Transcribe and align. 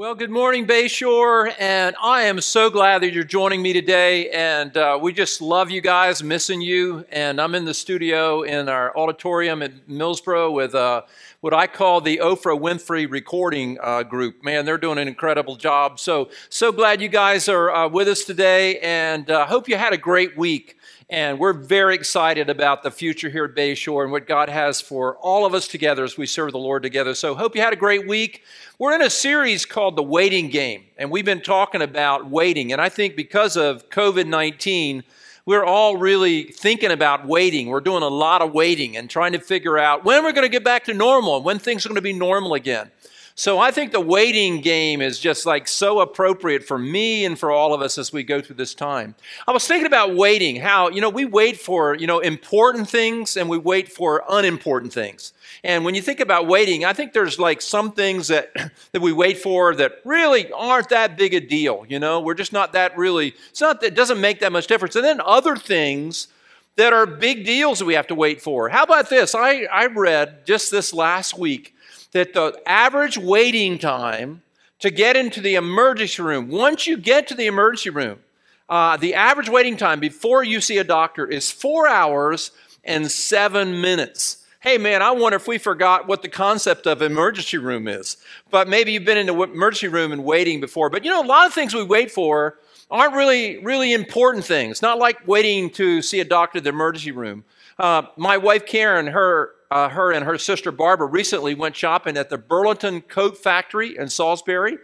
Well, 0.00 0.14
good 0.14 0.30
morning, 0.30 0.66
Bayshore, 0.66 1.52
and 1.58 1.94
I 2.02 2.22
am 2.22 2.40
so 2.40 2.70
glad 2.70 3.02
that 3.02 3.12
you're 3.12 3.22
joining 3.22 3.60
me 3.60 3.74
today. 3.74 4.30
And 4.30 4.74
uh, 4.74 4.98
we 4.98 5.12
just 5.12 5.42
love 5.42 5.70
you 5.70 5.82
guys, 5.82 6.22
missing 6.22 6.62
you. 6.62 7.04
And 7.12 7.38
I'm 7.38 7.54
in 7.54 7.66
the 7.66 7.74
studio 7.74 8.40
in 8.40 8.70
our 8.70 8.96
auditorium 8.96 9.60
at 9.60 9.88
Millsboro 9.88 10.54
with 10.54 10.74
uh, 10.74 11.02
what 11.42 11.52
I 11.52 11.66
call 11.66 12.00
the 12.00 12.16
Oprah 12.22 12.58
Winfrey 12.58 13.10
Recording 13.10 13.76
uh, 13.82 14.02
Group. 14.02 14.42
Man, 14.42 14.64
they're 14.64 14.78
doing 14.78 14.96
an 14.96 15.06
incredible 15.06 15.56
job. 15.56 16.00
So, 16.00 16.30
so 16.48 16.72
glad 16.72 17.02
you 17.02 17.08
guys 17.08 17.46
are 17.46 17.70
uh, 17.70 17.86
with 17.86 18.08
us 18.08 18.24
today, 18.24 18.78
and 18.78 19.30
uh, 19.30 19.44
hope 19.44 19.68
you 19.68 19.76
had 19.76 19.92
a 19.92 19.98
great 19.98 20.34
week. 20.34 20.78
And 21.10 21.38
we're 21.40 21.52
very 21.52 21.96
excited 21.96 22.48
about 22.48 22.84
the 22.84 22.90
future 22.90 23.28
here 23.28 23.44
at 23.44 23.54
Bayshore 23.54 24.04
and 24.04 24.12
what 24.12 24.28
God 24.28 24.48
has 24.48 24.80
for 24.80 25.16
all 25.16 25.44
of 25.44 25.54
us 25.54 25.66
together 25.66 26.04
as 26.04 26.16
we 26.16 26.24
serve 26.24 26.52
the 26.52 26.58
Lord 26.58 26.84
together. 26.84 27.14
So, 27.14 27.34
hope 27.34 27.54
you 27.54 27.60
had 27.60 27.74
a 27.74 27.76
great 27.76 28.06
week. 28.06 28.44
We're 28.80 28.94
in 28.94 29.02
a 29.02 29.10
series 29.10 29.66
called 29.66 29.96
The 29.96 30.02
Waiting 30.02 30.48
Game, 30.48 30.84
and 30.96 31.10
we've 31.10 31.26
been 31.26 31.42
talking 31.42 31.82
about 31.82 32.30
waiting. 32.30 32.72
And 32.72 32.80
I 32.80 32.88
think 32.88 33.14
because 33.14 33.58
of 33.58 33.90
COVID 33.90 34.26
19, 34.26 35.04
we're 35.44 35.66
all 35.66 35.98
really 35.98 36.44
thinking 36.44 36.90
about 36.90 37.26
waiting. 37.26 37.68
We're 37.68 37.82
doing 37.82 38.02
a 38.02 38.08
lot 38.08 38.40
of 38.40 38.54
waiting 38.54 38.96
and 38.96 39.10
trying 39.10 39.32
to 39.32 39.38
figure 39.38 39.76
out 39.76 40.06
when 40.06 40.24
we're 40.24 40.32
going 40.32 40.46
to 40.46 40.48
get 40.48 40.64
back 40.64 40.84
to 40.84 40.94
normal 40.94 41.36
and 41.36 41.44
when 41.44 41.58
things 41.58 41.84
are 41.84 41.90
going 41.90 41.96
to 41.96 42.00
be 42.00 42.14
normal 42.14 42.54
again. 42.54 42.90
So 43.34 43.58
I 43.58 43.70
think 43.70 43.92
the 43.92 44.00
waiting 44.00 44.62
game 44.62 45.02
is 45.02 45.18
just 45.18 45.44
like 45.44 45.68
so 45.68 46.00
appropriate 46.00 46.64
for 46.64 46.78
me 46.78 47.26
and 47.26 47.38
for 47.38 47.50
all 47.50 47.74
of 47.74 47.82
us 47.82 47.98
as 47.98 48.14
we 48.14 48.22
go 48.22 48.40
through 48.40 48.56
this 48.56 48.74
time. 48.74 49.14
I 49.46 49.52
was 49.52 49.66
thinking 49.66 49.86
about 49.86 50.14
waiting, 50.14 50.56
how, 50.56 50.88
you 50.88 51.02
know, 51.02 51.10
we 51.10 51.26
wait 51.26 51.60
for, 51.60 51.94
you 51.94 52.06
know, 52.06 52.20
important 52.20 52.88
things 52.88 53.36
and 53.36 53.46
we 53.46 53.58
wait 53.58 53.92
for 53.92 54.24
unimportant 54.28 54.94
things. 54.94 55.34
And 55.62 55.84
when 55.84 55.94
you 55.94 56.02
think 56.02 56.20
about 56.20 56.46
waiting, 56.46 56.84
I 56.84 56.92
think 56.92 57.12
there's 57.12 57.38
like 57.38 57.60
some 57.60 57.92
things 57.92 58.28
that, 58.28 58.50
that 58.92 59.02
we 59.02 59.12
wait 59.12 59.38
for 59.38 59.74
that 59.74 59.96
really 60.04 60.50
aren't 60.52 60.88
that 60.90 61.16
big 61.16 61.34
a 61.34 61.40
deal. 61.40 61.84
You 61.88 61.98
know, 61.98 62.20
we're 62.20 62.34
just 62.34 62.52
not 62.52 62.72
that 62.72 62.96
really, 62.96 63.34
it's 63.50 63.60
not, 63.60 63.82
it 63.82 63.94
doesn't 63.94 64.20
make 64.20 64.40
that 64.40 64.52
much 64.52 64.66
difference. 64.66 64.96
And 64.96 65.04
then 65.04 65.20
other 65.20 65.56
things 65.56 66.28
that 66.76 66.92
are 66.92 67.06
big 67.06 67.44
deals 67.44 67.78
that 67.78 67.84
we 67.84 67.94
have 67.94 68.06
to 68.06 68.14
wait 68.14 68.40
for. 68.40 68.68
How 68.68 68.84
about 68.84 69.10
this? 69.10 69.34
I, 69.34 69.64
I 69.64 69.86
read 69.86 70.46
just 70.46 70.70
this 70.70 70.94
last 70.94 71.38
week 71.38 71.74
that 72.12 72.32
the 72.32 72.60
average 72.66 73.18
waiting 73.18 73.78
time 73.78 74.42
to 74.78 74.90
get 74.90 75.16
into 75.16 75.40
the 75.40 75.56
emergency 75.56 76.22
room, 76.22 76.48
once 76.48 76.86
you 76.86 76.96
get 76.96 77.28
to 77.28 77.34
the 77.34 77.46
emergency 77.46 77.90
room, 77.90 78.20
uh, 78.68 78.96
the 78.96 79.14
average 79.14 79.48
waiting 79.48 79.76
time 79.76 80.00
before 80.00 80.42
you 80.42 80.60
see 80.60 80.78
a 80.78 80.84
doctor 80.84 81.26
is 81.26 81.50
four 81.50 81.86
hours 81.86 82.52
and 82.84 83.10
seven 83.10 83.80
minutes. 83.80 84.39
Hey 84.62 84.76
man, 84.76 85.00
I 85.00 85.12
wonder 85.12 85.36
if 85.36 85.48
we 85.48 85.56
forgot 85.56 86.06
what 86.06 86.20
the 86.20 86.28
concept 86.28 86.86
of 86.86 87.00
emergency 87.00 87.56
room 87.56 87.88
is. 87.88 88.18
But 88.50 88.68
maybe 88.68 88.92
you've 88.92 89.06
been 89.06 89.16
in 89.16 89.24
the 89.24 89.42
emergency 89.42 89.88
room 89.88 90.12
and 90.12 90.22
waiting 90.22 90.60
before. 90.60 90.90
But 90.90 91.02
you 91.02 91.10
know, 91.10 91.22
a 91.22 91.24
lot 91.24 91.46
of 91.46 91.54
things 91.54 91.74
we 91.74 91.82
wait 91.82 92.10
for 92.10 92.58
aren't 92.90 93.14
really, 93.14 93.56
really 93.64 93.94
important 93.94 94.44
things. 94.44 94.82
Not 94.82 94.98
like 94.98 95.26
waiting 95.26 95.70
to 95.70 96.02
see 96.02 96.20
a 96.20 96.26
doctor 96.26 96.58
at 96.58 96.64
the 96.64 96.68
emergency 96.68 97.10
room. 97.10 97.44
Uh, 97.78 98.02
my 98.18 98.36
wife 98.36 98.66
Karen, 98.66 99.06
her 99.06 99.52
uh, 99.70 99.88
her 99.88 100.12
and 100.12 100.26
her 100.26 100.36
sister 100.36 100.70
Barbara 100.70 101.06
recently 101.06 101.54
went 101.54 101.74
shopping 101.74 102.18
at 102.18 102.28
the 102.28 102.36
Burlington 102.36 103.00
Coat 103.00 103.38
Factory 103.38 103.96
in 103.96 104.10
Salisbury, 104.10 104.76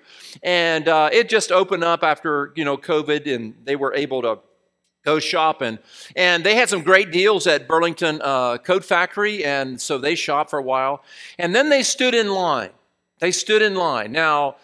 and 0.43 0.89
uh, 0.89 1.11
it 1.13 1.29
just 1.29 1.53
opened 1.53 1.85
up 1.85 2.03
after 2.03 2.51
you 2.57 2.65
know 2.65 2.79
COVID, 2.79 3.31
and 3.31 3.53
they 3.65 3.77
were 3.77 3.93
able 3.93 4.23
to 4.23 4.39
go 5.07 5.21
shopping. 5.21 5.79
And 6.17 6.45
they 6.45 6.57
had 6.57 6.69
some 6.69 6.83
great 6.83 7.13
deals 7.13 7.47
at 7.47 7.69
Burlington 7.69 8.21
uh, 8.23 8.59
Coat 8.59 8.85
Factory, 8.85 9.45
and 9.45 9.81
so 9.81 9.97
they 9.99 10.17
shopped 10.17 10.51
for 10.51 10.59
a 10.59 10.63
while, 10.63 11.03
and 11.39 11.55
then 11.55 11.71
they 11.71 11.83
stood 11.83 12.15
in 12.15 12.29
line. 12.29 12.71
They 13.21 13.31
stood 13.31 13.63
in 13.63 13.77
line. 13.77 14.13
Now, 14.13 14.57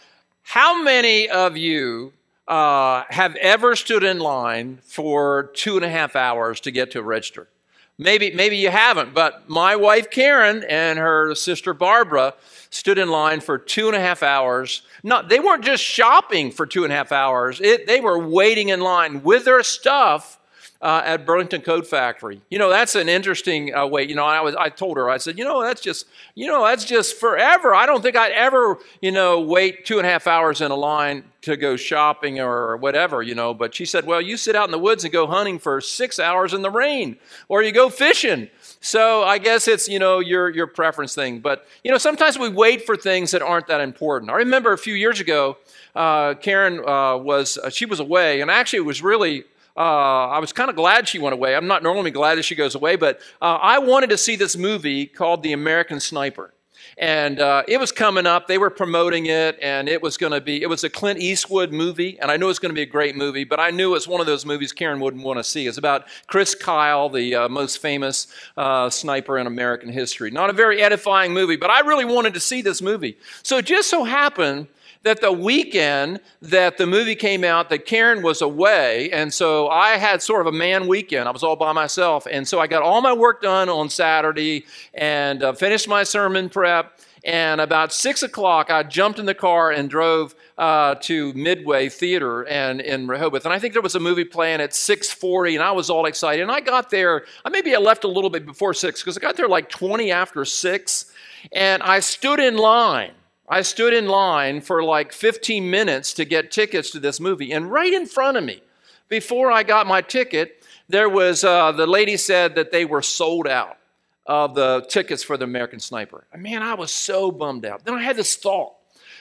how 0.43 0.83
many 0.83 1.31
of 1.31 1.57
you 1.57 2.13
uh, 2.49 3.05
have 3.09 3.37
ever 3.37 3.77
stood 3.77 4.03
in 4.03 4.19
line 4.19 4.81
for 4.83 5.51
two 5.55 5.77
and 5.77 5.85
a 5.85 5.89
half 5.89 6.17
hours 6.17 6.61
to 6.61 6.71
get 6.71 6.91
to 6.91 6.99
a 6.99 7.03
register? 7.03 7.49
Maybe, 7.99 8.33
maybe 8.33 8.57
you 8.57 8.71
haven't, 8.71 9.15
but 9.15 9.49
my 9.49 9.77
wife 9.77 10.11
Karen 10.11 10.65
and 10.69 10.99
her 10.99 11.35
sister 11.35 11.75
Barbara 11.75 12.35
stood 12.71 12.99
in 12.99 13.11
line 13.11 13.41
for 13.41 13.59
two 13.59 13.87
and 13.87 13.95
a 13.95 14.01
half 14.01 14.23
hours. 14.23 14.83
No, 15.03 15.23
they 15.23 15.39
weren't 15.39 15.65
just 15.65 15.85
shopping 15.85 16.51
for 16.51 16.67
two 16.67 16.85
and 16.85 16.93
a 16.93 16.97
half 16.97 17.13
hours. 17.13 17.61
It, 17.61 17.87
they 17.87 18.01
were 18.01 18.19
waiting 18.19 18.71
in 18.71 18.81
line 18.81 19.23
with 19.23 19.45
their 19.45 19.63
stuff 19.63 20.39
uh, 20.83 21.01
at 21.05 21.25
Burlington 21.25 21.63
Coat 21.63 21.87
Factory. 21.87 22.43
You 22.51 22.59
know, 22.59 22.69
that's 22.69 22.97
an 22.97 23.09
interesting 23.09 23.73
uh, 23.73 23.87
way. 23.87 24.03
You 24.03 24.17
know, 24.17 24.25
I 24.25 24.41
was 24.41 24.57
I 24.57 24.69
told 24.69 24.97
her 24.97 25.09
I 25.09 25.19
said, 25.19 25.39
you 25.39 25.45
know, 25.45 25.63
that's 25.63 25.81
just 25.81 26.07
you 26.35 26.49
know 26.49 26.65
that's 26.67 26.85
just 26.85 27.19
forever. 27.19 27.73
I 27.75 27.87
don't 27.87 28.03
think 28.03 28.17
I'd 28.17 28.33
ever 28.33 28.79
you 29.01 29.13
know 29.13 29.41
wait 29.41 29.87
two 29.87 29.99
and 29.99 30.07
a 30.07 30.11
half 30.11 30.27
hours 30.27 30.61
in 30.61 30.73
a 30.73 30.77
line 30.77 31.25
to 31.43 31.57
go 31.57 31.77
shopping 31.77 32.41
or 32.41 32.77
whatever. 32.77 33.23
You 33.23 33.37
know, 33.37 33.55
but 33.55 33.75
she 33.75 33.85
said, 33.85 34.07
well, 34.07 34.21
you 34.21 34.37
sit 34.37 34.57
out 34.57 34.67
in 34.67 34.73
the 34.73 34.79
woods 34.79 35.05
and 35.05 35.13
go 35.13 35.29
hunting 35.29 35.61
for 35.61 35.81
six 35.81 36.19
hours 36.19 36.53
in 36.53 36.63
the 36.63 36.71
rain, 36.71 37.17
or 37.49 37.63
you 37.63 37.71
go 37.71 37.89
fishing. 37.89 38.51
So 38.81 39.23
I 39.23 39.39
guess 39.39 39.69
it's 39.69 39.89
you 39.89 40.01
know 40.01 40.19
your 40.19 40.51
your 40.51 40.67
preference 40.67 41.15
thing. 41.15 41.39
But 41.39 41.65
you 41.85 41.93
know, 41.93 41.99
sometimes 41.99 42.41
we 42.41 42.49
wait 42.49 42.85
for 42.85 42.97
things 42.97 43.31
that 43.31 43.41
aren't 43.41 43.69
that 43.69 43.81
important. 43.81 44.33
I 44.33 44.35
remember 44.35 44.73
a 44.73 44.79
few 44.79 44.95
years 44.95 45.21
ago. 45.21 45.59
Uh, 45.95 46.33
Karen 46.35 46.79
uh, 46.81 47.19
was 47.19 47.59
uh, 47.59 47.71
she 47.71 47.85
was 47.85 48.01
away, 48.01 48.41
and 48.41 48.51
actually 48.51 48.79
it 48.79 48.87
was 48.87 49.03
really 49.03 49.45
uh, 49.77 50.29
I 50.29 50.39
was 50.39 50.53
kind 50.53 50.69
of 50.71 50.77
glad 50.77 51.09
she 51.09 51.19
went 51.19 51.33
away. 51.33 51.57
I'm 51.57 51.67
not 51.67 51.83
normally 51.83 52.11
glad 52.11 52.37
that 52.37 52.45
she 52.45 52.55
goes 52.55 52.75
away, 52.75 52.97
but 52.97 53.21
uh, 53.41 53.59
I 53.61 53.79
wanted 53.79 54.11
to 54.11 54.19
see 54.19 54.37
this 54.37 54.57
movie 54.57 55.07
called 55.07 55.43
The 55.43 55.53
American 55.53 56.01
Sniper. 56.01 56.53
And 56.99 57.41
uh, 57.41 57.63
it 57.67 57.81
was 57.81 57.91
coming 57.91 58.27
up. 58.27 58.49
They 58.49 58.59
were 58.59 58.69
promoting 58.69 59.27
it, 59.27 59.59
and 59.63 59.89
it 59.89 60.03
was 60.03 60.19
going 60.19 60.33
to 60.33 60.43
be, 60.43 60.63
it 60.63 60.69
was 60.69 60.85
a 60.85 60.91
Clint 60.91 61.21
Eastwood 61.21 61.73
movie, 61.73 62.19
and 62.21 62.31
I 62.31 62.37
knew 62.37 62.47
it 62.47 62.49
was 62.49 62.59
going 62.59 62.71
to 62.71 62.75
be 62.75 62.83
a 62.83 62.87
great 62.87 63.17
movie, 63.17 63.45
but 63.45 63.59
I 63.59 63.71
knew 63.71 63.91
it 63.91 63.93
was 63.95 64.09
one 64.09 64.21
of 64.21 64.27
those 64.27 64.45
movies 64.45 64.73
Karen 64.73 65.01
wouldn't 65.01 65.23
want 65.23 65.39
to 65.39 65.45
see. 65.45 65.67
It's 65.67 65.79
about 65.79 66.07
Chris 66.27 66.55
Kyle, 66.55 67.09
the 67.09 67.35
uh, 67.35 67.49
most 67.49 67.79
famous 67.79 68.27
uh, 68.59 68.91
sniper 68.91 69.39
in 69.39 69.47
American 69.47 69.89
history. 69.89 70.31
Not 70.31 70.51
a 70.51 70.53
very 70.53 70.83
edifying 70.83 71.33
movie, 71.33 71.57
but 71.57 71.71
I 71.71 71.81
really 71.81 72.05
wanted 72.05 72.35
to 72.35 72.41
see 72.41 72.61
this 72.61 72.83
movie. 72.83 73.17
So 73.43 73.57
it 73.57 73.65
just 73.65 73.89
so 73.89 74.05
happened 74.05 74.67
that 75.03 75.21
the 75.21 75.33
weekend 75.33 76.21
that 76.41 76.79
the 76.79 76.87
movie 76.87 77.15
came 77.15 77.45
out, 77.45 77.69
that 77.71 77.87
Karen 77.87 78.23
was 78.23 78.41
away, 78.41 79.11
and 79.11 79.33
so 79.33 79.69
I 79.69 79.97
had 79.97 80.23
sort 80.23 80.41
of 80.41 80.47
a 80.47 80.57
man 80.57 80.87
weekend. 80.87 81.29
I 81.29 81.33
was 81.33 81.43
all 81.43 81.57
by 81.57 81.73
myself, 81.73 82.27
and 82.31 82.47
so 82.47 82.61
I 82.61 82.67
got 82.67 82.83
all 82.83 83.01
my 83.01 83.13
work 83.13 83.43
done 83.43 83.69
on 83.69 83.89
Saturday 83.89 84.65
and 84.95 85.43
uh, 85.43 85.53
finished 85.53 85.89
my 85.89 86.05
sermon 86.05 86.49
prep. 86.49 86.99
And 87.25 87.61
about 87.61 87.93
six 87.93 88.25
o'clock, 88.25 88.69
I 88.71 88.83
jumped 88.83 89.21
in 89.21 89.27
the 89.27 89.35
car 89.35 89.71
and 89.71 89.89
drove 89.89 90.35
uh, 90.59 90.97
to 91.03 91.33
Midway 91.35 91.89
Theater 91.89 92.43
and 92.49 92.81
in 92.81 93.07
Rehoboth. 93.07 93.45
And 93.45 93.55
I 93.55 93.61
think 93.61 93.75
there 93.75 93.83
was 93.83 93.95
a 93.95 94.01
movie 94.01 94.25
playing 94.25 94.61
at 94.61 94.71
6:40, 94.71 95.55
and 95.55 95.63
I 95.63 95.71
was 95.71 95.89
all 95.89 96.07
excited. 96.07 96.43
And 96.43 96.51
I 96.51 96.61
got 96.61 96.91
there. 96.91 97.25
I 97.45 97.51
maybe 97.51 97.75
I 97.75 97.79
left 97.79 98.05
a 98.05 98.09
little 98.09 98.31
bit 98.31 98.45
before 98.45 98.75
six 98.75 99.01
because 99.01 99.17
I 99.17 99.21
got 99.21 99.37
there 99.37 99.49
like 99.49 99.69
20 99.69 100.11
after 100.11 100.45
six, 100.45 101.13
and 101.53 101.83
I 101.83 102.01
stood 102.01 102.41
in 102.41 102.57
line 102.57 103.13
I 103.53 103.61
stood 103.61 103.93
in 103.93 104.07
line 104.07 104.63
for 104.63 104.83
like 104.83 105.13
15 105.13 105.71
minutes 105.71 106.15
to 106.15 106.25
get 106.25 106.51
tickets 106.51 106.91
to 106.93 106.99
this 106.99 107.21
movie. 107.21 107.53
And 107.53 107.71
right 107.71 107.93
in 107.93 108.07
front 108.07 108.39
of 108.39 108.45
me, 108.45 108.63
before 109.11 109.53
I 109.53 109.63
got 109.63 109.87
my 109.87 110.01
ticket, 110.01 110.65
there 110.89 111.11
was 111.11 111.45
uh, 111.45 111.71
the 111.73 111.87
lady 111.87 112.17
said 112.17 112.55
that 112.55 112.73
they 112.73 112.87
were 112.87 113.03
sold 113.03 113.47
out 113.47 113.77
of 114.25 114.55
the 114.55 114.87
tickets 114.89 115.23
for 115.23 115.37
the 115.37 115.45
American 115.45 115.81
Sniper. 115.81 116.25
Man, 116.35 116.63
I 116.63 116.73
was 116.73 116.91
so 116.91 117.31
bummed 117.31 117.67
out. 117.67 117.85
Then 117.85 117.93
I 117.93 118.03
had 118.03 118.17
this 118.17 118.37
thought. 118.37 118.73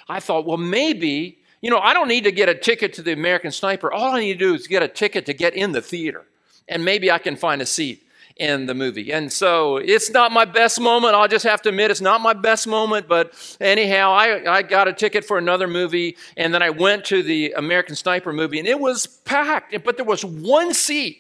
I 0.08 0.22
thought, 0.22 0.46
well, 0.46 0.56
maybe, 0.56 1.40
you 1.60 1.70
know, 1.70 1.80
I 1.80 1.94
don't 1.94 2.08
need 2.08 2.24
to 2.24 2.32
get 2.32 2.48
a 2.48 2.56
ticket 2.56 2.94
to 2.94 3.02
the 3.02 3.12
American 3.12 3.52
Sniper. 3.52 3.92
All 3.92 4.16
I 4.16 4.22
need 4.22 4.40
to 4.40 4.40
do 4.40 4.54
is 4.54 4.66
get 4.66 4.82
a 4.82 4.88
ticket 4.88 5.26
to 5.26 5.34
get 5.34 5.56
in 5.56 5.74
the 5.74 5.82
theater. 5.82 6.24
And 6.70 6.86
maybe 6.86 7.12
I 7.12 7.18
can 7.18 7.36
find 7.36 7.62
a 7.62 7.66
seat 7.66 8.02
in 8.42 8.66
the 8.66 8.74
movie. 8.74 9.14
And 9.14 9.32
so 9.32 9.78
it's 9.78 10.10
not 10.10 10.32
my 10.32 10.46
best 10.46 10.82
moment. 10.82 11.14
I'll 11.14 11.28
just 11.28 11.46
have 11.46 11.62
to 11.62 11.70
admit 11.70 11.92
it's 11.92 12.02
not 12.02 12.22
my 12.22 12.34
best 12.34 12.66
moment. 12.66 13.08
But 13.08 13.34
anyhow, 13.62 14.12
I, 14.14 14.58
I 14.58 14.62
got 14.64 14.88
a 14.88 14.94
ticket 14.94 15.24
for 15.24 15.38
another 15.38 15.68
movie. 15.68 16.18
And 16.36 16.52
then 16.52 16.64
I 16.64 16.72
went 16.72 17.06
to 17.06 17.22
the 17.22 17.54
American 17.56 17.96
Sniper 17.96 18.34
movie 18.34 18.58
and 18.58 18.68
it 18.68 18.80
was 18.80 19.06
packed. 19.06 19.76
But 19.84 19.98
there 19.98 20.06
was 20.06 20.26
one 20.26 20.74
seat 20.74 21.20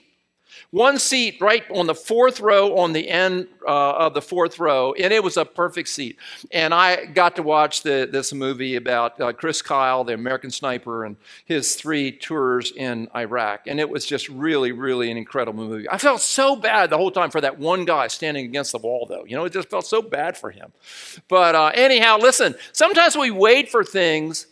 one 0.71 0.97
seat 0.97 1.37
right 1.41 1.69
on 1.69 1.85
the 1.85 1.93
fourth 1.93 2.39
row 2.39 2.77
on 2.77 2.93
the 2.93 3.09
end 3.09 3.47
uh, 3.67 3.91
of 3.91 4.13
the 4.13 4.21
fourth 4.21 4.57
row, 4.57 4.93
and 4.93 5.11
it 5.11 5.21
was 5.21 5.35
a 5.35 5.43
perfect 5.43 5.89
seat. 5.89 6.17
And 6.49 6.73
I 6.73 7.05
got 7.05 7.35
to 7.35 7.43
watch 7.43 7.83
the, 7.83 8.07
this 8.09 8.33
movie 8.33 8.77
about 8.77 9.19
uh, 9.19 9.33
Chris 9.33 9.61
Kyle, 9.61 10.05
the 10.05 10.13
American 10.13 10.49
sniper, 10.49 11.03
and 11.03 11.17
his 11.43 11.75
three 11.75 12.11
tours 12.11 12.71
in 12.71 13.09
Iraq. 13.13 13.67
And 13.67 13.81
it 13.81 13.89
was 13.89 14.05
just 14.05 14.29
really, 14.29 14.71
really 14.71 15.11
an 15.11 15.17
incredible 15.17 15.67
movie. 15.67 15.89
I 15.89 15.97
felt 15.97 16.21
so 16.21 16.55
bad 16.55 16.89
the 16.89 16.97
whole 16.97 17.11
time 17.11 17.31
for 17.31 17.41
that 17.41 17.59
one 17.59 17.83
guy 17.83 18.07
standing 18.07 18.45
against 18.45 18.71
the 18.71 18.79
wall, 18.79 19.05
though. 19.09 19.25
You 19.25 19.35
know, 19.35 19.43
it 19.43 19.53
just 19.53 19.69
felt 19.69 19.85
so 19.85 20.01
bad 20.01 20.37
for 20.37 20.51
him. 20.51 20.71
But 21.27 21.53
uh, 21.53 21.71
anyhow, 21.73 22.17
listen, 22.17 22.55
sometimes 22.71 23.17
we 23.17 23.29
wait 23.29 23.69
for 23.69 23.83
things 23.83 24.47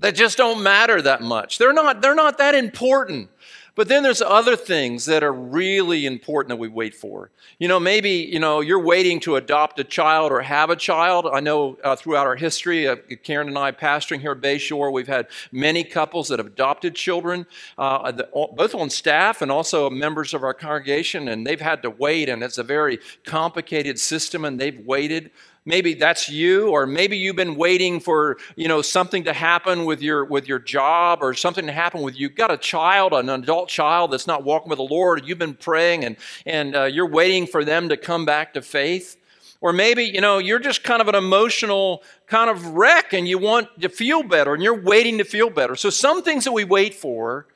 that 0.00 0.16
just 0.16 0.36
don't 0.36 0.62
matter 0.62 1.00
that 1.00 1.22
much. 1.22 1.58
They're 1.58 1.72
not, 1.72 2.02
they're 2.02 2.16
not 2.16 2.38
that 2.38 2.56
important. 2.56 3.30
But 3.74 3.88
then 3.88 4.02
there's 4.02 4.20
other 4.20 4.54
things 4.54 5.06
that 5.06 5.24
are 5.24 5.32
really 5.32 6.04
important 6.04 6.50
that 6.50 6.56
we 6.56 6.68
wait 6.68 6.94
for. 6.94 7.30
You 7.58 7.68
know, 7.68 7.80
maybe, 7.80 8.10
you 8.10 8.38
know, 8.38 8.60
you're 8.60 8.82
waiting 8.82 9.18
to 9.20 9.36
adopt 9.36 9.80
a 9.80 9.84
child 9.84 10.30
or 10.30 10.42
have 10.42 10.68
a 10.68 10.76
child. 10.76 11.26
I 11.32 11.40
know 11.40 11.78
uh, 11.82 11.96
throughout 11.96 12.26
our 12.26 12.36
history, 12.36 12.86
uh, 12.86 12.96
Karen 13.22 13.48
and 13.48 13.56
I 13.56 13.72
pastoring 13.72 14.20
here 14.20 14.32
at 14.32 14.42
Bayshore, 14.42 14.92
we've 14.92 15.08
had 15.08 15.26
many 15.52 15.84
couples 15.84 16.28
that 16.28 16.38
have 16.38 16.46
adopted 16.46 16.94
children, 16.94 17.46
uh, 17.78 18.12
both 18.54 18.74
on 18.74 18.90
staff 18.90 19.40
and 19.40 19.50
also 19.50 19.88
members 19.88 20.34
of 20.34 20.44
our 20.44 20.54
congregation, 20.54 21.28
and 21.28 21.46
they've 21.46 21.60
had 21.60 21.82
to 21.82 21.90
wait, 21.90 22.28
and 22.28 22.42
it's 22.42 22.58
a 22.58 22.62
very 22.62 22.98
complicated 23.24 23.98
system, 23.98 24.44
and 24.44 24.60
they've 24.60 24.80
waited. 24.84 25.30
Maybe 25.64 25.94
that's 25.94 26.28
you, 26.28 26.70
or 26.70 26.86
maybe 26.86 27.16
you've 27.16 27.36
been 27.36 27.54
waiting 27.54 28.00
for 28.00 28.36
you 28.56 28.66
know 28.66 28.82
something 28.82 29.24
to 29.24 29.32
happen 29.32 29.84
with 29.84 30.02
your 30.02 30.24
with 30.24 30.48
your 30.48 30.58
job, 30.58 31.20
or 31.22 31.34
something 31.34 31.66
to 31.66 31.72
happen 31.72 32.02
with 32.02 32.14
you. 32.16 32.26
You've 32.28 32.36
got 32.36 32.50
a 32.50 32.56
child, 32.56 33.12
an 33.12 33.28
adult 33.28 33.68
child 33.68 34.10
that's 34.10 34.26
not 34.26 34.42
walking 34.42 34.70
with 34.70 34.78
the 34.78 34.84
Lord. 34.84 35.24
You've 35.24 35.38
been 35.38 35.54
praying, 35.54 36.04
and 36.04 36.16
and 36.46 36.74
uh, 36.74 36.84
you're 36.84 37.08
waiting 37.08 37.46
for 37.46 37.64
them 37.64 37.88
to 37.90 37.96
come 37.96 38.24
back 38.24 38.54
to 38.54 38.62
faith. 38.62 39.16
Or 39.60 39.72
maybe, 39.72 40.02
you 40.02 40.20
know, 40.20 40.38
you're 40.38 40.58
just 40.58 40.82
kind 40.82 41.00
of 41.00 41.06
an 41.06 41.14
emotional 41.14 42.02
kind 42.26 42.50
of 42.50 42.66
wreck 42.74 43.12
and 43.12 43.28
you 43.28 43.38
want 43.38 43.68
to 43.80 43.88
feel 43.88 44.24
better 44.24 44.54
and 44.54 44.62
you're 44.62 44.82
waiting 44.82 45.18
to 45.18 45.24
feel 45.24 45.50
better. 45.50 45.76
So 45.76 45.88
some 45.88 46.24
things 46.24 46.42
that 46.42 46.50
we 46.50 46.64
wait 46.64 46.94
for 46.94 47.46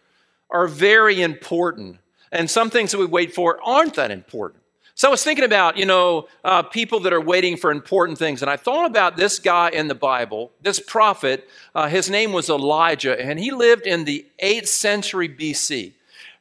are 0.48 0.68
very 0.68 1.20
important, 1.20 1.98
and 2.30 2.48
some 2.48 2.70
things 2.70 2.92
that 2.92 2.98
we 2.98 3.06
wait 3.06 3.34
for 3.34 3.60
aren't 3.60 3.94
that 3.94 4.12
important. 4.12 4.62
So 4.98 5.08
I 5.08 5.10
was 5.10 5.22
thinking 5.22 5.44
about, 5.44 5.76
you 5.76 5.84
know, 5.84 6.26
uh, 6.42 6.62
people 6.62 7.00
that 7.00 7.12
are 7.12 7.20
waiting 7.20 7.58
for 7.58 7.70
important 7.70 8.16
things. 8.16 8.40
And 8.40 8.50
I 8.50 8.56
thought 8.56 8.86
about 8.86 9.18
this 9.18 9.38
guy 9.38 9.68
in 9.68 9.88
the 9.88 9.94
Bible, 9.94 10.52
this 10.62 10.80
prophet. 10.80 11.46
Uh, 11.74 11.86
his 11.86 12.08
name 12.08 12.32
was 12.32 12.48
Elijah, 12.48 13.20
and 13.20 13.38
he 13.38 13.50
lived 13.50 13.86
in 13.86 14.06
the 14.06 14.24
8th 14.42 14.68
century 14.68 15.28
BC. 15.28 15.92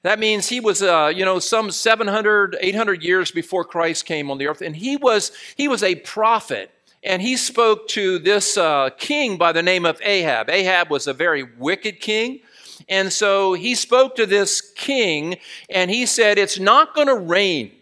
That 0.04 0.20
means 0.20 0.48
he 0.48 0.62
was, 0.62 0.82
uh, 0.82 1.12
you 1.14 1.26
know, 1.26 1.38
some 1.40 1.70
700, 1.70 2.56
800 2.62 3.04
years 3.04 3.30
before 3.30 3.66
Christ 3.66 4.06
came 4.06 4.32
on 4.32 4.38
the 4.38 4.48
earth. 4.48 4.62
And 4.62 4.74
he 4.74 4.96
was, 4.96 5.34
he 5.58 5.68
was 5.68 5.84
a 5.84 5.96
prophet. 5.96 6.72
And 7.04 7.22
he 7.22 7.36
spoke 7.36 7.90
to 7.90 8.20
this 8.20 8.56
uh, 8.56 8.92
king 8.98 9.36
by 9.36 9.52
the 9.52 9.64
name 9.64 9.86
of 9.86 10.00
Ahab. 10.02 10.50
Ahab 10.50 10.90
was 10.90 11.08
a 11.08 11.14
very 11.14 11.44
wicked 11.44 12.00
king. 12.00 12.40
And 12.88 13.12
so 13.12 13.52
he 13.52 13.76
spoke 13.76 14.16
to 14.16 14.26
this 14.26 14.62
king, 14.62 15.40
and 15.70 15.92
he 15.92 16.06
said, 16.06 16.38
It's 16.38 16.58
not 16.58 16.96
going 16.96 17.08
to 17.08 17.16
rain 17.16 17.74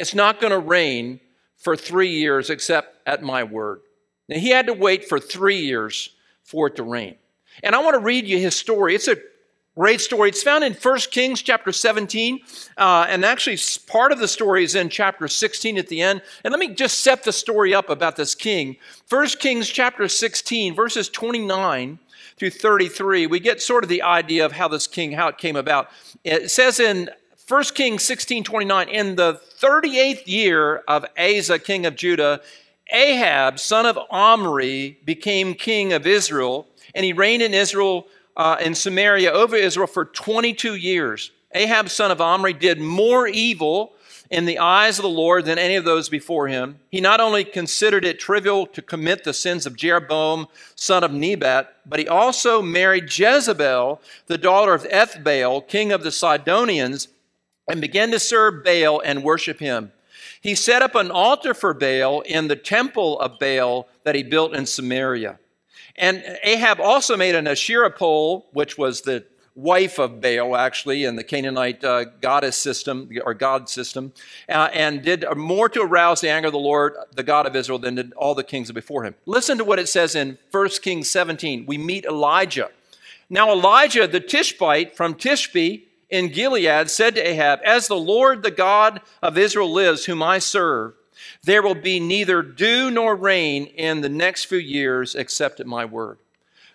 it's 0.00 0.14
not 0.14 0.40
going 0.40 0.50
to 0.50 0.58
rain 0.58 1.20
for 1.58 1.76
three 1.76 2.08
years 2.08 2.48
except 2.48 2.96
at 3.06 3.22
my 3.22 3.44
word. 3.44 3.82
Now, 4.30 4.38
he 4.38 4.48
had 4.48 4.66
to 4.68 4.72
wait 4.72 5.04
for 5.04 5.20
three 5.20 5.60
years 5.60 6.16
for 6.42 6.68
it 6.68 6.76
to 6.76 6.82
rain. 6.82 7.16
And 7.62 7.74
I 7.74 7.82
want 7.82 7.94
to 7.94 8.00
read 8.00 8.26
you 8.26 8.38
his 8.38 8.56
story. 8.56 8.94
It's 8.94 9.08
a 9.08 9.18
great 9.76 10.00
story. 10.00 10.30
It's 10.30 10.42
found 10.42 10.64
in 10.64 10.72
1 10.72 10.98
Kings 11.10 11.42
chapter 11.42 11.70
17. 11.70 12.40
Uh, 12.78 13.06
and 13.10 13.26
actually, 13.26 13.58
part 13.88 14.10
of 14.10 14.18
the 14.18 14.26
story 14.26 14.64
is 14.64 14.74
in 14.74 14.88
chapter 14.88 15.28
16 15.28 15.76
at 15.76 15.88
the 15.88 16.00
end. 16.00 16.22
And 16.44 16.50
let 16.50 16.60
me 16.60 16.74
just 16.74 17.02
set 17.02 17.24
the 17.24 17.32
story 17.32 17.74
up 17.74 17.90
about 17.90 18.16
this 18.16 18.34
king. 18.34 18.76
1 19.10 19.26
Kings 19.38 19.68
chapter 19.68 20.08
16, 20.08 20.74
verses 20.74 21.10
29 21.10 21.98
through 22.38 22.50
33, 22.50 23.26
we 23.26 23.38
get 23.38 23.60
sort 23.60 23.84
of 23.84 23.90
the 23.90 24.00
idea 24.00 24.46
of 24.46 24.52
how 24.52 24.66
this 24.66 24.86
king, 24.86 25.12
how 25.12 25.28
it 25.28 25.36
came 25.36 25.56
about. 25.56 25.90
It 26.24 26.50
says 26.50 26.80
in 26.80 27.10
1 27.50 27.64
Kings 27.74 28.04
16 28.04 28.44
29, 28.44 28.88
in 28.88 29.16
the 29.16 29.40
38th 29.60 30.24
year 30.28 30.84
of 30.86 31.04
Asa, 31.18 31.58
king 31.58 31.84
of 31.84 31.96
Judah, 31.96 32.40
Ahab, 32.92 33.58
son 33.58 33.86
of 33.86 33.98
Omri, 34.08 35.00
became 35.04 35.54
king 35.54 35.92
of 35.92 36.06
Israel, 36.06 36.68
and 36.94 37.04
he 37.04 37.12
reigned 37.12 37.42
in 37.42 37.52
Israel, 37.52 38.06
uh, 38.36 38.56
in 38.60 38.76
Samaria, 38.76 39.32
over 39.32 39.56
Israel 39.56 39.88
for 39.88 40.04
22 40.04 40.76
years. 40.76 41.32
Ahab, 41.52 41.88
son 41.88 42.12
of 42.12 42.20
Omri, 42.20 42.52
did 42.52 42.78
more 42.78 43.26
evil 43.26 43.94
in 44.30 44.44
the 44.44 44.60
eyes 44.60 45.00
of 45.00 45.02
the 45.02 45.08
Lord 45.08 45.44
than 45.44 45.58
any 45.58 45.74
of 45.74 45.84
those 45.84 46.08
before 46.08 46.46
him. 46.46 46.78
He 46.88 47.00
not 47.00 47.18
only 47.18 47.42
considered 47.42 48.04
it 48.04 48.20
trivial 48.20 48.64
to 48.68 48.80
commit 48.80 49.24
the 49.24 49.34
sins 49.34 49.66
of 49.66 49.74
Jeroboam, 49.74 50.46
son 50.76 51.02
of 51.02 51.12
Nebat, 51.12 51.74
but 51.84 51.98
he 51.98 52.06
also 52.06 52.62
married 52.62 53.12
Jezebel, 53.12 54.00
the 54.28 54.38
daughter 54.38 54.72
of 54.72 54.84
Ethbaal, 54.84 55.66
king 55.66 55.90
of 55.90 56.04
the 56.04 56.12
Sidonians, 56.12 57.08
and 57.70 57.80
began 57.80 58.10
to 58.10 58.18
serve 58.18 58.64
Baal 58.64 59.00
and 59.00 59.22
worship 59.22 59.60
him. 59.60 59.92
He 60.40 60.54
set 60.54 60.82
up 60.82 60.94
an 60.94 61.10
altar 61.10 61.54
for 61.54 61.74
Baal 61.74 62.22
in 62.22 62.48
the 62.48 62.56
temple 62.56 63.20
of 63.20 63.38
Baal 63.38 63.88
that 64.04 64.14
he 64.14 64.22
built 64.22 64.54
in 64.54 64.66
Samaria. 64.66 65.38
And 65.96 66.38
Ahab 66.42 66.80
also 66.80 67.16
made 67.16 67.34
an 67.34 67.46
Asherah 67.46 67.90
pole, 67.90 68.46
which 68.52 68.78
was 68.78 69.02
the 69.02 69.24
wife 69.54 69.98
of 69.98 70.20
Baal, 70.20 70.56
actually, 70.56 71.04
in 71.04 71.16
the 71.16 71.24
Canaanite 71.24 71.84
uh, 71.84 72.04
goddess 72.20 72.56
system 72.56 73.10
or 73.24 73.34
god 73.34 73.68
system, 73.68 74.12
uh, 74.48 74.70
and 74.72 75.02
did 75.02 75.24
more 75.36 75.68
to 75.68 75.82
arouse 75.82 76.20
the 76.22 76.30
anger 76.30 76.46
of 76.46 76.52
the 76.52 76.58
Lord, 76.58 76.94
the 77.14 77.22
God 77.22 77.46
of 77.46 77.54
Israel, 77.54 77.78
than 77.78 77.96
did 77.96 78.12
all 78.14 78.34
the 78.34 78.44
kings 78.44 78.72
before 78.72 79.04
him. 79.04 79.14
Listen 79.26 79.58
to 79.58 79.64
what 79.64 79.78
it 79.78 79.88
says 79.88 80.14
in 80.14 80.38
1 80.50 80.68
Kings 80.80 81.10
17. 81.10 81.66
We 81.66 81.76
meet 81.76 82.04
Elijah. 82.06 82.70
Now, 83.28 83.52
Elijah 83.52 84.06
the 84.06 84.20
Tishbite 84.20 84.96
from 84.96 85.14
Tishbe 85.14 85.82
in 86.10 86.28
Gilead 86.28 86.90
said 86.90 87.14
to 87.14 87.26
Ahab, 87.26 87.60
As 87.64 87.88
the 87.88 87.96
Lord, 87.96 88.42
the 88.42 88.50
God 88.50 89.00
of 89.22 89.38
Israel 89.38 89.72
lives, 89.72 90.04
whom 90.04 90.22
I 90.22 90.38
serve, 90.38 90.94
there 91.42 91.62
will 91.62 91.74
be 91.74 92.00
neither 92.00 92.42
dew 92.42 92.90
nor 92.90 93.14
rain 93.14 93.66
in 93.66 94.00
the 94.00 94.08
next 94.08 94.44
few 94.44 94.58
years 94.58 95.14
except 95.14 95.60
at 95.60 95.66
my 95.66 95.84
word. 95.84 96.18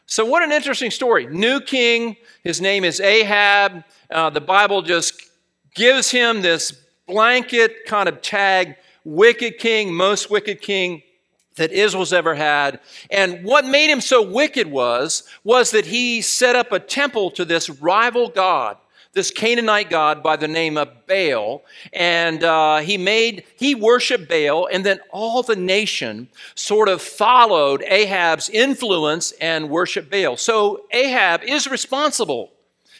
So, 0.07 0.23
what 0.25 0.43
an 0.43 0.51
interesting 0.51 0.91
story. 0.91 1.25
New 1.25 1.59
king, 1.59 2.15
his 2.43 2.61
name 2.61 2.83
is 2.83 2.99
Ahab. 2.99 3.83
Uh, 4.09 4.29
the 4.29 4.41
Bible 4.41 4.81
just 4.81 5.19
gives 5.73 6.11
him 6.11 6.41
this 6.41 6.71
blanket 7.07 7.85
kind 7.85 8.07
of 8.07 8.21
tag 8.21 8.75
wicked 9.03 9.57
king, 9.57 9.93
most 9.93 10.29
wicked 10.29 10.61
king 10.61 11.01
that 11.55 11.71
Israel's 11.71 12.13
ever 12.13 12.35
had. 12.35 12.79
And 13.09 13.43
what 13.43 13.65
made 13.65 13.89
him 13.89 14.01
so 14.01 14.21
wicked 14.21 14.67
was, 14.67 15.23
was 15.43 15.71
that 15.71 15.85
he 15.85 16.21
set 16.21 16.55
up 16.55 16.71
a 16.71 16.79
temple 16.79 17.31
to 17.31 17.45
this 17.45 17.69
rival 17.69 18.29
God 18.29 18.77
this 19.15 19.31
Canaanite 19.31 19.89
god 19.89 20.21
by 20.21 20.35
the 20.35 20.47
name 20.47 20.77
of 20.77 20.89
Baal, 21.07 21.63
and 21.93 22.43
uh, 22.43 22.79
he 22.79 22.97
made 22.97 23.45
he 23.55 23.73
worshipped 23.73 24.29
Baal, 24.29 24.67
and 24.71 24.85
then 24.85 24.99
all 25.09 25.41
the 25.41 25.55
nation 25.55 26.27
sort 26.53 26.89
of 26.89 27.01
followed 27.01 27.81
Ahab's 27.87 28.49
influence 28.49 29.31
and 29.39 29.69
worshiped 29.69 30.11
Baal. 30.11 30.37
So 30.37 30.85
Ahab 30.91 31.43
is 31.43 31.65
responsible. 31.65 32.51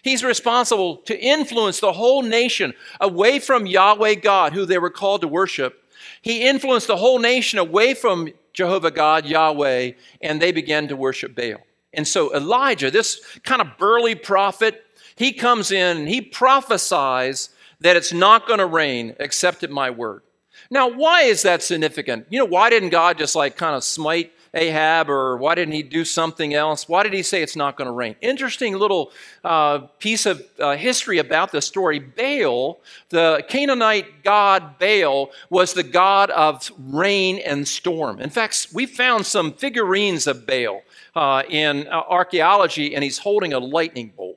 He's 0.04 0.24
responsible 0.24 0.98
to 0.98 1.20
influence 1.20 1.82
the 1.82 1.94
whole 1.94 2.22
nation 2.22 2.74
away 3.02 3.40
from 3.40 3.66
Yahweh 3.66 4.16
God, 4.16 4.54
who 4.54 4.66
they 4.66 4.78
were 4.78 4.90
called 4.90 5.22
to 5.22 5.28
worship. 5.28 5.84
He 6.22 6.48
influenced 6.48 6.88
the 6.88 6.98
whole 6.98 7.20
nation 7.20 7.60
away 7.60 7.94
from 7.94 8.30
Jehovah 8.54 8.92
God, 8.92 9.26
Yahweh, 9.26 9.92
and 10.22 10.42
they 10.42 10.54
began 10.54 10.88
to 10.88 10.96
worship 10.96 11.36
Baal. 11.36 11.58
And 11.94 12.08
so 12.08 12.34
Elijah, 12.34 12.90
this 12.90 13.22
kind 13.44 13.62
of 13.62 13.78
burly 13.78 14.16
prophet, 14.16 14.85
he 15.16 15.34
comes 15.34 15.72
in 15.72 15.98
and 15.98 16.08
he 16.08 16.22
prophesies 16.22 17.50
that 17.80 17.96
it's 17.96 18.14
not 18.14 18.48
going 18.48 18.60
to 18.60 18.66
rain 18.66 19.16
except 19.20 19.64
at 19.64 19.72
my 19.72 19.90
word. 19.90 20.22
Now, 20.70 20.90
why 20.90 21.24
is 21.24 21.44
that 21.44 21.62
significant? 21.62 22.28
You 22.30 22.40
know, 22.40 22.46
why 22.46 22.70
didn't 22.70 22.90
God 22.90 23.18
just 23.18 23.36
like 23.36 23.58
kind 23.58 23.76
of 23.76 23.84
smite 23.84 24.32
Ahab 24.56 25.10
or 25.10 25.38
why 25.38 25.54
didn't 25.54 25.74
he 25.74 25.84
do 25.84 26.06
something 26.06 26.54
else? 26.54 26.88
Why 26.88 27.04
did 27.04 27.14
he 27.14 27.22
say 27.22 27.44
it's 27.44 27.58
not 27.58 27.76
going 27.76 27.88
to 27.88 27.92
rain? 27.92 28.16
Interesting 28.22 28.74
little 28.78 29.12
uh, 29.44 29.80
piece 30.00 30.26
of 30.26 30.44
uh, 30.60 30.76
history 30.78 31.18
about 31.18 31.52
this 31.52 31.68
story. 31.68 32.00
Baal, 32.00 32.80
the 33.10 33.44
Canaanite 33.50 34.24
god 34.24 34.80
Baal, 34.80 35.32
was 35.50 35.74
the 35.74 35.84
god 35.84 36.30
of 36.32 36.72
rain 36.80 37.40
and 37.40 37.68
storm. 37.68 38.20
In 38.20 38.30
fact, 38.30 38.68
we 38.74 38.86
found 38.86 39.26
some 39.26 39.52
figurines 39.54 40.26
of 40.26 40.48
Baal 40.48 40.82
uh, 41.16 41.44
in 41.50 41.88
uh, 41.88 42.02
archaeology, 42.08 42.96
and 42.96 43.04
he's 43.04 43.20
holding 43.20 43.54
a 43.54 43.60
lightning 43.60 44.14
bolt. 44.16 44.35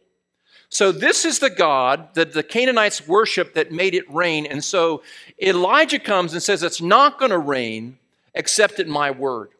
So, 0.70 0.92
this 0.92 1.24
is 1.24 1.38
the 1.38 1.50
God 1.50 2.14
that 2.14 2.32
the 2.32 2.42
Canaanites 2.42 3.06
worship 3.08 3.54
that 3.54 3.72
made 3.72 3.94
it 3.94 4.12
rain. 4.12 4.44
And 4.44 4.62
so 4.62 5.02
Elijah 5.40 5.98
comes 5.98 6.34
and 6.34 6.42
says, 6.42 6.62
It's 6.62 6.82
not 6.82 7.18
going 7.18 7.30
to 7.30 7.38
rain 7.38 7.98
except 8.34 8.78
at 8.78 8.86
my 8.86 9.10
word. 9.10 9.50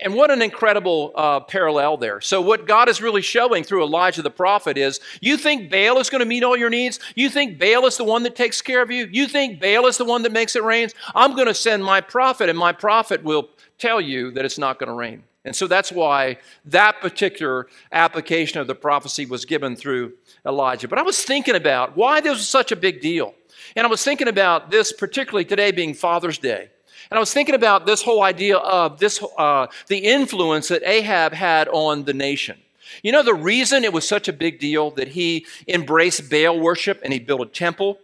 And 0.00 0.14
what 0.14 0.30
an 0.30 0.42
incredible 0.42 1.12
uh, 1.16 1.40
parallel 1.40 1.96
there. 1.96 2.20
So, 2.20 2.40
what 2.40 2.68
God 2.68 2.88
is 2.88 3.02
really 3.02 3.22
showing 3.22 3.64
through 3.64 3.82
Elijah 3.82 4.22
the 4.22 4.30
prophet 4.30 4.78
is 4.78 5.00
you 5.20 5.36
think 5.36 5.70
Baal 5.70 5.98
is 5.98 6.08
going 6.08 6.20
to 6.20 6.26
meet 6.26 6.44
all 6.44 6.56
your 6.56 6.70
needs? 6.70 7.00
You 7.16 7.28
think 7.28 7.58
Baal 7.58 7.84
is 7.86 7.96
the 7.96 8.04
one 8.04 8.22
that 8.22 8.36
takes 8.36 8.62
care 8.62 8.80
of 8.80 8.92
you? 8.92 9.08
You 9.10 9.26
think 9.26 9.60
Baal 9.60 9.86
is 9.86 9.96
the 9.96 10.04
one 10.04 10.22
that 10.22 10.32
makes 10.32 10.54
it 10.54 10.62
rain? 10.62 10.90
I'm 11.16 11.34
going 11.34 11.48
to 11.48 11.54
send 11.54 11.82
my 11.82 12.00
prophet, 12.00 12.48
and 12.48 12.56
my 12.56 12.72
prophet 12.72 13.24
will 13.24 13.48
tell 13.78 14.00
you 14.00 14.30
that 14.32 14.44
it's 14.44 14.58
not 14.58 14.78
going 14.78 14.88
to 14.88 14.94
rain. 14.94 15.24
And 15.44 15.56
so 15.56 15.66
that's 15.66 15.90
why 15.90 16.38
that 16.66 17.00
particular 17.00 17.66
application 17.90 18.60
of 18.60 18.66
the 18.66 18.74
prophecy 18.74 19.26
was 19.26 19.44
given 19.44 19.74
through 19.74 20.12
Elijah. 20.48 20.88
But 20.88 20.98
I 20.98 21.02
was 21.02 21.22
thinking 21.22 21.54
about 21.54 21.96
why 21.96 22.20
this 22.20 22.32
was 22.32 22.48
such 22.48 22.72
a 22.72 22.76
big 22.76 23.00
deal. 23.00 23.34
And 23.76 23.86
I 23.86 23.90
was 23.90 24.02
thinking 24.02 24.28
about 24.28 24.70
this, 24.70 24.92
particularly 24.92 25.44
today 25.44 25.70
being 25.70 25.94
Father's 25.94 26.38
Day. 26.38 26.70
And 27.10 27.16
I 27.16 27.20
was 27.20 27.32
thinking 27.32 27.54
about 27.54 27.86
this 27.86 28.02
whole 28.02 28.22
idea 28.22 28.56
of 28.56 28.98
this, 28.98 29.22
uh, 29.38 29.68
the 29.86 29.98
influence 29.98 30.68
that 30.68 30.82
Ahab 30.84 31.32
had 31.32 31.68
on 31.68 32.04
the 32.04 32.14
nation. 32.14 32.58
You 33.02 33.12
know 33.12 33.22
the 33.22 33.34
reason 33.34 33.84
it 33.84 33.92
was 33.92 34.08
such 34.08 34.28
a 34.28 34.32
big 34.32 34.58
deal 34.58 34.90
that 34.92 35.08
he 35.08 35.46
embraced 35.68 36.30
Baal 36.30 36.58
worship 36.58 37.00
and 37.04 37.12
he 37.12 37.18
built 37.18 37.42
a 37.42 37.46
temple 37.46 37.98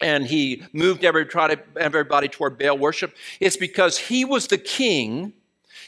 and 0.00 0.26
he 0.26 0.62
moved 0.72 1.04
everybody 1.04 2.28
toward 2.28 2.58
Baal 2.58 2.78
worship? 2.78 3.16
is 3.40 3.56
because 3.56 3.98
he 3.98 4.24
was 4.24 4.46
the 4.46 4.58
king, 4.58 5.32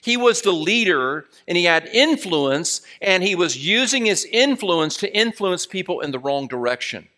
he 0.03 0.17
was 0.17 0.43
the 0.43 0.53
leader, 0.53 1.27
and 1.47 1.57
he 1.57 1.65
had 1.65 1.87
influence, 1.87 2.83
and 3.01 3.23
he 3.23 3.35
was 3.35 3.57
using 3.57 4.07
his 4.07 4.25
influence 4.25 4.97
to 4.99 5.15
influence 5.15 5.67
people 5.67 6.01
in 6.01 6.11
the 6.11 6.19
wrong 6.19 6.47
direction. 6.47 7.09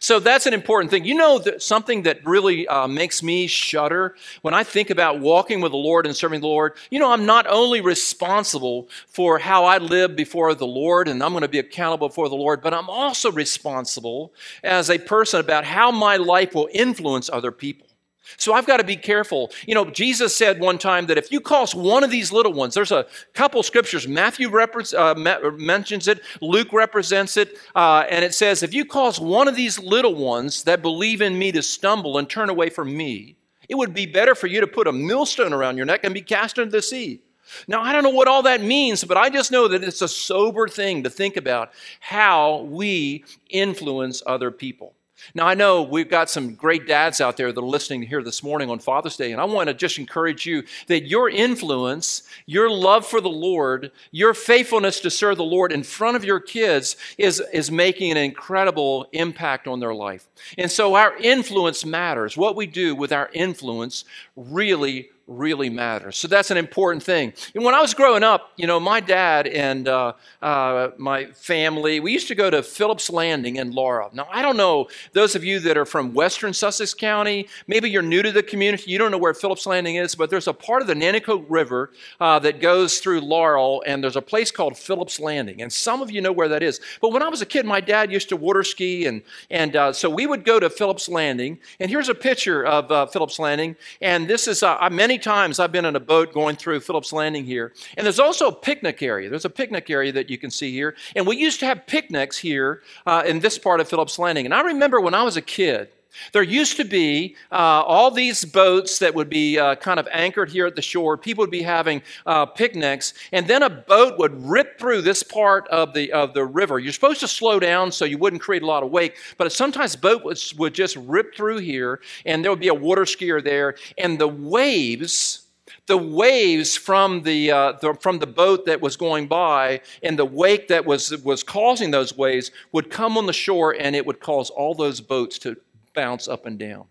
So 0.00 0.18
that's 0.18 0.46
an 0.46 0.54
important 0.54 0.90
thing. 0.90 1.04
You 1.04 1.14
know, 1.14 1.38
that 1.38 1.62
something 1.62 2.02
that 2.02 2.24
really 2.26 2.66
uh, 2.66 2.88
makes 2.88 3.22
me 3.22 3.46
shudder 3.46 4.16
when 4.42 4.52
I 4.52 4.64
think 4.64 4.90
about 4.90 5.20
walking 5.20 5.60
with 5.60 5.72
the 5.72 5.78
Lord 5.78 6.06
and 6.06 6.14
serving 6.14 6.40
the 6.40 6.48
Lord. 6.48 6.74
You 6.90 6.98
know, 6.98 7.12
I'm 7.12 7.26
not 7.26 7.46
only 7.48 7.80
responsible 7.80 8.88
for 9.06 9.38
how 9.38 9.64
I 9.64 9.78
live 9.78 10.16
before 10.16 10.54
the 10.54 10.66
Lord, 10.66 11.08
and 11.08 11.22
I'm 11.22 11.32
going 11.32 11.42
to 11.42 11.48
be 11.48 11.60
accountable 11.60 12.08
for 12.08 12.28
the 12.28 12.34
Lord, 12.34 12.60
but 12.60 12.74
I'm 12.74 12.90
also 12.90 13.30
responsible 13.30 14.32
as 14.62 14.90
a 14.90 14.98
person 14.98 15.40
about 15.40 15.64
how 15.64 15.90
my 15.90 16.16
life 16.16 16.54
will 16.54 16.68
influence 16.72 17.30
other 17.30 17.52
people. 17.52 17.87
So 18.36 18.52
I've 18.52 18.66
got 18.66 18.76
to 18.76 18.84
be 18.84 18.96
careful. 18.96 19.50
You 19.66 19.74
know, 19.74 19.86
Jesus 19.86 20.36
said 20.36 20.60
one 20.60 20.78
time 20.78 21.06
that 21.06 21.18
if 21.18 21.32
you 21.32 21.40
cause 21.40 21.74
one 21.74 22.04
of 22.04 22.10
these 22.10 22.32
little 22.32 22.52
ones, 22.52 22.74
there's 22.74 22.92
a 22.92 23.06
couple 23.34 23.62
scriptures. 23.62 24.06
Matthew 24.06 24.48
uh, 24.56 25.14
mentions 25.56 26.08
it, 26.08 26.20
Luke 26.40 26.72
represents 26.72 27.36
it, 27.36 27.56
uh, 27.74 28.04
and 28.10 28.24
it 28.24 28.34
says, 28.34 28.62
if 28.62 28.74
you 28.74 28.84
cause 28.84 29.18
one 29.18 29.48
of 29.48 29.56
these 29.56 29.78
little 29.78 30.14
ones 30.14 30.64
that 30.64 30.82
believe 30.82 31.22
in 31.22 31.38
me 31.38 31.52
to 31.52 31.62
stumble 31.62 32.18
and 32.18 32.28
turn 32.28 32.50
away 32.50 32.70
from 32.70 32.96
me, 32.96 33.36
it 33.68 33.76
would 33.76 33.94
be 33.94 34.06
better 34.06 34.34
for 34.34 34.46
you 34.46 34.60
to 34.60 34.66
put 34.66 34.86
a 34.86 34.92
millstone 34.92 35.52
around 35.52 35.76
your 35.76 35.86
neck 35.86 36.00
and 36.04 36.14
be 36.14 36.22
cast 36.22 36.58
into 36.58 36.70
the 36.70 36.82
sea. 36.82 37.20
Now, 37.66 37.82
I 37.82 37.92
don't 37.92 38.02
know 38.02 38.10
what 38.10 38.28
all 38.28 38.42
that 38.42 38.62
means, 38.62 39.04
but 39.04 39.16
I 39.16 39.30
just 39.30 39.50
know 39.50 39.68
that 39.68 39.82
it's 39.82 40.02
a 40.02 40.08
sober 40.08 40.68
thing 40.68 41.02
to 41.04 41.10
think 41.10 41.36
about 41.36 41.72
how 42.00 42.62
we 42.62 43.24
influence 43.48 44.22
other 44.26 44.50
people. 44.50 44.94
Now, 45.34 45.46
I 45.46 45.54
know 45.54 45.82
we've 45.82 46.08
got 46.08 46.30
some 46.30 46.54
great 46.54 46.86
dads 46.86 47.20
out 47.20 47.36
there 47.36 47.52
that 47.52 47.60
are 47.60 47.66
listening 47.66 48.02
here 48.02 48.22
this 48.22 48.42
morning 48.42 48.70
on 48.70 48.78
Father's 48.78 49.16
Day, 49.16 49.32
and 49.32 49.40
I 49.40 49.44
want 49.44 49.68
to 49.68 49.74
just 49.74 49.98
encourage 49.98 50.46
you 50.46 50.62
that 50.86 51.06
your 51.06 51.28
influence, 51.28 52.22
your 52.46 52.70
love 52.70 53.06
for 53.06 53.20
the 53.20 53.28
Lord, 53.28 53.90
your 54.10 54.34
faithfulness 54.34 55.00
to 55.00 55.10
serve 55.10 55.36
the 55.36 55.44
Lord 55.44 55.72
in 55.72 55.82
front 55.82 56.16
of 56.16 56.24
your 56.24 56.40
kids 56.40 56.96
is, 57.16 57.42
is 57.52 57.70
making 57.70 58.12
an 58.12 58.16
incredible 58.16 59.08
impact 59.12 59.66
on 59.66 59.80
their 59.80 59.94
life. 59.94 60.27
And 60.56 60.70
so 60.70 60.94
our 60.94 61.16
influence 61.16 61.84
matters. 61.84 62.36
What 62.36 62.56
we 62.56 62.66
do 62.66 62.94
with 62.94 63.12
our 63.12 63.30
influence 63.32 64.04
really, 64.36 65.10
really 65.28 65.68
matters. 65.68 66.16
So 66.16 66.26
that's 66.26 66.50
an 66.50 66.56
important 66.56 67.02
thing. 67.02 67.34
And 67.54 67.62
when 67.62 67.74
I 67.74 67.82
was 67.82 67.92
growing 67.92 68.22
up, 68.22 68.52
you 68.56 68.66
know, 68.66 68.80
my 68.80 69.00
dad 69.00 69.46
and 69.46 69.86
uh, 69.86 70.14
uh, 70.40 70.88
my 70.96 71.26
family, 71.26 72.00
we 72.00 72.12
used 72.12 72.28
to 72.28 72.34
go 72.34 72.48
to 72.48 72.62
Phillips 72.62 73.10
Landing 73.10 73.56
in 73.56 73.72
Laurel. 73.72 74.08
Now, 74.14 74.26
I 74.32 74.40
don't 74.40 74.56
know, 74.56 74.88
those 75.12 75.34
of 75.36 75.44
you 75.44 75.60
that 75.60 75.76
are 75.76 75.84
from 75.84 76.14
Western 76.14 76.54
Sussex 76.54 76.94
County, 76.94 77.46
maybe 77.66 77.90
you're 77.90 78.00
new 78.00 78.22
to 78.22 78.32
the 78.32 78.42
community, 78.42 78.90
you 78.90 78.96
don't 78.96 79.10
know 79.10 79.18
where 79.18 79.34
Phillips 79.34 79.66
Landing 79.66 79.96
is, 79.96 80.14
but 80.14 80.30
there's 80.30 80.48
a 80.48 80.54
part 80.54 80.80
of 80.80 80.88
the 80.88 80.94
Nanticoke 80.94 81.44
River 81.48 81.92
uh, 82.20 82.38
that 82.38 82.60
goes 82.62 82.98
through 82.98 83.20
Laurel, 83.20 83.82
and 83.86 84.02
there's 84.02 84.16
a 84.16 84.22
place 84.22 84.50
called 84.50 84.78
Phillips 84.78 85.20
Landing. 85.20 85.60
And 85.60 85.70
some 85.70 86.00
of 86.00 86.10
you 86.10 86.22
know 86.22 86.32
where 86.32 86.48
that 86.48 86.62
is. 86.62 86.80
But 87.02 87.12
when 87.12 87.22
I 87.22 87.28
was 87.28 87.42
a 87.42 87.46
kid, 87.46 87.66
my 87.66 87.82
dad 87.82 88.10
used 88.10 88.30
to 88.30 88.36
water 88.36 88.64
ski, 88.64 89.04
and, 89.04 89.22
and 89.50 89.76
uh, 89.76 89.92
so 89.92 90.08
we 90.08 90.26
would 90.28 90.44
go 90.44 90.60
to 90.60 90.70
Phillips 90.70 91.08
Landing. 91.08 91.58
And 91.80 91.90
here's 91.90 92.08
a 92.08 92.14
picture 92.14 92.64
of 92.64 92.90
uh, 92.90 93.06
Phillips 93.06 93.38
Landing. 93.38 93.76
And 94.00 94.28
this 94.28 94.46
is, 94.46 94.62
uh, 94.62 94.88
many 94.90 95.18
times 95.18 95.58
I've 95.58 95.72
been 95.72 95.84
in 95.84 95.96
a 95.96 96.00
boat 96.00 96.32
going 96.32 96.56
through 96.56 96.80
Phillips 96.80 97.12
Landing 97.12 97.44
here. 97.44 97.72
And 97.96 98.04
there's 98.04 98.20
also 98.20 98.48
a 98.48 98.54
picnic 98.54 99.02
area. 99.02 99.28
There's 99.28 99.44
a 99.44 99.50
picnic 99.50 99.90
area 99.90 100.12
that 100.12 100.30
you 100.30 100.38
can 100.38 100.50
see 100.50 100.72
here. 100.72 100.94
And 101.16 101.26
we 101.26 101.36
used 101.36 101.60
to 101.60 101.66
have 101.66 101.86
picnics 101.86 102.38
here 102.38 102.82
uh, 103.06 103.22
in 103.26 103.40
this 103.40 103.58
part 103.58 103.80
of 103.80 103.88
Phillips 103.88 104.18
Landing. 104.18 104.44
And 104.44 104.54
I 104.54 104.60
remember 104.60 105.00
when 105.00 105.14
I 105.14 105.22
was 105.22 105.36
a 105.36 105.42
kid, 105.42 105.88
there 106.32 106.42
used 106.42 106.76
to 106.76 106.84
be 106.84 107.36
uh, 107.50 107.54
all 107.54 108.10
these 108.10 108.44
boats 108.44 108.98
that 108.98 109.14
would 109.14 109.28
be 109.28 109.58
uh, 109.58 109.74
kind 109.76 110.00
of 110.00 110.08
anchored 110.10 110.50
here 110.50 110.66
at 110.66 110.76
the 110.76 110.82
shore. 110.82 111.16
People 111.16 111.42
would 111.42 111.50
be 111.50 111.62
having 111.62 112.02
uh, 112.26 112.46
picnics, 112.46 113.14
and 113.32 113.46
then 113.46 113.62
a 113.62 113.70
boat 113.70 114.18
would 114.18 114.42
rip 114.44 114.78
through 114.78 115.02
this 115.02 115.22
part 115.22 115.68
of 115.68 115.94
the 115.94 116.12
of 116.12 116.34
the 116.34 116.44
river. 116.44 116.78
You're 116.78 116.92
supposed 116.92 117.20
to 117.20 117.28
slow 117.28 117.58
down 117.58 117.92
so 117.92 118.04
you 118.04 118.18
wouldn't 118.18 118.42
create 118.42 118.62
a 118.62 118.66
lot 118.66 118.82
of 118.82 118.90
wake, 118.90 119.16
but 119.36 119.50
sometimes 119.52 119.96
boat 119.96 120.24
would, 120.24 120.38
would 120.56 120.74
just 120.74 120.96
rip 120.96 121.34
through 121.34 121.58
here, 121.58 122.00
and 122.24 122.44
there 122.44 122.50
would 122.50 122.60
be 122.60 122.68
a 122.68 122.74
water 122.74 123.02
skier 123.02 123.42
there, 123.42 123.74
and 123.96 124.18
the 124.18 124.28
waves 124.28 125.44
the 125.86 125.96
waves 125.96 126.76
from 126.76 127.22
the, 127.22 127.50
uh, 127.50 127.72
the, 127.72 127.94
from 127.94 128.18
the 128.18 128.26
boat 128.26 128.66
that 128.66 128.80
was 128.80 128.96
going 128.96 129.26
by 129.26 129.80
and 130.02 130.18
the 130.18 130.24
wake 130.24 130.68
that 130.68 130.84
was, 130.84 131.16
was 131.24 131.42
causing 131.42 131.90
those 131.90 132.16
waves 132.16 132.50
would 132.72 132.90
come 132.90 133.16
on 133.16 133.26
the 133.26 133.32
shore 133.32 133.74
and 133.78 133.96
it 133.96 134.04
would 134.04 134.20
cause 134.20 134.50
all 134.50 134.74
those 134.74 135.00
boats 135.00 135.38
to 135.38 135.56
bounce 135.98 136.28
up 136.28 136.46
and 136.46 136.60
down. 136.60 136.84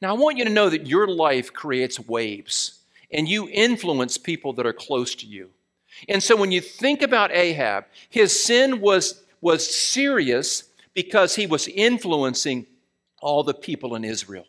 Now, 0.00 0.14
I 0.14 0.16
want 0.16 0.38
you 0.38 0.44
to 0.44 0.50
know 0.50 0.70
that 0.70 0.86
your 0.86 1.08
life 1.08 1.52
creates 1.52 1.98
waves 1.98 2.78
and 3.10 3.28
you 3.28 3.48
influence 3.48 4.16
people 4.16 4.52
that 4.52 4.64
are 4.64 4.72
close 4.72 5.16
to 5.16 5.26
you. 5.26 5.50
And 6.08 6.22
so 6.22 6.36
when 6.36 6.52
you 6.52 6.60
think 6.60 7.02
about 7.02 7.32
Ahab, 7.32 7.86
his 8.08 8.38
sin 8.44 8.80
was, 8.80 9.24
was 9.40 9.68
serious 9.68 10.68
because 10.94 11.34
he 11.34 11.48
was 11.48 11.66
influencing 11.66 12.66
all 13.20 13.42
the 13.42 13.54
people 13.54 13.96
in 13.96 14.04
Israel. 14.04 14.46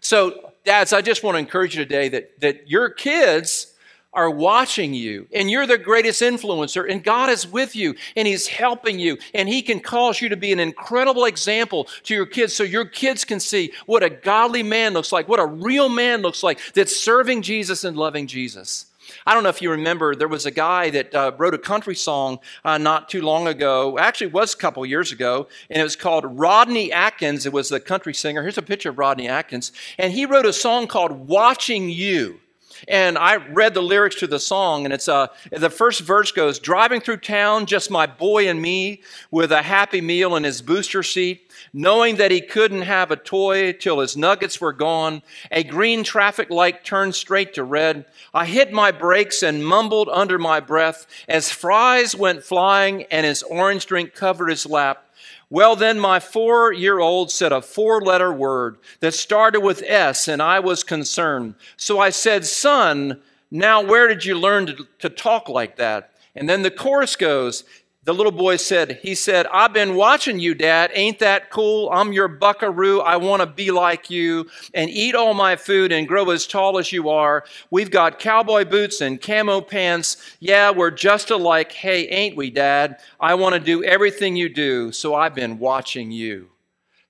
So, 0.00 0.52
dads, 0.64 0.92
I 0.92 1.00
just 1.00 1.22
want 1.22 1.36
to 1.36 1.38
encourage 1.38 1.76
you 1.76 1.84
today 1.84 2.08
that, 2.08 2.40
that 2.40 2.68
your 2.68 2.90
kids 2.90 3.69
are 4.12 4.30
watching 4.30 4.92
you 4.92 5.26
and 5.32 5.50
you're 5.50 5.66
the 5.66 5.78
greatest 5.78 6.20
influencer 6.20 6.90
and 6.90 7.04
God 7.04 7.30
is 7.30 7.46
with 7.46 7.76
you 7.76 7.94
and 8.16 8.26
He's 8.26 8.48
helping 8.48 8.98
you 8.98 9.18
and 9.34 9.48
He 9.48 9.62
can 9.62 9.80
cause 9.80 10.20
you 10.20 10.28
to 10.30 10.36
be 10.36 10.52
an 10.52 10.60
incredible 10.60 11.24
example 11.24 11.84
to 12.04 12.14
your 12.14 12.26
kids 12.26 12.54
so 12.54 12.64
your 12.64 12.84
kids 12.84 13.24
can 13.24 13.38
see 13.38 13.72
what 13.86 14.02
a 14.02 14.10
godly 14.10 14.62
man 14.62 14.94
looks 14.94 15.12
like, 15.12 15.28
what 15.28 15.38
a 15.38 15.46
real 15.46 15.88
man 15.88 16.22
looks 16.22 16.42
like 16.42 16.58
that's 16.74 16.96
serving 16.96 17.42
Jesus 17.42 17.84
and 17.84 17.96
loving 17.96 18.26
Jesus. 18.26 18.86
I 19.26 19.34
don't 19.34 19.42
know 19.42 19.48
if 19.48 19.62
you 19.62 19.70
remember, 19.70 20.14
there 20.14 20.28
was 20.28 20.46
a 20.46 20.50
guy 20.50 20.90
that 20.90 21.14
uh, 21.14 21.32
wrote 21.36 21.54
a 21.54 21.58
country 21.58 21.94
song 21.94 22.38
uh, 22.64 22.78
not 22.78 23.08
too 23.08 23.22
long 23.22 23.48
ago. 23.48 23.98
Actually, 23.98 24.28
was 24.28 24.54
a 24.54 24.56
couple 24.56 24.84
years 24.86 25.10
ago, 25.12 25.48
and 25.68 25.80
it 25.80 25.82
was 25.82 25.96
called 25.96 26.24
Rodney 26.38 26.92
Atkins. 26.92 27.44
It 27.44 27.52
was 27.52 27.68
the 27.68 27.80
country 27.80 28.14
singer. 28.14 28.42
Here's 28.42 28.58
a 28.58 28.62
picture 28.62 28.90
of 28.90 28.98
Rodney 28.98 29.28
Atkins. 29.28 29.72
And 29.98 30.12
he 30.12 30.26
wrote 30.26 30.46
a 30.46 30.52
song 30.52 30.86
called 30.86 31.28
Watching 31.28 31.90
You. 31.90 32.40
And 32.88 33.18
I 33.18 33.36
read 33.36 33.74
the 33.74 33.82
lyrics 33.82 34.16
to 34.16 34.26
the 34.26 34.38
song, 34.38 34.84
and 34.84 34.92
it's 34.92 35.08
uh, 35.08 35.28
the 35.50 35.70
first 35.70 36.00
verse 36.00 36.32
goes, 36.32 36.58
Driving 36.58 37.00
through 37.00 37.18
town, 37.18 37.66
just 37.66 37.90
my 37.90 38.06
boy 38.06 38.48
and 38.48 38.60
me, 38.60 39.02
with 39.30 39.52
a 39.52 39.62
happy 39.62 40.00
meal 40.00 40.36
in 40.36 40.44
his 40.44 40.62
booster 40.62 41.02
seat, 41.02 41.50
knowing 41.72 42.16
that 42.16 42.30
he 42.30 42.40
couldn't 42.40 42.82
have 42.82 43.10
a 43.10 43.16
toy 43.16 43.72
till 43.72 44.00
his 44.00 44.16
nuggets 44.16 44.60
were 44.60 44.72
gone. 44.72 45.22
A 45.50 45.64
green 45.64 46.04
traffic 46.04 46.50
light 46.50 46.84
turned 46.84 47.14
straight 47.14 47.54
to 47.54 47.64
red. 47.64 48.06
I 48.32 48.46
hit 48.46 48.72
my 48.72 48.90
brakes 48.90 49.42
and 49.42 49.66
mumbled 49.66 50.08
under 50.08 50.38
my 50.38 50.60
breath 50.60 51.06
as 51.28 51.50
fries 51.50 52.14
went 52.14 52.44
flying 52.44 53.04
and 53.04 53.26
his 53.26 53.42
orange 53.42 53.86
drink 53.86 54.14
covered 54.14 54.48
his 54.48 54.66
lap. 54.66 55.06
Well, 55.52 55.74
then, 55.74 55.98
my 55.98 56.20
four 56.20 56.72
year 56.72 57.00
old 57.00 57.32
said 57.32 57.50
a 57.50 57.60
four 57.60 58.00
letter 58.00 58.32
word 58.32 58.78
that 59.00 59.14
started 59.14 59.60
with 59.60 59.82
S, 59.84 60.28
and 60.28 60.40
I 60.40 60.60
was 60.60 60.84
concerned. 60.84 61.56
So 61.76 61.98
I 61.98 62.10
said, 62.10 62.46
Son, 62.46 63.20
now 63.50 63.82
where 63.82 64.06
did 64.06 64.24
you 64.24 64.38
learn 64.38 64.66
to, 64.66 64.86
to 65.00 65.08
talk 65.10 65.48
like 65.48 65.76
that? 65.76 66.12
And 66.36 66.48
then 66.48 66.62
the 66.62 66.70
chorus 66.70 67.16
goes, 67.16 67.64
the 68.04 68.14
little 68.14 68.32
boy 68.32 68.56
said, 68.56 68.98
He 69.02 69.14
said, 69.14 69.46
I've 69.48 69.74
been 69.74 69.94
watching 69.94 70.40
you, 70.40 70.54
Dad. 70.54 70.90
Ain't 70.94 71.18
that 71.18 71.50
cool? 71.50 71.90
I'm 71.92 72.12
your 72.12 72.28
buckaroo. 72.28 73.00
I 73.00 73.16
want 73.18 73.40
to 73.40 73.46
be 73.46 73.70
like 73.70 74.08
you 74.08 74.48
and 74.72 74.88
eat 74.88 75.14
all 75.14 75.34
my 75.34 75.56
food 75.56 75.92
and 75.92 76.08
grow 76.08 76.30
as 76.30 76.46
tall 76.46 76.78
as 76.78 76.92
you 76.92 77.10
are. 77.10 77.44
We've 77.70 77.90
got 77.90 78.18
cowboy 78.18 78.64
boots 78.64 79.02
and 79.02 79.20
camo 79.20 79.60
pants. 79.60 80.16
Yeah, 80.40 80.70
we're 80.70 80.90
just 80.90 81.30
alike. 81.30 81.72
Hey, 81.72 82.06
ain't 82.08 82.36
we, 82.36 82.50
Dad? 82.50 83.00
I 83.20 83.34
want 83.34 83.54
to 83.54 83.60
do 83.60 83.84
everything 83.84 84.34
you 84.34 84.48
do, 84.48 84.92
so 84.92 85.14
I've 85.14 85.34
been 85.34 85.58
watching 85.58 86.10
you. 86.10 86.48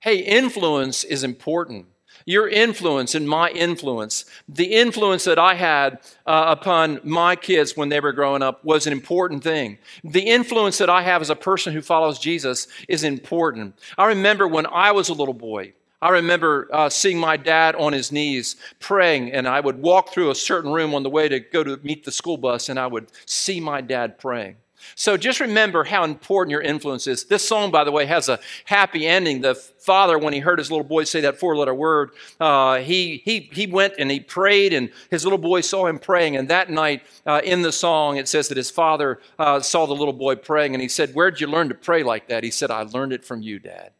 Hey, 0.01 0.17
influence 0.17 1.03
is 1.03 1.23
important 1.23 1.85
your 2.25 2.47
influence 2.47 3.15
and 3.15 3.27
my 3.27 3.49
influence, 3.49 4.25
the 4.47 4.65
influence 4.65 5.23
that 5.25 5.39
I 5.39 5.55
had 5.55 5.99
uh, 6.25 6.55
upon 6.59 6.99
my 7.03 7.35
kids 7.35 7.75
when 7.75 7.89
they 7.89 7.99
were 7.99 8.13
growing 8.13 8.41
up 8.41 8.63
was 8.63 8.87
an 8.87 8.93
important 8.93 9.43
thing. 9.43 9.77
The 10.03 10.21
influence 10.21 10.77
that 10.77 10.89
I 10.89 11.01
have 11.01 11.21
as 11.21 11.29
a 11.29 11.35
person 11.35 11.73
who 11.73 11.81
follows 11.81 12.19
Jesus 12.19 12.67
is 12.87 13.03
important. 13.03 13.75
I 13.97 14.05
remember 14.07 14.47
when 14.47 14.65
I 14.67 14.91
was 14.91 15.09
a 15.09 15.13
little 15.13 15.33
boy, 15.33 15.73
I 16.01 16.09
remember 16.09 16.67
uh, 16.73 16.89
seeing 16.89 17.19
my 17.19 17.37
dad 17.37 17.75
on 17.75 17.93
his 17.93 18.11
knees 18.11 18.55
praying, 18.79 19.31
and 19.33 19.47
I 19.47 19.59
would 19.59 19.79
walk 19.79 20.11
through 20.11 20.31
a 20.31 20.35
certain 20.35 20.71
room 20.71 20.95
on 20.95 21.03
the 21.03 21.11
way 21.11 21.29
to 21.29 21.39
go 21.39 21.63
to 21.63 21.79
meet 21.83 22.03
the 22.03 22.11
school 22.11 22.37
bus, 22.37 22.69
and 22.69 22.79
I 22.79 22.87
would 22.87 23.11
see 23.27 23.59
my 23.59 23.81
dad 23.81 24.17
praying. 24.17 24.55
So 24.95 25.17
just 25.17 25.39
remember 25.39 25.83
how 25.83 26.03
important 26.03 26.51
your 26.51 26.61
influence 26.61 27.07
is. 27.07 27.25
This 27.25 27.47
song, 27.47 27.71
by 27.71 27.83
the 27.83 27.91
way, 27.91 28.05
has 28.05 28.29
a 28.29 28.39
happy 28.65 29.07
ending. 29.07 29.41
The 29.41 29.55
father, 29.55 30.17
when 30.17 30.33
he 30.33 30.39
heard 30.39 30.59
his 30.59 30.69
little 30.69 30.85
boy 30.85 31.03
say 31.05 31.21
that 31.21 31.39
four 31.39 31.55
letter 31.55 31.73
word, 31.73 32.11
uh, 32.39 32.77
he, 32.77 33.21
he, 33.23 33.49
he 33.51 33.67
went 33.67 33.95
and 33.97 34.11
he 34.11 34.19
prayed, 34.19 34.73
and 34.73 34.91
his 35.09 35.23
little 35.23 35.37
boy 35.37 35.61
saw 35.61 35.87
him 35.87 35.99
praying. 35.99 36.35
And 36.35 36.49
that 36.49 36.69
night 36.69 37.03
uh, 37.25 37.41
in 37.43 37.61
the 37.61 37.71
song, 37.71 38.17
it 38.17 38.27
says 38.27 38.47
that 38.49 38.57
his 38.57 38.71
father 38.71 39.19
uh, 39.39 39.59
saw 39.59 39.85
the 39.85 39.95
little 39.95 40.13
boy 40.13 40.35
praying, 40.35 40.73
and 40.73 40.81
he 40.81 40.89
said, 40.89 41.13
Where'd 41.13 41.39
you 41.41 41.47
learn 41.47 41.69
to 41.69 41.75
pray 41.75 42.03
like 42.03 42.27
that? 42.27 42.43
He 42.43 42.51
said, 42.51 42.71
I 42.71 42.83
learned 42.83 43.13
it 43.13 43.25
from 43.25 43.41
you, 43.41 43.59
Dad. 43.59 43.91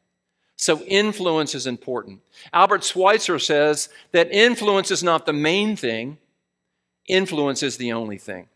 So 0.61 0.79
influence 0.81 1.55
is 1.55 1.65
important. 1.65 2.21
Albert 2.53 2.83
Schweitzer 2.83 3.39
says 3.39 3.89
that 4.11 4.31
influence 4.31 4.91
is 4.91 5.01
not 5.01 5.25
the 5.25 5.33
main 5.33 5.75
thing, 5.75 6.19
influence 7.07 7.63
is 7.63 7.77
the 7.77 7.91
only 7.93 8.19
thing. 8.19 8.47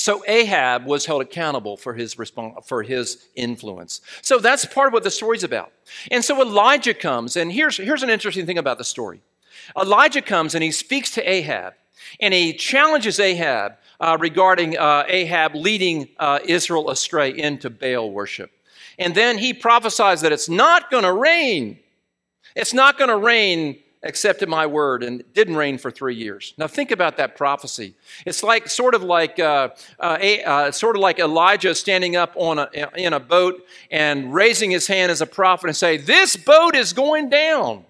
So 0.00 0.24
Ahab 0.26 0.86
was 0.86 1.04
held 1.04 1.20
accountable 1.20 1.76
for 1.76 1.92
his 1.92 2.18
response, 2.18 2.66
for 2.66 2.82
his 2.82 3.28
influence. 3.34 4.00
So 4.22 4.38
that's 4.38 4.64
part 4.64 4.86
of 4.86 4.94
what 4.94 5.02
the 5.02 5.10
story's 5.10 5.44
about. 5.44 5.72
And 6.10 6.24
so 6.24 6.40
Elijah 6.40 6.94
comes, 6.94 7.36
and 7.36 7.52
here's, 7.52 7.76
here's 7.76 8.02
an 8.02 8.08
interesting 8.08 8.46
thing 8.46 8.56
about 8.56 8.78
the 8.78 8.84
story. 8.84 9.20
Elijah 9.78 10.22
comes 10.22 10.54
and 10.54 10.64
he 10.64 10.70
speaks 10.70 11.10
to 11.10 11.30
Ahab, 11.30 11.74
and 12.18 12.32
he 12.32 12.54
challenges 12.54 13.20
Ahab 13.20 13.74
uh, 14.00 14.16
regarding 14.18 14.78
uh, 14.78 15.04
Ahab 15.06 15.54
leading 15.54 16.08
uh, 16.18 16.38
Israel 16.46 16.88
astray 16.88 17.36
into 17.36 17.68
Baal 17.68 18.10
worship. 18.10 18.50
And 18.98 19.14
then 19.14 19.36
he 19.36 19.52
prophesies 19.52 20.22
that 20.22 20.32
it's 20.32 20.48
not 20.48 20.90
going 20.90 21.04
to 21.04 21.12
rain. 21.12 21.78
It's 22.56 22.72
not 22.72 22.96
going 22.96 23.10
to 23.10 23.18
rain 23.18 23.78
accepted 24.02 24.48
my 24.48 24.66
word 24.66 25.02
and 25.02 25.22
didn't 25.34 25.56
rain 25.56 25.76
for 25.76 25.90
three 25.90 26.14
years. 26.14 26.54
Now 26.56 26.66
think 26.66 26.90
about 26.90 27.16
that 27.18 27.36
prophecy. 27.36 27.94
It's 28.24 28.42
like 28.42 28.68
sort 28.68 28.94
of 28.94 29.02
like 29.02 29.38
uh, 29.38 29.70
uh, 29.98 30.18
uh, 30.46 30.70
sort 30.70 30.96
of 30.96 31.02
like 31.02 31.18
Elijah 31.18 31.74
standing 31.74 32.16
up 32.16 32.32
on 32.34 32.58
a, 32.58 32.68
in 32.96 33.12
a 33.12 33.20
boat 33.20 33.66
and 33.90 34.32
raising 34.32 34.70
his 34.70 34.86
hand 34.86 35.12
as 35.12 35.20
a 35.20 35.26
prophet 35.26 35.66
and 35.66 35.76
say, 35.76 35.96
"This 35.96 36.36
boat 36.36 36.74
is 36.74 36.92
going 36.92 37.28
down." 37.28 37.84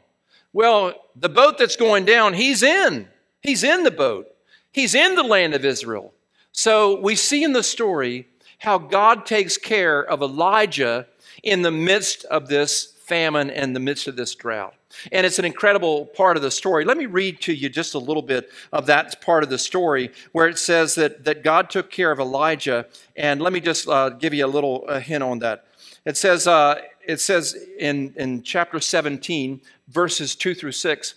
Well, 0.52 0.95
the 1.14 1.29
boat 1.29 1.59
that's 1.59 1.76
going 1.76 2.05
down, 2.07 2.35
he's 2.35 2.62
in. 2.62 3.09
He's 3.40 3.62
in 3.62 3.85
the 3.85 3.90
boat. 3.90 4.26
He's 4.73 4.95
in 4.95 5.14
the 5.14 5.23
land 5.23 5.55
of 5.55 5.64
Israel. 5.64 6.12
So 6.52 7.00
we 7.00 7.14
see 7.14 7.45
in 7.45 7.52
the 7.52 7.62
story 7.62 8.26
how 8.59 8.79
God 8.79 9.26
takes 9.26 9.57
care 9.57 10.05
of 10.05 10.23
Elijah 10.23 11.07
in 11.43 11.62
the 11.62 11.71
midst 11.71 12.25
of 12.26 12.49
this 12.49 12.93
famine 13.11 13.50
and 13.50 13.75
the 13.75 13.81
midst 13.81 14.07
of 14.07 14.14
this 14.14 14.37
drought. 14.37 14.73
And 15.11 15.26
it's 15.26 15.40
an 15.40 15.45
incredible 15.45 16.07
part 16.07 16.37
of 16.37 16.45
the 16.45 16.50
story. 16.50 16.85
Let 16.85 16.97
me 16.97 17.07
read 17.07 17.40
to 17.40 17.52
you 17.52 17.69
just 17.69 17.95
a 17.95 17.99
little 17.99 18.23
bit 18.23 18.50
of 18.73 18.87
that 18.87 19.21
part 19.21 19.43
of 19.43 19.50
the 19.50 19.59
story 19.59 20.12
where 20.31 20.47
it 20.47 20.59
says 20.59 20.95
that, 20.95 21.25
that 21.25 21.43
God 21.43 21.71
took 21.71 21.90
care 21.90 22.12
of 22.12 22.21
Elijah. 22.21 22.87
And 23.17 23.43
let 23.43 23.52
me 23.52 23.59
just 23.59 23.88
uh, 23.88 24.11
give 24.11 24.33
you 24.33 24.47
a 24.47 24.55
little 24.57 24.85
uh, 24.87 25.00
hint 25.00 25.25
on 25.25 25.40
that. 25.40 25.67
It 26.05 26.17
says, 26.17 26.47
uh, 26.47 26.83
it 27.05 27.21
says 27.21 27.57
in, 27.81 28.14
in 28.17 28.45
chapter 28.45 28.79
17, 28.79 29.61
verses 29.88 30.37
2 30.37 30.55
through 30.55 30.73
6, 30.73 31.14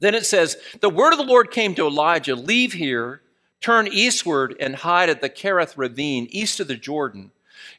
then 0.00 0.16
it 0.16 0.26
says, 0.26 0.56
The 0.80 0.90
word 0.90 1.12
of 1.12 1.18
the 1.18 1.24
Lord 1.24 1.52
came 1.52 1.76
to 1.76 1.86
Elijah 1.86 2.34
Leave 2.34 2.72
here, 2.72 3.22
turn 3.60 3.86
eastward, 3.86 4.56
and 4.58 4.74
hide 4.74 5.10
at 5.10 5.20
the 5.20 5.30
Kerith 5.30 5.74
ravine, 5.76 6.26
east 6.30 6.58
of 6.58 6.66
the 6.66 6.76
Jordan. 6.76 7.30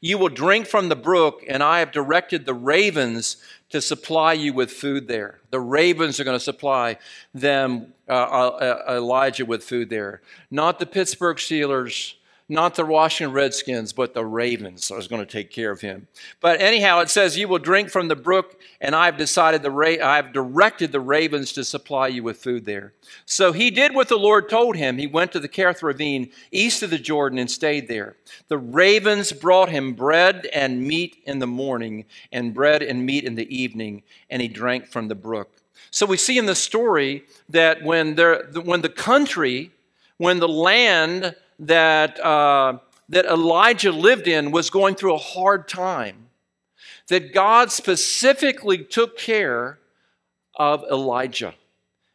You 0.05 0.19
will 0.19 0.29
drink 0.29 0.67
from 0.67 0.89
the 0.89 0.95
brook, 0.95 1.43
and 1.47 1.63
I 1.63 1.79
have 1.79 1.91
directed 1.91 2.45
the 2.45 2.53
ravens 2.53 3.38
to 3.69 3.81
supply 3.81 4.33
you 4.33 4.53
with 4.53 4.69
food 4.69 5.07
there. 5.07 5.39
The 5.50 5.59
ravens 5.59 6.19
are 6.19 6.24
going 6.24 6.38
to 6.38 6.43
supply 6.43 7.00
them, 7.33 7.91
uh, 8.07 8.12
uh, 8.12 8.83
uh, 8.88 8.93
Elijah, 8.97 9.47
with 9.47 9.63
food 9.63 9.89
there. 9.89 10.21
Not 10.51 10.77
the 10.77 10.85
Pittsburgh 10.85 11.38
Steelers, 11.38 12.13
not 12.48 12.75
the 12.75 12.86
Washington 12.86 13.34
Redskins, 13.34 13.92
but 13.92 14.14
the 14.14 14.25
Ravens 14.25 14.92
are 14.92 15.02
going 15.08 15.25
to 15.25 15.25
take 15.25 15.50
care 15.50 15.72
of 15.72 15.82
him. 15.82 16.08
But 16.42 16.62
anyhow, 16.62 17.00
it 17.00 17.10
says, 17.10 17.38
"You 17.38 17.48
will 17.48 17.60
drink 17.60 17.90
from 17.90 18.08
the 18.08 18.16
brook, 18.16 18.62
and 18.80 18.96
I've 18.96 19.18
decided 19.18 19.64
the 19.64 19.72
ra- 19.72 20.04
I've 20.04 20.32
directed 20.32 20.92
the 20.92 21.00
ravens 21.00 21.52
to 21.54 21.64
supply 21.64 22.08
you 22.08 22.22
with 22.22 22.38
food 22.38 22.66
there." 22.66 22.94
So 23.25 23.52
he 23.52 23.72
did 23.72 23.96
what 23.96 24.10
the 24.10 24.20
Lord 24.20 24.48
told 24.48 24.75
him. 24.75 25.00
He 25.00 25.08
went 25.08 25.32
to 25.32 25.40
the 25.40 25.50
Kerith 25.50 25.82
ravine 25.82 26.32
east 26.52 26.84
of 26.84 26.92
the 26.92 27.00
Jordan 27.00 27.40
and 27.40 27.50
stayed 27.50 27.88
there. 27.88 28.16
The 28.48 28.60
ravens 28.60 29.32
brought 29.32 29.70
him 29.70 29.94
bread 29.94 30.48
and 30.54 30.84
meat 30.84 31.24
in 31.25 31.40
the 31.40 31.48
morning, 31.48 32.06
and 32.32 32.54
bread 32.54 32.84
and 32.84 33.08
meat 33.08 33.24
in 33.24 33.34
the 33.34 33.56
evening, 33.56 34.04
and 34.30 34.42
he 34.42 34.48
drank 34.48 34.88
from 34.88 35.08
the 35.08 35.16
brook. 35.16 35.50
So 35.90 36.06
we 36.06 36.18
see 36.18 36.38
in 36.38 36.46
the 36.46 36.56
story 36.56 37.24
that 37.50 37.82
when 37.82 38.16
there, 38.16 38.44
when 38.64 38.82
the 38.82 38.90
country, 38.90 39.72
when 40.18 40.40
the 40.40 40.48
land 40.48 41.36
that, 41.59 42.19
uh, 42.19 42.79
that 43.09 43.25
Elijah 43.25 43.91
lived 43.91 44.27
in 44.27 44.51
was 44.51 44.69
going 44.69 44.95
through 44.95 45.15
a 45.15 45.19
hard 45.19 45.67
time, 45.67 46.29
that 47.07 47.33
God 47.33 47.71
specifically 47.71 48.83
took 48.83 49.17
care 49.17 49.79
of 50.55 50.83
Elijah. 50.91 51.53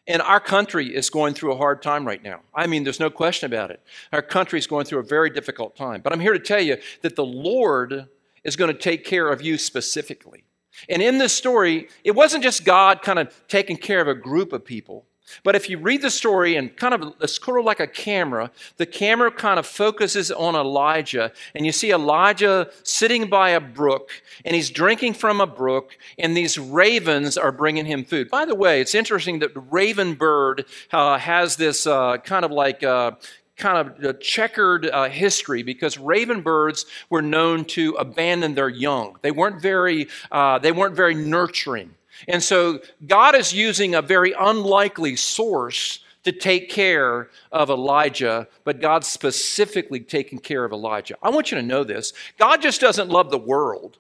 And 0.07 0.23
our 0.23 0.41
country 0.41 0.95
is 0.95 1.09
going 1.09 1.35
through 1.35 1.53
a 1.53 1.57
hard 1.57 1.83
time 1.83 2.05
right 2.05 2.23
now. 2.23 2.41
I 2.55 2.67
mean, 2.67 2.83
there's 2.83 2.99
no 2.99 3.11
question 3.11 3.47
about 3.47 3.71
it. 3.71 3.81
Our 4.13 4.23
country 4.23 4.59
is 4.59 4.67
going 4.67 4.87
through 4.87 4.99
a 4.99 5.05
very 5.05 5.31
difficult 5.31 5.77
time. 5.77 6.01
But 6.01 6.13
I'm 6.13 6.21
here 6.21 6.33
to 6.33 6.41
tell 6.41 6.61
you 6.61 6.79
that 7.03 7.15
the 7.15 7.25
Lord 7.25 8.09
is 8.43 8.57
going 8.57 8.73
to 8.73 8.79
take 8.79 9.05
care 9.05 9.29
of 9.29 9.41
you 9.41 9.57
specifically. 9.57 10.45
And 10.89 11.03
in 11.03 11.19
this 11.19 11.33
story, 11.33 11.89
it 12.05 12.13
wasn't 12.13 12.43
just 12.43 12.65
God 12.65 13.03
kind 13.03 13.19
of 13.19 13.33
taking 13.49 13.77
care 13.77 14.01
of 14.01 14.09
a 14.09 14.15
group 14.15 14.53
of 14.53 14.65
people, 14.65 15.05
but 15.43 15.55
if 15.55 15.69
you 15.69 15.79
read 15.79 16.03
the 16.03 16.11
story 16.11 16.57
and 16.57 16.77
kind 16.77 16.95
of, 16.95 17.15
it's 17.21 17.43
sort 17.43 17.59
of 17.59 17.65
like 17.65 17.81
a 17.81 17.87
camera, 17.87 18.51
the 18.77 18.87
camera 18.87 19.31
kind 19.31 19.59
of 19.59 19.67
focuses 19.67 20.31
on 20.31 20.55
Elijah, 20.55 21.33
and 21.55 21.67
you 21.67 21.73
see 21.73 21.91
Elijah 21.91 22.71
sitting 22.83 23.29
by 23.29 23.51
a 23.51 23.61
brook, 23.61 24.11
and 24.45 24.55
he's 24.55 24.71
drinking 24.71 25.15
from 25.15 25.41
a 25.41 25.47
brook, 25.47 25.97
and 26.19 26.37
these 26.37 26.59
ravens 26.59 27.37
are 27.37 27.53
bringing 27.53 27.87
him 27.87 28.05
food. 28.05 28.31
By 28.31 28.45
the 28.45 28.55
way, 28.55 28.81
it's 28.81 28.95
interesting 28.95 29.41
that 29.41 29.55
the 29.55 29.61
raven 29.61 30.15
bird 30.15 30.65
uh, 30.93 31.19
has 31.19 31.57
this 31.57 31.87
uh, 31.87 32.19
kind 32.19 32.45
of 32.45 32.51
like 32.51 32.83
uh, 32.83 33.13
kind 33.57 33.95
of 34.05 34.21
checkered 34.21 34.87
uh, 34.87 35.09
history 35.09 35.63
because 35.63 35.99
raven 35.99 36.41
birds 36.41 36.87
were 37.11 37.23
known 37.23 37.65
to 37.67 37.93
abandon 37.95 38.55
their 38.55 38.69
young. 38.69 39.17
They 39.23 39.31
weren't 39.31 39.61
very, 39.61 40.09
uh, 40.33 40.59
they 40.59 40.73
weren't 40.73 40.97
very 40.97 41.15
nurturing. 41.15 41.95
And 42.29 42.43
so 42.43 42.81
God 43.07 43.35
is 43.35 43.53
using 43.53 43.95
a 43.95 44.03
very 44.03 44.33
unlikely 44.39 45.17
source 45.17 46.01
to 46.25 46.33
take 46.33 46.69
care 46.69 47.31
of 47.51 47.71
Elijah, 47.71 48.47
but 48.65 48.81
God's 48.81 49.09
specifically 49.09 50.01
taking 50.01 50.39
care 50.39 50.65
of 50.65 50.73
Elijah. 50.73 51.17
I 51.23 51.31
want 51.31 51.51
you 51.51 51.57
to 51.57 51.63
know 51.63 51.85
this 51.85 52.13
God 52.39 52.61
just 52.63 52.81
doesn't 52.81 53.09
love 53.09 53.31
the 53.31 53.39
world. 53.39 53.99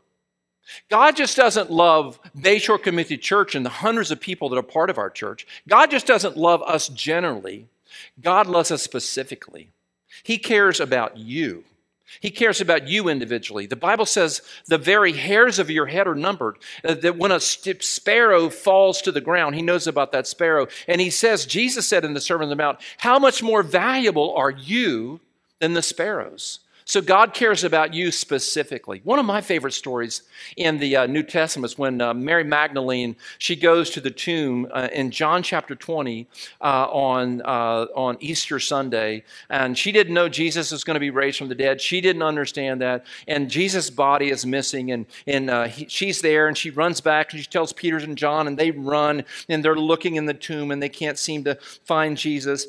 God 0.88 1.16
just 1.16 1.36
doesn't 1.36 1.70
love 1.70 2.20
Bayshore 2.38 2.80
Community 2.80 3.16
Church 3.16 3.54
and 3.54 3.66
the 3.66 3.70
hundreds 3.70 4.10
of 4.10 4.20
people 4.20 4.48
that 4.50 4.58
are 4.58 4.62
part 4.62 4.90
of 4.90 4.98
our 4.98 5.10
church. 5.10 5.46
God 5.68 5.90
just 5.90 6.06
doesn't 6.06 6.36
love 6.36 6.62
us 6.62 6.88
generally. 6.88 7.66
God 8.20 8.46
loves 8.46 8.70
us 8.70 8.82
specifically. 8.82 9.70
He 10.22 10.38
cares 10.38 10.78
about 10.78 11.16
you. 11.16 11.64
He 12.18 12.30
cares 12.30 12.60
about 12.60 12.88
you 12.88 13.08
individually. 13.08 13.66
The 13.66 13.76
Bible 13.76 14.06
says 14.06 14.42
the 14.66 14.78
very 14.78 15.12
hairs 15.12 15.58
of 15.58 15.70
your 15.70 15.86
head 15.86 16.08
are 16.08 16.14
numbered. 16.14 16.56
Uh, 16.84 16.94
that 16.94 17.16
when 17.16 17.30
a 17.30 17.40
sparrow 17.40 18.50
falls 18.50 19.00
to 19.02 19.12
the 19.12 19.20
ground, 19.20 19.54
he 19.54 19.62
knows 19.62 19.86
about 19.86 20.10
that 20.12 20.26
sparrow. 20.26 20.66
And 20.88 21.00
he 21.00 21.10
says, 21.10 21.46
Jesus 21.46 21.88
said 21.88 22.04
in 22.04 22.14
the 22.14 22.20
Sermon 22.20 22.44
on 22.44 22.50
the 22.50 22.56
Mount, 22.56 22.80
How 22.98 23.18
much 23.18 23.42
more 23.42 23.62
valuable 23.62 24.34
are 24.34 24.50
you 24.50 25.20
than 25.60 25.74
the 25.74 25.82
sparrows? 25.82 26.60
So 26.90 27.00
God 27.00 27.34
cares 27.34 27.62
about 27.62 27.94
you 27.94 28.10
specifically. 28.10 29.00
One 29.04 29.20
of 29.20 29.24
my 29.24 29.42
favorite 29.42 29.74
stories 29.74 30.22
in 30.56 30.78
the 30.78 30.96
uh, 30.96 31.06
New 31.06 31.22
Testament 31.22 31.70
is 31.70 31.78
when 31.78 32.00
uh, 32.00 32.12
Mary 32.14 32.42
Magdalene 32.42 33.14
she 33.38 33.54
goes 33.54 33.90
to 33.90 34.00
the 34.00 34.10
tomb 34.10 34.66
uh, 34.72 34.88
in 34.92 35.12
John 35.12 35.44
chapter 35.44 35.76
20 35.76 36.26
uh, 36.60 36.64
on 36.64 37.42
uh, 37.42 37.86
on 37.94 38.16
Easter 38.18 38.58
Sunday, 38.58 39.22
and 39.48 39.78
she 39.78 39.92
didn't 39.92 40.14
know 40.14 40.28
Jesus 40.28 40.72
was 40.72 40.82
going 40.82 40.96
to 40.96 41.00
be 41.00 41.10
raised 41.10 41.38
from 41.38 41.46
the 41.46 41.54
dead. 41.54 41.80
She 41.80 42.00
didn't 42.00 42.22
understand 42.22 42.80
that, 42.80 43.06
and 43.28 43.48
Jesus' 43.48 43.88
body 43.88 44.30
is 44.30 44.44
missing, 44.44 44.90
and 44.90 45.06
and 45.28 45.48
uh, 45.48 45.68
he, 45.68 45.86
she's 45.88 46.20
there, 46.20 46.48
and 46.48 46.58
she 46.58 46.70
runs 46.70 47.00
back, 47.00 47.32
and 47.32 47.40
she 47.40 47.48
tells 47.48 47.72
Peter 47.72 47.98
and 47.98 48.18
John, 48.18 48.48
and 48.48 48.58
they 48.58 48.72
run, 48.72 49.22
and 49.48 49.64
they're 49.64 49.76
looking 49.76 50.16
in 50.16 50.26
the 50.26 50.34
tomb, 50.34 50.72
and 50.72 50.82
they 50.82 50.88
can't 50.88 51.18
seem 51.20 51.44
to 51.44 51.54
find 51.84 52.16
Jesus. 52.16 52.66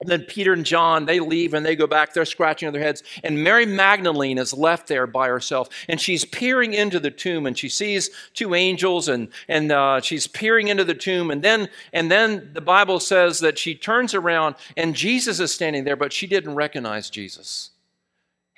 And 0.00 0.08
then 0.08 0.22
Peter 0.22 0.52
and 0.52 0.64
John, 0.64 1.06
they 1.06 1.18
leave 1.18 1.54
and 1.54 1.66
they 1.66 1.74
go 1.74 1.88
back. 1.88 2.14
They're 2.14 2.24
scratching 2.24 2.70
their 2.70 2.80
heads. 2.80 3.02
And 3.24 3.42
Mary 3.42 3.66
Magdalene 3.66 4.38
is 4.38 4.54
left 4.54 4.86
there 4.86 5.08
by 5.08 5.26
herself. 5.26 5.68
And 5.88 6.00
she's 6.00 6.24
peering 6.24 6.72
into 6.72 7.00
the 7.00 7.10
tomb 7.10 7.46
and 7.46 7.58
she 7.58 7.68
sees 7.68 8.10
two 8.32 8.54
angels 8.54 9.08
and, 9.08 9.28
and 9.48 9.72
uh, 9.72 10.00
she's 10.00 10.28
peering 10.28 10.68
into 10.68 10.84
the 10.84 10.94
tomb. 10.94 11.32
And 11.32 11.42
then, 11.42 11.68
and 11.92 12.10
then 12.10 12.50
the 12.52 12.60
Bible 12.60 13.00
says 13.00 13.40
that 13.40 13.58
she 13.58 13.74
turns 13.74 14.14
around 14.14 14.54
and 14.76 14.94
Jesus 14.94 15.40
is 15.40 15.52
standing 15.52 15.82
there, 15.82 15.96
but 15.96 16.12
she 16.12 16.28
didn't 16.28 16.54
recognize 16.54 17.10
Jesus 17.10 17.70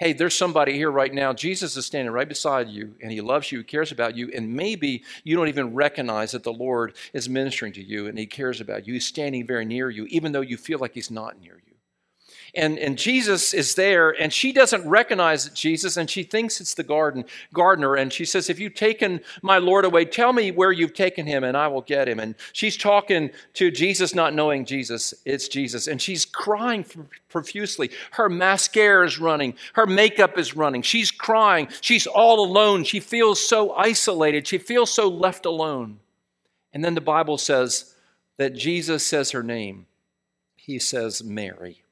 hey, 0.01 0.15
there's 0.15 0.35
somebody 0.35 0.73
here 0.73 0.91
right 0.91 1.13
now. 1.13 1.35
Jesus 1.35 1.77
is 1.77 1.85
standing 1.85 2.11
right 2.11 2.27
beside 2.27 2.71
you, 2.71 2.95
and 3.03 3.13
he 3.13 3.21
loves 3.21 3.53
you, 3.53 3.59
he 3.59 3.65
cares 3.65 3.93
about 3.93 4.17
you, 4.17 4.31
and 4.35 4.57
maybe 4.57 5.03
you 5.25 5.37
don't 5.37 5.49
even 5.49 5.75
recognize 5.75 6.33
that 6.33 6.43
the 6.43 6.53
Lord 6.55 6.97
is 7.13 7.29
ministering 7.29 7.75
to 7.75 7.85
you 7.85 8.07
and 8.07 8.19
he 8.19 8.25
cares 8.25 8.63
about 8.63 8.87
you. 8.87 8.95
He's 8.95 9.07
standing 9.07 9.47
very 9.47 9.67
near 9.67 9.91
you, 9.91 10.07
even 10.07 10.33
though 10.33 10.41
you 10.41 10.57
feel 10.57 10.79
like 10.79 10.95
he's 10.95 11.11
not 11.11 11.39
near 11.39 11.61
you. 11.67 11.70
And, 12.55 12.79
and 12.79 12.99
Jesus 12.99 13.55
is 13.55 13.77
there, 13.77 14.11
and 14.11 14.33
she 14.33 14.53
doesn't 14.53 14.87
recognize 14.89 15.49
Jesus, 15.51 15.97
and 15.97 16.11
she 16.11 16.25
thinks 16.25 16.61
it's 16.61 16.75
the 16.75 16.83
garden 16.83 17.25
gardener. 17.53 17.95
And 17.95 18.13
she 18.13 18.25
says, 18.25 18.51
If 18.51 18.59
you've 18.59 18.75
taken 18.75 19.21
my 19.43 19.59
Lord 19.59 19.85
away, 19.85 20.05
tell 20.05 20.33
me 20.33 20.51
where 20.51 20.73
you've 20.73 20.95
taken 20.95 21.27
him, 21.27 21.45
and 21.45 21.57
I 21.57 21.69
will 21.69 21.83
get 21.83 22.09
him. 22.09 22.19
And 22.19 22.35
she's 22.53 22.77
talking 22.77 23.31
to 23.55 23.71
Jesus, 23.71 24.15
not 24.15 24.35
knowing 24.35 24.65
Jesus. 24.65 25.15
It's 25.25 25.47
Jesus. 25.47 25.87
And 25.87 26.03
she's 26.03 26.25
crying 26.25 26.85
profusely. 27.29 27.91
Her 28.13 28.29
mascara 28.29 29.07
is 29.07 29.21
running, 29.21 29.55
her 29.75 29.87
makeup 29.87 30.37
is 30.37 30.57
running. 30.57 30.83
She's 30.83 31.13
crying. 31.13 31.69
She's 31.81 32.07
all 32.07 32.45
alone. 32.45 32.83
She 32.83 32.99
feels 32.99 33.39
so 33.39 33.73
isolated. 33.75 34.47
She 34.47 34.59
feels 34.59 34.91
so 34.91 35.09
left 35.09 35.47
alone. 35.47 36.01
And 36.73 36.85
then 36.85 36.95
the 36.95 37.01
Bible 37.01 37.39
says 37.39 37.95
that 38.39 38.55
Jesus 38.55 39.07
says 39.07 39.31
her 39.31 39.43
name. 39.43 39.87
He 40.57 40.79
says, 40.79 41.23
Mary 41.23 41.83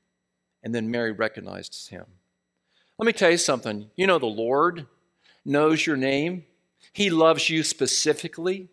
and 0.63 0.75
then 0.75 0.91
Mary 0.91 1.13
recognizes 1.13 1.89
him. 1.89 2.05
Let 2.99 3.07
me 3.07 3.13
tell 3.13 3.31
you 3.31 3.39
something. 3.39 3.91
You 3.97 4.07
know, 4.07 4.19
the 4.19 4.27
Lord 4.27 4.87
knows 5.45 5.87
your 5.87 5.97
name, 5.97 6.45
He 6.93 7.11
loves 7.11 7.49
you 7.49 7.63
specifically. 7.63 8.69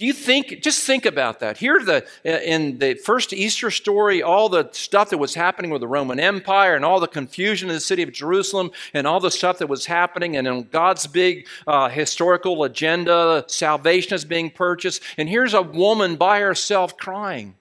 Do 0.00 0.06
you 0.06 0.14
think, 0.14 0.62
just 0.62 0.86
think 0.86 1.04
about 1.04 1.40
that. 1.40 1.58
Here, 1.58 1.78
the, 1.78 2.06
in 2.24 2.78
the 2.78 2.94
first 2.94 3.34
Easter 3.34 3.70
story, 3.70 4.22
all 4.22 4.48
the 4.48 4.70
stuff 4.72 5.10
that 5.10 5.18
was 5.18 5.34
happening 5.34 5.70
with 5.70 5.82
the 5.82 5.88
Roman 5.88 6.18
Empire 6.18 6.74
and 6.74 6.86
all 6.86 7.00
the 7.00 7.06
confusion 7.06 7.68
in 7.68 7.74
the 7.74 7.80
city 7.80 8.02
of 8.02 8.10
Jerusalem 8.10 8.70
and 8.94 9.06
all 9.06 9.20
the 9.20 9.30
stuff 9.30 9.58
that 9.58 9.66
was 9.66 9.84
happening, 9.84 10.38
and 10.38 10.48
in 10.48 10.62
God's 10.62 11.06
big 11.06 11.46
uh, 11.66 11.90
historical 11.90 12.64
agenda, 12.64 13.44
salvation 13.46 14.14
is 14.14 14.24
being 14.24 14.48
purchased. 14.48 15.02
And 15.18 15.28
here's 15.28 15.52
a 15.52 15.60
woman 15.60 16.16
by 16.16 16.40
herself 16.40 16.96
crying. 16.96 17.56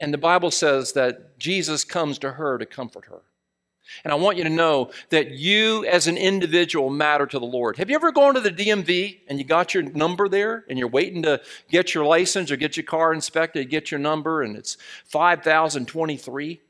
And 0.00 0.14
the 0.14 0.18
Bible 0.18 0.50
says 0.50 0.92
that 0.94 1.38
Jesus 1.38 1.84
comes 1.84 2.18
to 2.18 2.32
her 2.32 2.58
to 2.58 2.66
comfort 2.66 3.06
her. 3.06 3.22
And 4.04 4.12
I 4.12 4.16
want 4.16 4.38
you 4.38 4.44
to 4.44 4.50
know 4.50 4.90
that 5.10 5.32
you 5.32 5.84
as 5.84 6.06
an 6.06 6.16
individual 6.16 6.90
matter 6.90 7.26
to 7.26 7.38
the 7.38 7.44
Lord. 7.46 7.76
Have 7.76 7.90
you 7.90 7.96
ever 7.96 8.12
gone 8.12 8.34
to 8.34 8.40
the 8.40 8.50
DMV 8.50 9.18
and 9.28 9.38
you 9.38 9.44
got 9.44 9.74
your 9.74 9.82
number 9.82 10.28
there 10.28 10.64
and 10.68 10.78
you're 10.78 10.88
waiting 10.88 11.22
to 11.22 11.40
get 11.68 11.94
your 11.94 12.04
license 12.04 12.50
or 12.50 12.56
get 12.56 12.76
your 12.76 12.84
car 12.84 13.12
inspected, 13.12 13.68
get 13.68 13.90
your 13.90 14.00
number, 14.00 14.42
and 14.42 14.56
it's 14.56 14.76
5023? 15.06 16.60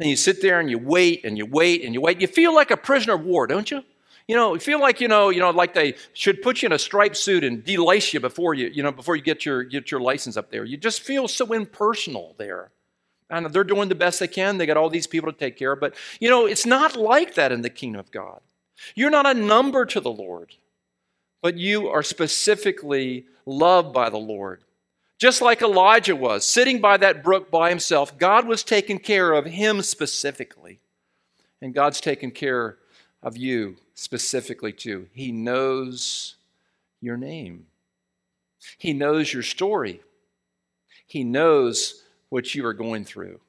And 0.00 0.10
you 0.10 0.16
sit 0.16 0.42
there 0.42 0.60
and 0.60 0.68
you 0.68 0.78
wait 0.78 1.24
and 1.24 1.38
you 1.38 1.46
wait 1.46 1.84
and 1.84 1.94
you 1.94 2.00
wait. 2.00 2.20
You 2.20 2.26
feel 2.26 2.54
like 2.54 2.70
a 2.70 2.76
prisoner 2.76 3.14
of 3.14 3.24
war, 3.24 3.46
don't 3.46 3.70
you? 3.70 3.82
You 4.26 4.36
know, 4.36 4.58
feel 4.58 4.80
like 4.80 5.00
you 5.00 5.08
know, 5.08 5.28
you 5.28 5.40
know, 5.40 5.50
like 5.50 5.74
they 5.74 5.96
should 6.14 6.40
put 6.40 6.62
you 6.62 6.66
in 6.66 6.72
a 6.72 6.78
striped 6.78 7.16
suit 7.16 7.44
and 7.44 7.62
delace 7.62 8.14
you 8.14 8.20
before 8.20 8.54
you, 8.54 8.68
you 8.68 8.82
know, 8.82 8.92
before 8.92 9.16
you 9.16 9.22
get 9.22 9.44
your 9.44 9.62
get 9.64 9.90
your 9.90 10.00
license 10.00 10.36
up 10.36 10.50
there. 10.50 10.64
You 10.64 10.76
just 10.76 11.02
feel 11.02 11.28
so 11.28 11.52
impersonal 11.52 12.34
there. 12.38 12.70
And 13.28 13.46
they're 13.46 13.64
doing 13.64 13.88
the 13.88 13.94
best 13.94 14.20
they 14.20 14.28
can. 14.28 14.58
They 14.58 14.66
got 14.66 14.76
all 14.76 14.90
these 14.90 15.06
people 15.06 15.30
to 15.30 15.38
take 15.38 15.58
care 15.58 15.72
of. 15.72 15.80
But 15.80 15.94
you 16.20 16.30
know, 16.30 16.46
it's 16.46 16.64
not 16.64 16.96
like 16.96 17.34
that 17.34 17.52
in 17.52 17.62
the 17.62 17.70
kingdom 17.70 18.00
of 18.00 18.10
God. 18.10 18.40
You're 18.94 19.10
not 19.10 19.26
a 19.26 19.34
number 19.34 19.84
to 19.86 20.00
the 20.00 20.10
Lord, 20.10 20.54
but 21.42 21.58
you 21.58 21.88
are 21.88 22.02
specifically 22.02 23.26
loved 23.44 23.92
by 23.92 24.08
the 24.08 24.18
Lord. 24.18 24.62
Just 25.18 25.42
like 25.42 25.62
Elijah 25.62 26.16
was, 26.16 26.44
sitting 26.44 26.80
by 26.80 26.96
that 26.96 27.22
brook 27.22 27.50
by 27.50 27.68
himself, 27.68 28.18
God 28.18 28.48
was 28.48 28.62
taking 28.62 28.98
care 28.98 29.32
of 29.32 29.46
him 29.46 29.82
specifically. 29.82 30.80
And 31.62 31.72
God's 31.72 32.00
taking 32.00 32.30
care 32.30 32.78
of 33.22 33.36
you 33.36 33.76
specifically 33.94 34.72
too. 34.72 35.08
He 35.12 35.32
knows 35.32 36.36
your 37.00 37.16
name, 37.16 37.66
He 38.78 38.92
knows 38.92 39.32
your 39.32 39.42
story, 39.42 40.00
He 41.06 41.24
knows 41.24 42.02
what 42.28 42.54
you 42.54 42.66
are 42.66 42.74
going 42.74 43.04
through. 43.04 43.40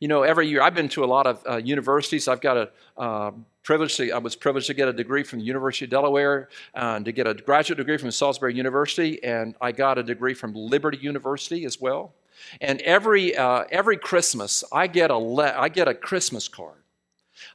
You 0.00 0.08
know, 0.08 0.22
every 0.22 0.48
year 0.48 0.62
I've 0.62 0.74
been 0.74 0.88
to 0.90 1.04
a 1.04 1.06
lot 1.06 1.26
of 1.26 1.42
uh, 1.48 1.56
universities. 1.56 2.28
I've 2.28 2.40
got 2.40 2.56
a 2.56 2.70
uh, 2.98 3.30
privilege. 3.62 3.96
To, 3.96 4.10
I 4.10 4.18
was 4.18 4.36
privileged 4.36 4.66
to 4.66 4.74
get 4.74 4.88
a 4.88 4.92
degree 4.92 5.22
from 5.22 5.38
the 5.38 5.44
University 5.44 5.84
of 5.86 5.90
Delaware, 5.90 6.48
uh, 6.74 7.00
to 7.00 7.12
get 7.12 7.26
a 7.26 7.34
graduate 7.34 7.78
degree 7.78 7.96
from 7.96 8.10
Salisbury 8.10 8.54
University, 8.54 9.22
and 9.22 9.54
I 9.60 9.72
got 9.72 9.98
a 9.98 10.02
degree 10.02 10.34
from 10.34 10.54
Liberty 10.54 10.98
University 10.98 11.64
as 11.64 11.80
well. 11.80 12.14
And 12.60 12.80
every 12.82 13.36
uh, 13.36 13.64
every 13.70 13.96
Christmas, 13.96 14.62
I 14.72 14.86
get 14.86 15.10
a 15.10 15.16
le- 15.16 15.54
I 15.56 15.68
get 15.68 15.88
a 15.88 15.94
Christmas 15.94 16.48
card 16.48 16.82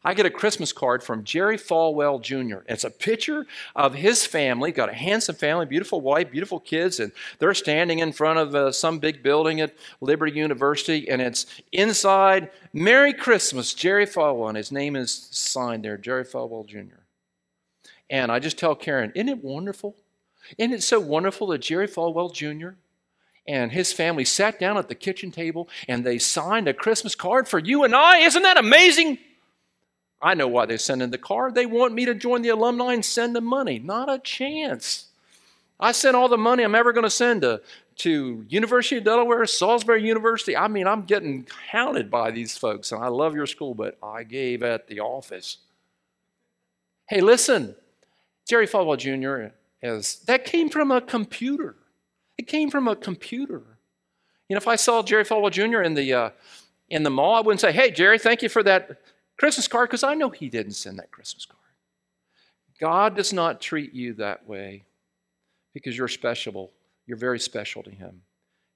I 0.04 0.14
get 0.14 0.26
a 0.26 0.32
Christmas 0.32 0.72
card 0.72 1.04
from 1.04 1.24
Jerry 1.24 1.58
Falwell 1.58 2.22
Jr. 2.22 2.60
It's 2.68 2.84
a 2.84 2.90
picture 2.90 3.46
of 3.76 3.94
his 3.94 4.26
family, 4.26 4.72
got 4.72 4.90
a 4.90 4.94
handsome 4.94 5.36
family, 5.36 5.66
beautiful 5.66 6.02
wife, 6.02 6.32
beautiful 6.32 6.60
kids, 6.60 7.00
and 7.00 7.12
they're 7.40 7.54
standing 7.54 8.00
in 8.00 8.12
front 8.12 8.40
of 8.40 8.56
uh, 8.56 8.72
some 8.72 9.00
big 9.00 9.24
building 9.24 9.62
at 9.62 9.76
Liberty 10.00 10.34
University, 10.34 11.10
and 11.10 11.22
it's 11.22 11.46
inside 11.72 12.52
Merry 12.74 13.14
Christmas, 13.14 13.74
Jerry 13.74 14.06
Falwell, 14.06 14.50
and 14.50 14.58
his 14.58 14.72
name 14.72 14.96
is 14.96 15.28
signed 15.32 15.86
there, 15.86 15.98
Jerry 15.98 16.26
Falwell 16.26 16.66
Jr. 16.66 17.02
And 18.10 18.32
I 18.32 18.40
just 18.40 18.60
tell 18.60 18.76
Karen, 18.76 19.12
isn't 19.16 19.30
it 19.30 19.44
wonderful? 19.44 19.96
Isn't 20.58 20.74
it 20.74 20.84
so 20.84 21.00
wonderful 21.00 21.48
that 21.48 21.60
Jerry 21.60 21.88
Falwell 21.88 22.34
Jr. 22.34 22.76
and 23.48 23.72
his 23.72 23.94
family 23.94 24.26
sat 24.26 24.60
down 24.60 24.78
at 24.78 24.90
the 24.90 24.96
kitchen 24.96 25.32
table 25.32 25.70
and 25.88 26.04
they 26.04 26.18
signed 26.18 26.68
a 26.68 26.74
Christmas 26.74 27.16
card 27.16 27.48
for 27.48 27.60
you 27.60 27.84
and 27.84 27.96
I? 27.96 28.20
Isn't 28.20 28.44
that 28.44 28.58
amazing? 28.58 29.18
I 30.22 30.36
know 30.36 30.48
why 30.48 30.66
they 30.66 30.78
send 30.78 31.02
in 31.02 31.10
the 31.10 31.18
card. 31.18 31.56
They 31.56 31.66
want 31.66 31.94
me 31.94 32.06
to 32.06 32.14
join 32.14 32.42
the 32.42 32.50
alumni 32.50 32.94
and 32.94 33.04
send 33.04 33.36
them 33.36 33.46
money. 33.46 33.80
Not 33.80 34.10
a 34.10 34.20
chance. 34.20 35.08
I 35.80 35.94
sent 35.94 36.16
all 36.16 36.30
the 36.30 36.38
money 36.38 36.64
I'm 36.64 36.76
ever 36.76 36.94
going 36.94 37.06
to 37.06 37.10
send 37.10 37.42
to, 37.42 37.62
to 37.98 38.46
University 38.48 38.98
of 38.98 39.04
Delaware, 39.04 39.46
Salisbury 39.48 40.04
University. 40.04 40.56
I 40.56 40.68
mean, 40.68 40.86
I'm 40.86 41.04
getting 41.04 41.48
hounded 41.72 42.12
by 42.12 42.30
these 42.30 42.56
folks, 42.56 42.92
and 42.92 43.04
I 43.04 43.08
love 43.08 43.34
your 43.34 43.48
school, 43.48 43.74
but 43.74 43.98
I 44.04 44.24
gave 44.24 44.62
at 44.62 44.88
the 44.88 45.00
office. 45.00 45.58
Hey, 47.08 47.22
listen, 47.22 47.76
Jerry 48.48 48.68
Falwell 48.68 48.98
Jr. 48.98 49.56
is 49.82 50.18
that 50.28 50.46
came 50.46 50.70
from 50.70 50.92
a 50.92 51.02
computer. 51.02 51.76
It 52.38 52.48
came 52.48 52.70
from 52.70 52.88
a 52.88 52.96
computer. 52.96 53.62
You 54.48 54.56
know, 54.56 54.58
if 54.58 54.68
I 54.68 54.76
saw 54.76 55.02
Jerry 55.02 55.26
Falwell 55.26 55.52
Jr. 55.52 55.82
in 55.82 55.96
the 55.96 56.14
uh, 56.14 56.30
in 56.90 57.04
the 57.04 57.10
mall, 57.10 57.36
I 57.36 57.42
wouldn't 57.42 57.62
say, 57.62 57.72
"Hey, 57.72 57.90
Jerry, 57.90 58.20
thank 58.20 58.42
you 58.44 58.50
for 58.50 58.62
that 58.64 59.02
Christmas 59.42 59.68
card 59.68 59.90
because 59.90 60.04
I 60.04 60.14
know 60.14 60.30
He 60.30 60.50
didn't 60.50 60.74
send 60.74 61.00
that 61.00 61.10
Christmas 61.10 61.48
card. 61.48 61.58
God 62.80 63.16
does 63.16 63.34
not 63.34 63.60
treat 63.60 63.92
you 63.92 64.14
that 64.14 64.48
way 64.48 64.84
because 65.74 65.98
you're 65.98 66.08
special. 66.08 66.72
You're 67.08 67.18
very 67.18 67.40
special 67.40 67.82
to 67.82 67.90
Him. 67.90 68.22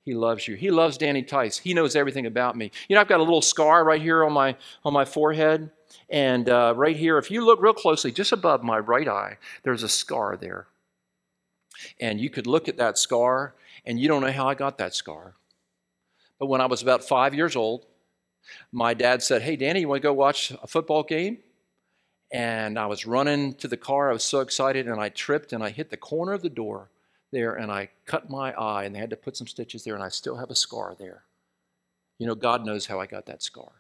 He 0.06 0.16
loves 0.16 0.48
you. 0.48 0.56
He 0.56 0.72
loves 0.72 0.98
Danny 0.98 1.22
Tice. 1.22 1.60
He 1.60 1.76
knows 1.76 1.96
everything 1.96 2.26
about 2.26 2.58
me. 2.58 2.72
You 2.88 2.96
know, 2.96 3.02
I've 3.02 3.08
got 3.08 3.20
a 3.20 3.24
little 3.24 3.44
scar 3.44 3.84
right 3.84 4.02
here 4.02 4.26
on 4.26 4.34
my 4.34 4.56
on 4.84 4.92
my 4.92 5.06
forehead, 5.06 5.70
and 6.10 6.50
uh, 6.50 6.74
right 6.76 6.96
here, 6.96 7.20
if 7.20 7.30
you 7.30 7.46
look 7.46 7.62
real 7.62 7.72
closely, 7.72 8.12
just 8.12 8.32
above 8.32 8.64
my 8.64 8.80
right 8.80 9.08
eye, 9.08 9.38
there's 9.62 9.84
a 9.84 9.90
scar 9.90 10.36
there. 10.36 10.66
And 12.00 12.20
you 12.20 12.32
could 12.32 12.48
look 12.48 12.68
at 12.68 12.78
that 12.78 12.98
scar, 12.98 13.54
and 13.86 14.00
you 14.00 14.08
don't 14.08 14.24
know 14.24 14.32
how 14.32 14.48
I 14.48 14.56
got 14.56 14.80
that 14.80 14.96
scar. 14.96 15.36
But 16.40 16.48
when 16.48 16.60
I 16.60 16.66
was 16.66 16.82
about 16.82 17.04
five 17.04 17.36
years 17.36 17.56
old, 17.56 17.86
my 18.72 18.94
dad 18.94 19.24
said, 19.24 19.42
Hey, 19.42 19.56
Danny, 19.56 19.82
you 19.82 19.88
want 19.88 20.02
to 20.02 20.08
go 20.08 20.14
watch 20.14 20.52
a 20.62 20.68
football 20.68 21.04
game? 21.04 21.40
And 22.32 22.78
I 22.78 22.86
was 22.88 23.06
running 23.06 23.54
to 23.56 23.68
the 23.68 23.78
car. 23.78 24.10
I 24.10 24.14
was 24.14 24.24
so 24.24 24.40
excited, 24.40 24.88
and 24.88 25.00
I 25.00 25.10
tripped 25.10 25.54
and 25.54 25.64
I 25.64 25.70
hit 25.70 25.90
the 25.90 25.98
corner 25.98 26.34
of 26.34 26.42
the 26.42 26.50
door 26.50 26.90
there, 27.32 27.54
and 27.54 27.72
I 27.72 27.90
cut 28.06 28.30
my 28.30 28.54
eye, 28.54 28.86
and 28.86 28.96
they 28.96 29.00
had 29.00 29.10
to 29.12 29.16
put 29.16 29.38
some 29.38 29.48
stitches 29.48 29.84
there, 29.84 29.96
and 29.96 30.04
I 30.04 30.10
still 30.10 30.38
have 30.38 30.50
a 30.50 30.56
scar 30.56 30.96
there. 30.98 31.24
You 32.18 32.28
know, 32.28 32.36
God 32.36 32.66
knows 32.66 32.86
how 32.86 33.00
I 33.00 33.06
got 33.06 33.26
that 33.28 33.44
scar. 33.44 33.72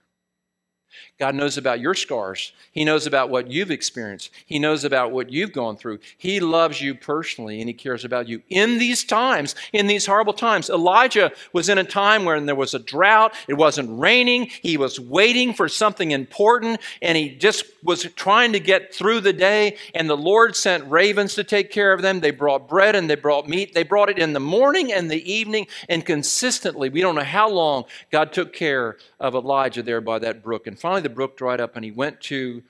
God 1.19 1.36
knows 1.36 1.58
about 1.58 1.79
your 1.79 1.93
scars. 1.93 2.51
He 2.71 2.84
knows 2.84 3.08
about 3.08 3.29
what 3.29 3.49
you've 3.49 3.71
experienced. 3.71 4.31
He 4.45 4.60
knows 4.60 4.84
about 4.84 5.12
what 5.12 5.31
you've 5.31 5.53
gone 5.53 5.77
through. 5.77 5.99
He 6.17 6.39
loves 6.39 6.81
you 6.81 6.93
personally 6.93 7.62
and 7.62 7.69
he 7.69 7.73
cares 7.73 8.03
about 8.03 8.27
you. 8.27 8.41
In 8.49 8.77
these 8.77 9.03
times, 9.03 9.55
in 9.71 9.88
these 9.88 10.05
horrible 10.05 10.34
times, 10.34 10.69
Elijah 10.69 11.31
was 11.53 11.69
in 11.69 11.77
a 11.77 11.84
time 11.84 12.25
when 12.25 12.45
there 12.45 12.55
was 12.55 12.73
a 12.73 12.79
drought, 12.79 13.34
it 13.47 13.53
wasn't 13.53 13.97
raining, 13.97 14.49
he 14.62 14.77
was 14.77 14.99
waiting 14.99 15.53
for 15.53 15.69
something 15.69 16.12
important, 16.12 16.79
and 17.01 17.17
he 17.17 17.29
just 17.29 17.65
was 17.84 18.03
trying 18.15 18.51
to 18.53 18.60
get 18.60 18.93
through 18.93 19.21
the 19.21 19.34
day. 19.34 19.77
And 19.93 20.10
the 20.10 20.17
Lord 20.17 20.55
sent 20.55 20.89
ravens 20.89 21.36
to 21.36 21.43
take 21.43 21.71
care 21.71 21.93
of 21.93 22.01
them. 22.01 22.19
They 22.19 22.31
brought 22.31 22.67
bread 22.67 22.95
and 22.95 23.10
they 23.10 23.15
brought 23.15 23.47
meat. 23.47 23.73
They 23.73 23.84
brought 23.84 24.10
it 24.10 24.19
in 24.19 24.34
the 24.34 24.39
morning 24.39 24.91
and 24.91 25.10
the 25.10 25.31
evening, 25.31 25.67
and 25.88 26.05
consistently, 26.05 26.89
we 26.89 27.01
don't 27.01 27.15
know 27.15 27.23
how 27.23 27.49
long, 27.49 27.86
God 28.12 28.34
took 28.34 28.53
care 28.53 28.97
of 29.19 29.36
Elijah 29.36 29.84
there 29.84 30.01
by 30.01 30.19
that 30.19 30.43
brook. 30.43 30.67
And 30.67 30.77
finally, 30.85 31.01
the 31.01 31.09
brook 31.09 31.35
dried 31.35 31.59
up, 31.59 31.75
and 31.75 31.83
he 31.83 31.89
went 31.89 32.21
to 32.21 32.61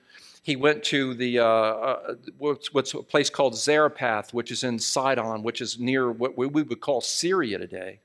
he 0.42 0.56
went 0.56 0.82
to 0.84 1.12
the 1.12 1.38
uh, 1.40 1.44
uh, 1.44 2.14
what's, 2.38 2.72
what's, 2.72 2.94
a 2.94 3.02
place 3.02 3.28
called 3.28 3.54
Zarephath, 3.54 4.32
which 4.32 4.50
is 4.50 4.64
in 4.64 4.78
Sidon, 4.78 5.42
which 5.42 5.60
is 5.60 5.78
near 5.78 6.10
what 6.10 6.38
we 6.38 6.46
would 6.46 6.80
call 6.80 7.02
Syria 7.02 7.58
today. 7.58 8.00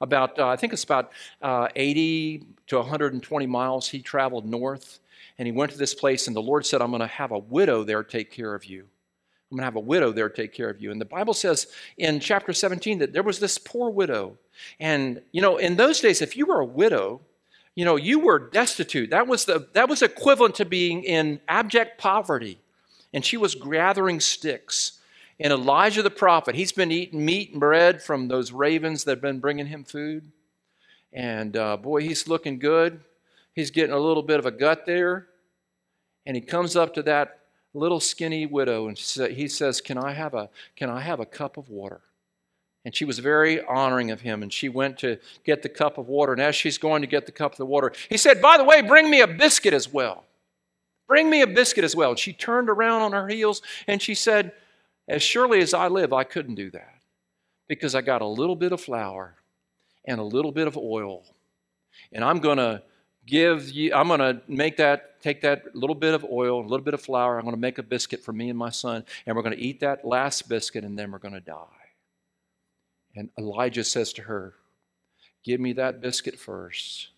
About 0.00 0.36
uh, 0.36 0.48
I 0.48 0.56
think 0.56 0.72
it's 0.72 0.82
about 0.82 1.12
uh, 1.42 1.68
80 1.76 2.42
to 2.66 2.78
120 2.78 3.46
miles. 3.46 3.88
He 3.88 4.02
traveled 4.02 4.46
north, 4.46 4.98
and 5.38 5.46
he 5.46 5.52
went 5.52 5.70
to 5.70 5.78
this 5.78 5.94
place, 5.94 6.26
and 6.26 6.34
the 6.34 6.42
Lord 6.42 6.66
said, 6.66 6.82
"I'm 6.82 6.90
going 6.90 7.00
to 7.00 7.06
have 7.06 7.30
a 7.30 7.38
widow 7.38 7.84
there 7.84 8.02
take 8.02 8.32
care 8.32 8.52
of 8.52 8.64
you." 8.64 8.80
I'm 8.80 9.58
going 9.58 9.62
to 9.62 9.66
have 9.66 9.76
a 9.76 9.80
widow 9.80 10.10
there 10.10 10.28
take 10.28 10.52
care 10.52 10.68
of 10.68 10.80
you. 10.80 10.90
And 10.90 11.00
the 11.00 11.04
Bible 11.04 11.32
says 11.32 11.68
in 11.98 12.18
chapter 12.18 12.52
17 12.52 12.98
that 12.98 13.12
there 13.12 13.22
was 13.22 13.38
this 13.38 13.58
poor 13.58 13.90
widow. 13.90 14.36
And, 14.80 15.22
you 15.30 15.40
know, 15.40 15.56
in 15.56 15.76
those 15.76 16.00
days, 16.00 16.20
if 16.20 16.36
you 16.36 16.46
were 16.46 16.58
a 16.58 16.64
widow, 16.64 17.20
You 17.76 17.84
know, 17.84 17.96
you 17.96 18.18
were 18.18 18.38
destitute. 18.38 19.10
That 19.10 19.28
was, 19.28 19.44
the, 19.44 19.68
that 19.74 19.88
was 19.88 20.02
equivalent 20.02 20.56
to 20.56 20.64
being 20.64 21.04
in 21.04 21.40
abject 21.46 21.98
poverty. 21.98 22.58
And 23.12 23.24
she 23.24 23.36
was 23.36 23.54
gathering 23.54 24.18
sticks. 24.18 24.98
And 25.38 25.52
Elijah 25.52 26.02
the 26.02 26.10
prophet, 26.10 26.54
he's 26.54 26.72
been 26.72 26.90
eating 26.90 27.24
meat 27.24 27.52
and 27.52 27.60
bread 27.60 28.02
from 28.02 28.28
those 28.28 28.50
ravens 28.50 29.04
that 29.04 29.12
have 29.12 29.20
been 29.20 29.38
bringing 29.38 29.66
him 29.66 29.84
food. 29.84 30.32
And 31.12 31.56
uh, 31.56 31.76
boy, 31.76 32.00
he's 32.00 32.26
looking 32.26 32.58
good. 32.58 33.00
He's 33.54 33.70
getting 33.70 33.94
a 33.94 34.00
little 34.00 34.22
bit 34.22 34.38
of 34.38 34.46
a 34.46 34.50
gut 34.50 34.86
there. 34.86 35.26
And 36.24 36.34
he 36.34 36.40
comes 36.40 36.76
up 36.76 36.94
to 36.94 37.02
that 37.02 37.40
little 37.74 38.00
skinny 38.00 38.46
widow 38.46 38.88
and 38.88 38.98
he 38.98 39.48
says, 39.48 39.82
Can 39.82 39.98
I 39.98 40.12
have 40.12 40.32
a, 40.32 40.48
can 40.76 40.88
I 40.88 41.00
have 41.00 41.20
a 41.20 41.26
cup 41.26 41.58
of 41.58 41.68
water? 41.68 42.00
And 42.86 42.94
she 42.94 43.04
was 43.04 43.18
very 43.18 43.60
honoring 43.64 44.12
of 44.12 44.20
him. 44.20 44.44
And 44.44 44.52
she 44.52 44.68
went 44.68 44.96
to 45.00 45.18
get 45.44 45.62
the 45.62 45.68
cup 45.68 45.98
of 45.98 46.06
water. 46.06 46.32
And 46.32 46.40
as 46.40 46.54
she's 46.54 46.78
going 46.78 47.02
to 47.02 47.08
get 47.08 47.26
the 47.26 47.32
cup 47.32 47.50
of 47.50 47.58
the 47.58 47.66
water, 47.66 47.92
he 48.08 48.16
said, 48.16 48.40
By 48.40 48.56
the 48.56 48.62
way, 48.62 48.80
bring 48.80 49.10
me 49.10 49.20
a 49.20 49.26
biscuit 49.26 49.74
as 49.74 49.92
well. 49.92 50.22
Bring 51.08 51.28
me 51.28 51.42
a 51.42 51.48
biscuit 51.48 51.82
as 51.82 51.96
well. 51.96 52.10
And 52.10 52.18
she 52.18 52.32
turned 52.32 52.70
around 52.70 53.02
on 53.02 53.10
her 53.10 53.26
heels 53.26 53.60
and 53.88 54.00
she 54.00 54.14
said, 54.14 54.52
As 55.08 55.20
surely 55.20 55.58
as 55.58 55.74
I 55.74 55.88
live, 55.88 56.12
I 56.12 56.22
couldn't 56.22 56.54
do 56.54 56.70
that 56.70 57.00
because 57.66 57.96
I 57.96 58.02
got 58.02 58.22
a 58.22 58.26
little 58.26 58.54
bit 58.54 58.70
of 58.70 58.80
flour 58.80 59.34
and 60.04 60.20
a 60.20 60.24
little 60.24 60.52
bit 60.52 60.68
of 60.68 60.76
oil. 60.76 61.24
And 62.12 62.22
I'm 62.22 62.38
going 62.38 62.58
to 62.58 62.84
give 63.26 63.68
you, 63.68 63.92
I'm 63.94 64.06
going 64.06 64.20
to 64.20 64.40
make 64.46 64.76
that, 64.76 65.20
take 65.20 65.40
that 65.40 65.74
little 65.74 65.96
bit 65.96 66.14
of 66.14 66.24
oil, 66.24 66.60
a 66.60 66.68
little 66.68 66.84
bit 66.84 66.94
of 66.94 67.00
flour. 67.00 67.36
I'm 67.36 67.44
going 67.46 67.56
to 67.56 67.60
make 67.60 67.78
a 67.78 67.82
biscuit 67.82 68.22
for 68.22 68.32
me 68.32 68.48
and 68.48 68.56
my 68.56 68.70
son. 68.70 69.04
And 69.26 69.34
we're 69.34 69.42
going 69.42 69.56
to 69.56 69.60
eat 69.60 69.80
that 69.80 70.04
last 70.04 70.48
biscuit 70.48 70.84
and 70.84 70.96
then 70.96 71.10
we're 71.10 71.18
going 71.18 71.34
to 71.34 71.40
die. 71.40 71.75
And 73.16 73.30
Elijah 73.38 73.82
says 73.82 74.12
to 74.14 74.22
her, 74.22 74.54
Give 75.42 75.60
me 75.60 75.72
that 75.74 76.00
biscuit 76.00 76.38
first, 76.38 77.08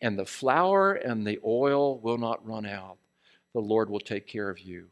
and 0.00 0.18
the 0.18 0.26
flour 0.26 0.92
and 0.92 1.26
the 1.26 1.40
oil 1.44 1.98
will 1.98 2.18
not 2.18 2.46
run 2.46 2.64
out. 2.64 2.98
The 3.52 3.60
Lord 3.60 3.90
will 3.90 4.00
take 4.00 4.26
care 4.26 4.48
of 4.48 4.60
you. 4.60 4.88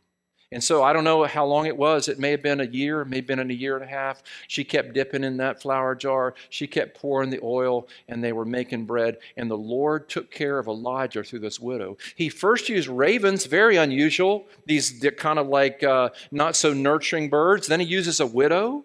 And 0.52 0.64
so 0.64 0.82
I 0.82 0.92
don't 0.92 1.04
know 1.04 1.24
how 1.24 1.46
long 1.46 1.66
it 1.66 1.76
was. 1.76 2.08
It 2.08 2.18
may 2.18 2.32
have 2.32 2.42
been 2.42 2.60
a 2.60 2.64
year, 2.64 3.04
may 3.04 3.16
have 3.16 3.26
been 3.26 3.38
in 3.38 3.52
a 3.52 3.54
year 3.54 3.76
and 3.76 3.84
a 3.84 3.88
half. 3.88 4.22
She 4.48 4.64
kept 4.64 4.94
dipping 4.94 5.22
in 5.22 5.36
that 5.36 5.62
flour 5.62 5.94
jar. 5.94 6.34
She 6.48 6.66
kept 6.66 6.98
pouring 6.98 7.30
the 7.30 7.38
oil, 7.40 7.86
and 8.08 8.24
they 8.24 8.32
were 8.32 8.44
making 8.44 8.86
bread. 8.86 9.18
And 9.36 9.48
the 9.48 9.56
Lord 9.56 10.08
took 10.08 10.32
care 10.32 10.58
of 10.58 10.66
Elijah 10.66 11.22
through 11.22 11.38
this 11.38 11.60
widow. 11.60 11.98
He 12.16 12.28
first 12.28 12.68
used 12.68 12.88
ravens, 12.88 13.46
very 13.46 13.76
unusual, 13.76 14.48
these 14.66 15.04
kind 15.16 15.38
of 15.38 15.46
like 15.46 15.84
uh, 15.84 16.08
not 16.32 16.56
so 16.56 16.72
nurturing 16.72 17.30
birds. 17.30 17.68
Then 17.68 17.78
he 17.78 17.86
uses 17.86 18.18
a 18.18 18.26
widow 18.26 18.84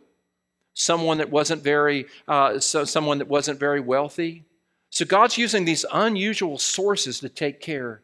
someone 0.76 1.18
that 1.18 1.32
wasn't 1.32 1.64
very, 1.64 2.06
uh, 2.28 2.60
so 2.60 2.84
someone 2.84 3.18
that 3.18 3.28
wasn't 3.28 3.60
very 3.60 3.80
wealthy. 3.80 4.44
So 4.92 5.06
God's 5.06 5.38
using 5.38 5.66
these 5.66 5.86
unusual 5.92 6.60
sources 6.60 7.20
to 7.22 7.30
take 7.30 7.60
care 7.60 8.02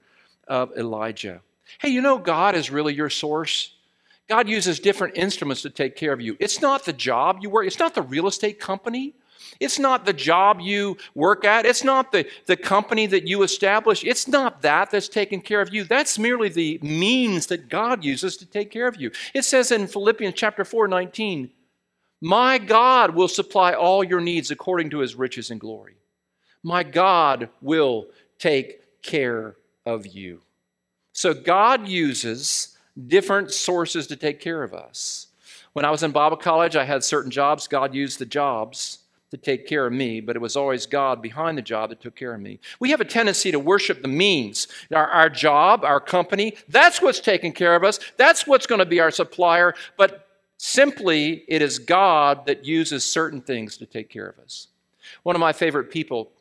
of 0.47 0.75
Elijah. 0.75 1.41
Hey, 1.79 1.89
you 1.89 2.01
know 2.01 2.17
God 2.17 2.55
is 2.55 2.71
really 2.71 2.93
your 2.95 3.09
source. 3.09 3.73
God 4.27 4.49
uses 4.49 4.79
different 4.79 5.17
instruments 5.17 5.61
to 5.61 5.69
take 5.69 5.95
care 5.95 6.13
of 6.13 6.21
you. 6.21 6.37
It's 6.39 6.61
not 6.61 6.85
the 6.85 6.93
job 6.93 7.39
you 7.41 7.49
work, 7.49 7.67
it's 7.67 7.79
not 7.79 7.93
the 7.93 8.01
real 8.01 8.27
estate 8.27 8.59
company. 8.59 9.13
It's 9.59 9.77
not 9.77 10.05
the 10.05 10.13
job 10.13 10.59
you 10.59 10.97
work 11.13 11.45
at. 11.45 11.65
It's 11.65 11.83
not 11.83 12.11
the, 12.11 12.25
the 12.45 12.55
company 12.55 13.05
that 13.07 13.27
you 13.27 13.43
establish. 13.43 14.03
It's 14.03 14.27
not 14.27 14.61
that 14.61 14.91
that's 14.91 15.09
taking 15.09 15.41
care 15.41 15.61
of 15.61 15.73
you. 15.73 15.83
That's 15.83 16.17
merely 16.17 16.49
the 16.49 16.79
means 16.81 17.47
that 17.47 17.69
God 17.69 18.03
uses 18.03 18.37
to 18.37 18.45
take 18.45 18.71
care 18.71 18.87
of 18.87 18.99
you. 18.99 19.11
It 19.33 19.43
says 19.43 19.71
in 19.71 19.87
Philippians 19.87 20.35
chapter 20.35 20.63
4, 20.63 20.87
19, 20.87 21.51
my 22.21 22.59
God 22.59 23.15
will 23.15 23.27
supply 23.27 23.73
all 23.73 24.03
your 24.03 24.21
needs 24.21 24.51
according 24.51 24.91
to 24.91 24.99
his 24.99 25.15
riches 25.15 25.49
and 25.49 25.59
glory. 25.59 25.95
My 26.63 26.83
God 26.83 27.49
will 27.61 28.07
take 28.37 29.01
care 29.01 29.55
of 29.85 30.05
you. 30.05 30.41
So 31.13 31.33
God 31.33 31.87
uses 31.87 32.77
different 33.07 33.51
sources 33.51 34.07
to 34.07 34.15
take 34.15 34.39
care 34.39 34.61
of 34.61 34.73
us. 34.73 35.27
When 35.73 35.85
I 35.85 35.91
was 35.91 36.03
in 36.03 36.11
Bible 36.11 36.37
college, 36.37 36.75
I 36.75 36.83
had 36.83 37.03
certain 37.03 37.31
jobs. 37.31 37.67
God 37.67 37.95
used 37.95 38.19
the 38.19 38.25
jobs 38.25 38.99
to 39.31 39.37
take 39.37 39.65
care 39.65 39.87
of 39.87 39.93
me, 39.93 40.19
but 40.19 40.35
it 40.35 40.41
was 40.41 40.57
always 40.57 40.85
God 40.85 41.21
behind 41.21 41.57
the 41.57 41.61
job 41.61 41.89
that 41.89 42.01
took 42.01 42.15
care 42.15 42.33
of 42.33 42.41
me. 42.41 42.59
We 42.79 42.91
have 42.91 42.99
a 42.99 43.05
tendency 43.05 43.49
to 43.51 43.59
worship 43.59 44.01
the 44.01 44.09
means. 44.09 44.67
Our, 44.93 45.07
our 45.07 45.29
job, 45.29 45.85
our 45.85 46.01
company, 46.01 46.57
that's 46.67 47.01
what's 47.01 47.21
taking 47.21 47.53
care 47.53 47.75
of 47.75 47.83
us. 47.83 47.99
That's 48.17 48.45
what's 48.45 48.67
going 48.67 48.79
to 48.79 48.85
be 48.85 48.99
our 48.99 49.11
supplier. 49.11 49.73
But 49.97 50.27
Simply, 50.63 51.43
it 51.47 51.63
is 51.63 51.79
God 51.79 52.45
that 52.45 52.63
uses 52.65 53.03
certain 53.03 53.41
things 53.41 53.77
to 53.77 53.87
take 53.87 54.11
care 54.11 54.27
of 54.27 54.37
us. 54.37 54.67
One 55.23 55.35
of 55.35 55.39
my 55.39 55.53
favorite 55.53 55.89
people 55.89 56.33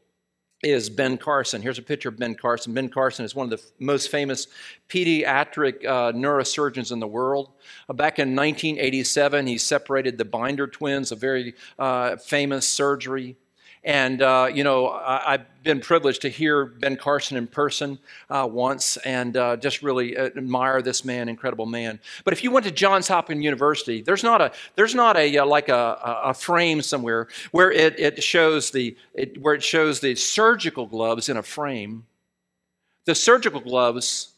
is 0.63 0.91
Ben 0.91 1.17
Carson. 1.17 1.63
Here's 1.63 1.79
a 1.79 1.83
picture 1.83 2.11
of 2.11 2.19
Ben 2.19 2.35
Carson. 2.35 2.75
Ben 2.75 2.91
Carson 2.91 3.25
is 3.25 3.35
one 3.35 3.51
of 3.51 3.59
the 3.59 3.67
most 3.79 4.11
famous 4.11 4.47
pediatric 4.91 5.87
uh, 5.87 6.13
neurosurgeons 6.13 6.93
in 6.93 7.01
the 7.01 7.07
world. 7.07 7.49
Uh, 7.89 7.95
back 7.95 8.19
in 8.19 8.37
1987, 8.37 9.47
he 9.47 9.57
separated 9.57 10.19
the 10.19 10.27
Binder 10.27 10.67
twins, 10.67 11.13
a 11.13 11.17
very 11.17 11.55
uh, 11.79 12.17
famous 12.17 12.69
surgery. 12.69 13.37
And, 13.83 14.21
uh, 14.21 14.51
you 14.53 14.63
know, 14.63 14.89
I, 14.89 15.33
have 15.33 15.47
been 15.63 15.81
privileged 15.81 16.21
to 16.23 16.29
hear 16.29 16.67
Ben 16.67 16.97
Carson 16.97 17.39
in 17.39 17.47
person 17.47 17.99
uh, 18.29 18.47
once 18.51 18.99
and 18.99 19.35
uh, 19.39 19.57
just 19.57 19.83
really 19.83 20.19
admire 20.19 20.83
this 20.83 21.03
man, 21.03 21.31
incredible 21.31 21.65
man. 21.65 21.99
But 22.25 22.35
if 22.35 22.45
you 22.45 22.51
went 22.51 22.67
to 22.67 22.73
Johns 22.73 23.09
Hopkins 23.09 23.43
University, 23.43 24.03
there's 24.03 24.23
not 24.23 24.43
a, 24.43 24.53
there's 24.75 24.95
not 24.95 25.17
a, 25.17 25.39
uh, 25.39 25.47
like 25.47 25.71
a, 25.71 25.99
a 26.25 26.35
frame 26.35 26.83
somewhere 26.83 27.29
where 27.53 27.73
it, 27.73 27.99
it 27.99 28.23
shows 28.23 28.71
the, 28.71 28.97
it, 29.15 29.41
where 29.41 29.55
it 29.55 29.63
shows 29.63 30.01
the 30.01 30.15
surgical 30.15 30.85
gloves 30.85 31.31
in 31.31 31.39
a 31.39 31.43
frame. 31.43 32.05
The 33.07 33.15
surgical 33.15 33.61
gloves 33.61 34.35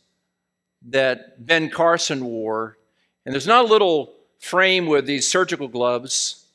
that 0.87 1.45
Ben 1.45 1.69
Carson 1.69 2.25
wore, 2.25 2.79
and 3.27 3.33
there's 3.33 3.47
not 3.47 3.65
a 3.65 3.69
little 3.69 4.15
frame 4.39 4.87
with 4.87 5.07
these 5.07 5.29
surgical 5.29 5.67
gloves 5.67 6.47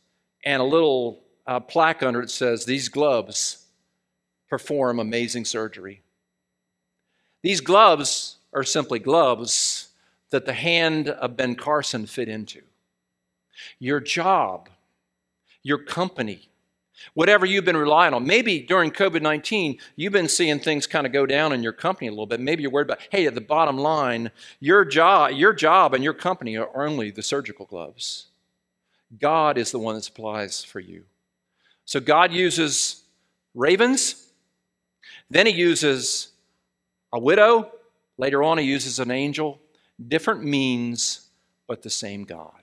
and 0.46 0.62
a 0.62 0.66
little 0.66 1.22
uh, 1.48 1.60
plaque 1.60 2.04
under 2.04 2.22
it 2.22 2.30
says, 2.30 2.66
These 2.66 2.90
gloves 2.90 3.66
perform 4.50 5.00
amazing 5.00 5.46
surgery. 5.46 6.02
These 7.42 7.62
gloves 7.62 8.38
are 8.54 8.64
simply 8.64 9.00
gloves 9.00 9.90
that 10.30 10.46
the 10.46 10.54
hand 10.54 11.10
of 11.10 11.38
Ben 11.38 11.56
Carson 11.56 12.06
fit 12.06 12.28
into. 12.28 12.62
Your 13.80 14.00
job, 14.00 14.70
your 15.64 15.78
company, 15.78 16.50
whatever 17.14 17.46
you've 17.46 17.66
been 17.66 17.78
relying 17.78 18.14
on. 18.14 18.26
Maybe 18.26 18.60
during 18.60 18.92
COVID 18.92 19.22
19, 19.22 19.78
you've 19.96 20.14
been 20.14 20.28
seeing 20.28 20.60
things 20.60 20.88
kind 20.88 21.08
of 21.08 21.14
go 21.14 21.26
down 21.26 21.54
in 21.54 21.64
your 21.64 21.74
company 21.74 22.08
a 22.08 22.12
little 22.12 22.26
bit. 22.26 22.40
Maybe 22.40 22.64
you're 22.64 22.72
worried 22.72 22.88
about, 22.88 23.02
hey, 23.10 23.26
at 23.28 23.36
the 23.36 23.42
bottom 23.42 23.78
line, 23.78 24.32
your 24.60 24.84
job, 24.84 25.32
your 25.32 25.54
job 25.54 25.94
and 25.94 26.04
your 26.04 26.14
company 26.14 26.58
are 26.58 26.86
only 26.86 27.12
the 27.12 27.24
surgical 27.24 27.66
gloves. 27.66 28.28
God 29.20 29.58
is 29.58 29.72
the 29.72 29.80
one 29.80 29.96
that 29.96 30.04
supplies 30.04 30.64
for 30.64 30.80
you. 30.80 31.06
So 31.88 32.02
God 32.02 32.34
uses 32.34 33.04
ravens, 33.56 34.28
then 35.30 35.46
he 35.46 35.54
uses 35.54 36.28
a 37.14 37.20
widow, 37.20 37.72
later 38.18 38.44
on, 38.44 38.58
he 38.58 38.66
uses 38.66 39.00
an 39.00 39.10
angel. 39.10 39.60
Different 40.06 40.44
means, 40.44 41.30
but 41.66 41.82
the 41.82 41.90
same 41.90 42.26
God. 42.26 42.62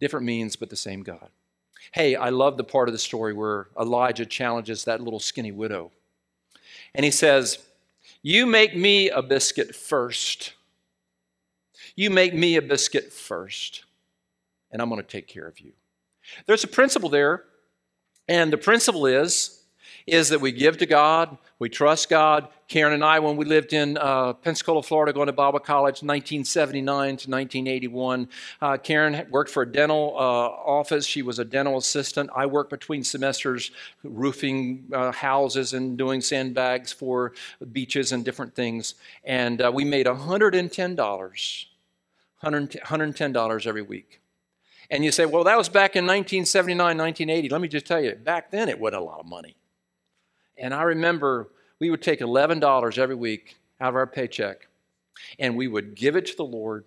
Different 0.00 0.26
means, 0.26 0.56
but 0.56 0.68
the 0.68 0.76
same 0.76 1.04
God. 1.04 1.28
Hey, 1.92 2.16
I 2.16 2.30
love 2.30 2.56
the 2.56 2.64
part 2.64 2.88
of 2.88 2.92
the 2.92 2.98
story 2.98 3.32
where 3.32 3.68
Elijah 3.78 4.26
challenges 4.26 4.84
that 4.84 5.00
little 5.00 5.20
skinny 5.20 5.52
widow. 5.52 5.92
And 6.92 7.04
he 7.04 7.12
says, 7.12 7.60
You 8.20 8.46
make 8.46 8.76
me 8.76 9.10
a 9.10 9.22
biscuit 9.22 9.76
first. 9.76 10.54
You 11.94 12.10
make 12.10 12.34
me 12.34 12.56
a 12.56 12.62
biscuit 12.62 13.12
first, 13.12 13.84
and 14.72 14.82
I'm 14.82 14.88
going 14.88 15.00
to 15.00 15.06
take 15.06 15.28
care 15.28 15.46
of 15.46 15.60
you. 15.60 15.70
There's 16.46 16.64
a 16.64 16.68
principle 16.68 17.08
there 17.08 17.44
and 18.28 18.52
the 18.52 18.58
principle 18.58 19.06
is, 19.06 19.60
is 20.06 20.28
that 20.28 20.40
we 20.40 20.52
give 20.52 20.76
to 20.78 20.86
God, 20.86 21.36
we 21.58 21.68
trust 21.68 22.08
God. 22.10 22.48
Karen 22.68 22.92
and 22.92 23.04
I, 23.04 23.18
when 23.20 23.36
we 23.36 23.44
lived 23.44 23.72
in 23.72 23.96
uh, 23.96 24.34
Pensacola, 24.34 24.82
Florida, 24.82 25.12
going 25.12 25.28
to 25.28 25.32
Bible 25.32 25.60
College, 25.60 26.02
1979 26.02 26.84
to 26.84 27.30
1981, 27.30 28.28
uh, 28.60 28.76
Karen 28.78 29.26
worked 29.30 29.50
for 29.50 29.62
a 29.62 29.70
dental 29.70 30.14
uh, 30.16 30.20
office. 30.20 31.06
She 31.06 31.22
was 31.22 31.38
a 31.38 31.44
dental 31.44 31.78
assistant. 31.78 32.28
I 32.34 32.46
worked 32.46 32.70
between 32.70 33.02
semesters, 33.04 33.70
roofing 34.02 34.84
uh, 34.92 35.12
houses 35.12 35.72
and 35.72 35.96
doing 35.96 36.20
sandbags 36.20 36.92
for 36.92 37.32
beaches 37.72 38.12
and 38.12 38.24
different 38.24 38.54
things. 38.54 38.94
And 39.24 39.62
uh, 39.62 39.70
we 39.72 39.84
made 39.84 40.06
$110, 40.06 40.96
$110 42.42 43.66
every 43.66 43.82
week. 43.82 44.20
And 44.90 45.04
you 45.04 45.12
say, 45.12 45.26
well, 45.26 45.44
that 45.44 45.56
was 45.56 45.68
back 45.68 45.96
in 45.96 46.04
1979, 46.04 46.78
1980. 46.78 47.48
Let 47.48 47.60
me 47.60 47.68
just 47.68 47.86
tell 47.86 48.02
you, 48.02 48.14
back 48.14 48.50
then 48.50 48.68
it 48.68 48.78
wasn't 48.78 49.02
a 49.02 49.04
lot 49.04 49.20
of 49.20 49.26
money. 49.26 49.56
And 50.56 50.72
I 50.74 50.82
remember 50.82 51.50
we 51.80 51.90
would 51.90 52.02
take 52.02 52.20
$11 52.20 52.98
every 52.98 53.14
week 53.14 53.56
out 53.80 53.90
of 53.90 53.96
our 53.96 54.06
paycheck 54.06 54.68
and 55.38 55.56
we 55.56 55.68
would 55.68 55.94
give 55.94 56.16
it 56.16 56.26
to 56.26 56.36
the 56.36 56.44
Lord 56.44 56.84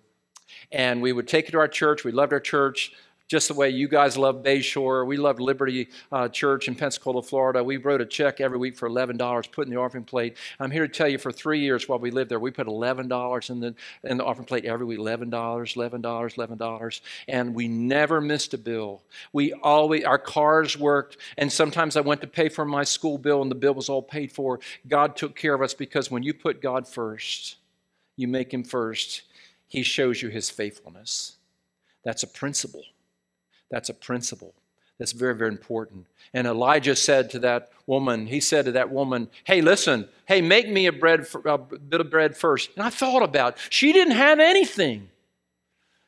and 0.72 1.02
we 1.02 1.12
would 1.12 1.28
take 1.28 1.48
it 1.48 1.52
to 1.52 1.58
our 1.58 1.68
church. 1.68 2.04
We 2.04 2.12
loved 2.12 2.32
our 2.32 2.40
church. 2.40 2.92
Just 3.28 3.48
the 3.48 3.54
way 3.54 3.68
you 3.68 3.88
guys 3.88 4.16
love 4.16 4.42
Bayshore. 4.42 5.06
We 5.06 5.18
love 5.18 5.38
Liberty 5.38 5.90
uh, 6.10 6.28
Church 6.28 6.66
in 6.66 6.74
Pensacola, 6.74 7.22
Florida. 7.22 7.62
We 7.62 7.76
wrote 7.76 8.00
a 8.00 8.06
check 8.06 8.40
every 8.40 8.56
week 8.56 8.74
for 8.74 8.88
$11 8.88 9.52
put 9.52 9.66
in 9.66 9.72
the 9.72 9.78
offering 9.78 10.04
plate. 10.04 10.38
I'm 10.58 10.70
here 10.70 10.86
to 10.86 10.92
tell 10.92 11.08
you 11.08 11.18
for 11.18 11.30
three 11.30 11.60
years 11.60 11.88
while 11.88 11.98
we 11.98 12.10
lived 12.10 12.30
there, 12.30 12.40
we 12.40 12.50
put 12.50 12.66
$11 12.66 13.50
in 13.50 13.60
the, 13.60 13.74
in 14.04 14.16
the 14.16 14.24
offering 14.24 14.46
plate 14.46 14.64
every 14.64 14.86
week 14.86 14.98
$11, 14.98 15.30
$11, 15.30 16.00
$11. 16.00 17.00
And 17.28 17.54
we 17.54 17.68
never 17.68 18.20
missed 18.22 18.54
a 18.54 18.58
bill. 18.58 19.02
We 19.34 19.52
always, 19.52 20.04
our 20.04 20.18
cars 20.18 20.78
worked. 20.78 21.18
And 21.36 21.52
sometimes 21.52 21.96
I 21.96 22.00
went 22.00 22.22
to 22.22 22.26
pay 22.26 22.48
for 22.48 22.64
my 22.64 22.84
school 22.84 23.18
bill 23.18 23.42
and 23.42 23.50
the 23.50 23.56
bill 23.56 23.74
was 23.74 23.90
all 23.90 24.02
paid 24.02 24.32
for. 24.32 24.58
God 24.88 25.16
took 25.16 25.36
care 25.36 25.52
of 25.52 25.60
us 25.60 25.74
because 25.74 26.10
when 26.10 26.22
you 26.22 26.32
put 26.32 26.62
God 26.62 26.88
first, 26.88 27.56
you 28.16 28.26
make 28.26 28.54
him 28.54 28.64
first, 28.64 29.22
he 29.66 29.82
shows 29.82 30.22
you 30.22 30.30
his 30.30 30.48
faithfulness. 30.48 31.36
That's 32.04 32.22
a 32.22 32.26
principle. 32.26 32.84
That's 33.70 33.88
a 33.88 33.94
principle 33.94 34.54
that's 34.98 35.12
very, 35.12 35.34
very 35.34 35.50
important. 35.50 36.06
And 36.34 36.46
Elijah 36.46 36.96
said 36.96 37.30
to 37.30 37.38
that 37.40 37.70
woman, 37.86 38.26
he 38.26 38.40
said 38.40 38.64
to 38.66 38.72
that 38.72 38.90
woman, 38.90 39.28
Hey, 39.44 39.60
listen, 39.60 40.08
hey, 40.26 40.42
make 40.42 40.68
me 40.68 40.86
a, 40.86 40.92
bread, 40.92 41.26
a 41.44 41.58
bit 41.58 42.00
of 42.00 42.10
bread 42.10 42.36
first. 42.36 42.70
And 42.76 42.84
I 42.84 42.90
thought 42.90 43.22
about, 43.22 43.54
it. 43.54 43.60
she 43.70 43.92
didn't 43.92 44.14
have 44.14 44.40
anything. 44.40 45.08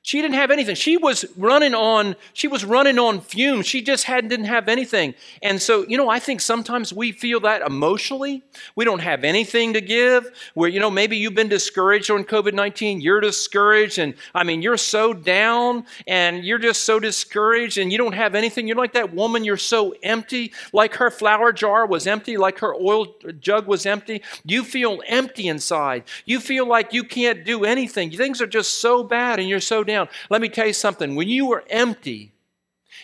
She 0.03 0.23
didn't 0.23 0.37
have 0.37 0.51
anything. 0.51 0.77
She 0.77 0.97
was 0.97 1.27
running 1.37 1.75
on, 1.75 2.17
she 2.33 2.49
was 2.49 2.65
running 2.65 2.99
on 2.99 3.21
fumes. 3.21 3.67
She 3.67 3.83
just 3.83 4.05
had 4.05 4.31
didn't 4.31 4.47
have 4.47 4.67
anything. 4.67 5.15
And 5.43 5.61
so, 5.61 5.85
you 5.87 5.99
know, 5.99 6.09
I 6.09 6.19
think 6.19 6.41
sometimes 6.41 6.91
we 6.91 7.13
feel 7.13 7.41
that 7.41 7.61
emotionally. 7.61 8.43
We 8.75 8.87
don't 8.87 9.01
have 9.01 9.25
anything 9.25 9.75
to 9.75 9.83
give. 9.83 10.31
Where, 10.55 10.71
you 10.71 10.81
know, 10.81 10.91
maybe 10.91 11.19
you've 11.19 11.35
been 11.35 11.49
discouraged 11.49 12.11
on 12.11 12.25
COVID-19. 12.25 13.03
You're 13.03 13.21
discouraged. 13.21 13.99
And 13.99 14.15
I 14.35 14.43
mean, 14.43 14.63
you're 14.63 14.79
so 14.79 15.13
down 15.13 15.85
and 16.07 16.45
you're 16.45 16.59
just 16.59 16.85
so 16.85 16.99
discouraged 16.99 17.77
and 17.77 17.93
you 17.93 17.99
don't 17.99 18.15
have 18.15 18.35
anything. 18.35 18.67
You're 18.67 18.79
like 18.79 18.95
that 18.95 19.13
woman, 19.13 19.45
you're 19.45 19.59
so 19.59 19.95
empty, 20.03 20.53
like 20.73 20.95
her 20.95 21.11
flour 21.11 21.53
jar 21.53 21.85
was 21.85 22.07
empty, 22.07 22.39
like 22.39 22.61
her 22.61 22.75
oil 22.75 23.15
jug 23.39 23.67
was 23.67 23.85
empty. 23.85 24.23
You 24.45 24.65
feel 24.65 25.03
empty 25.07 25.49
inside. 25.49 26.05
You 26.25 26.41
feel 26.41 26.67
like 26.67 26.95
you 26.95 27.05
can't 27.05 27.45
do 27.45 27.65
anything. 27.67 28.11
Things 28.11 28.41
are 28.41 28.47
just 28.47 28.81
so 28.81 29.05
bad 29.05 29.39
and 29.39 29.49
you're 29.49 29.61
so 29.61 29.85
down. 29.91 30.09
Let 30.29 30.41
me 30.41 30.49
tell 30.49 30.67
you 30.67 30.73
something. 30.73 31.15
When 31.15 31.29
you 31.29 31.53
are 31.53 31.65
empty, 31.69 32.33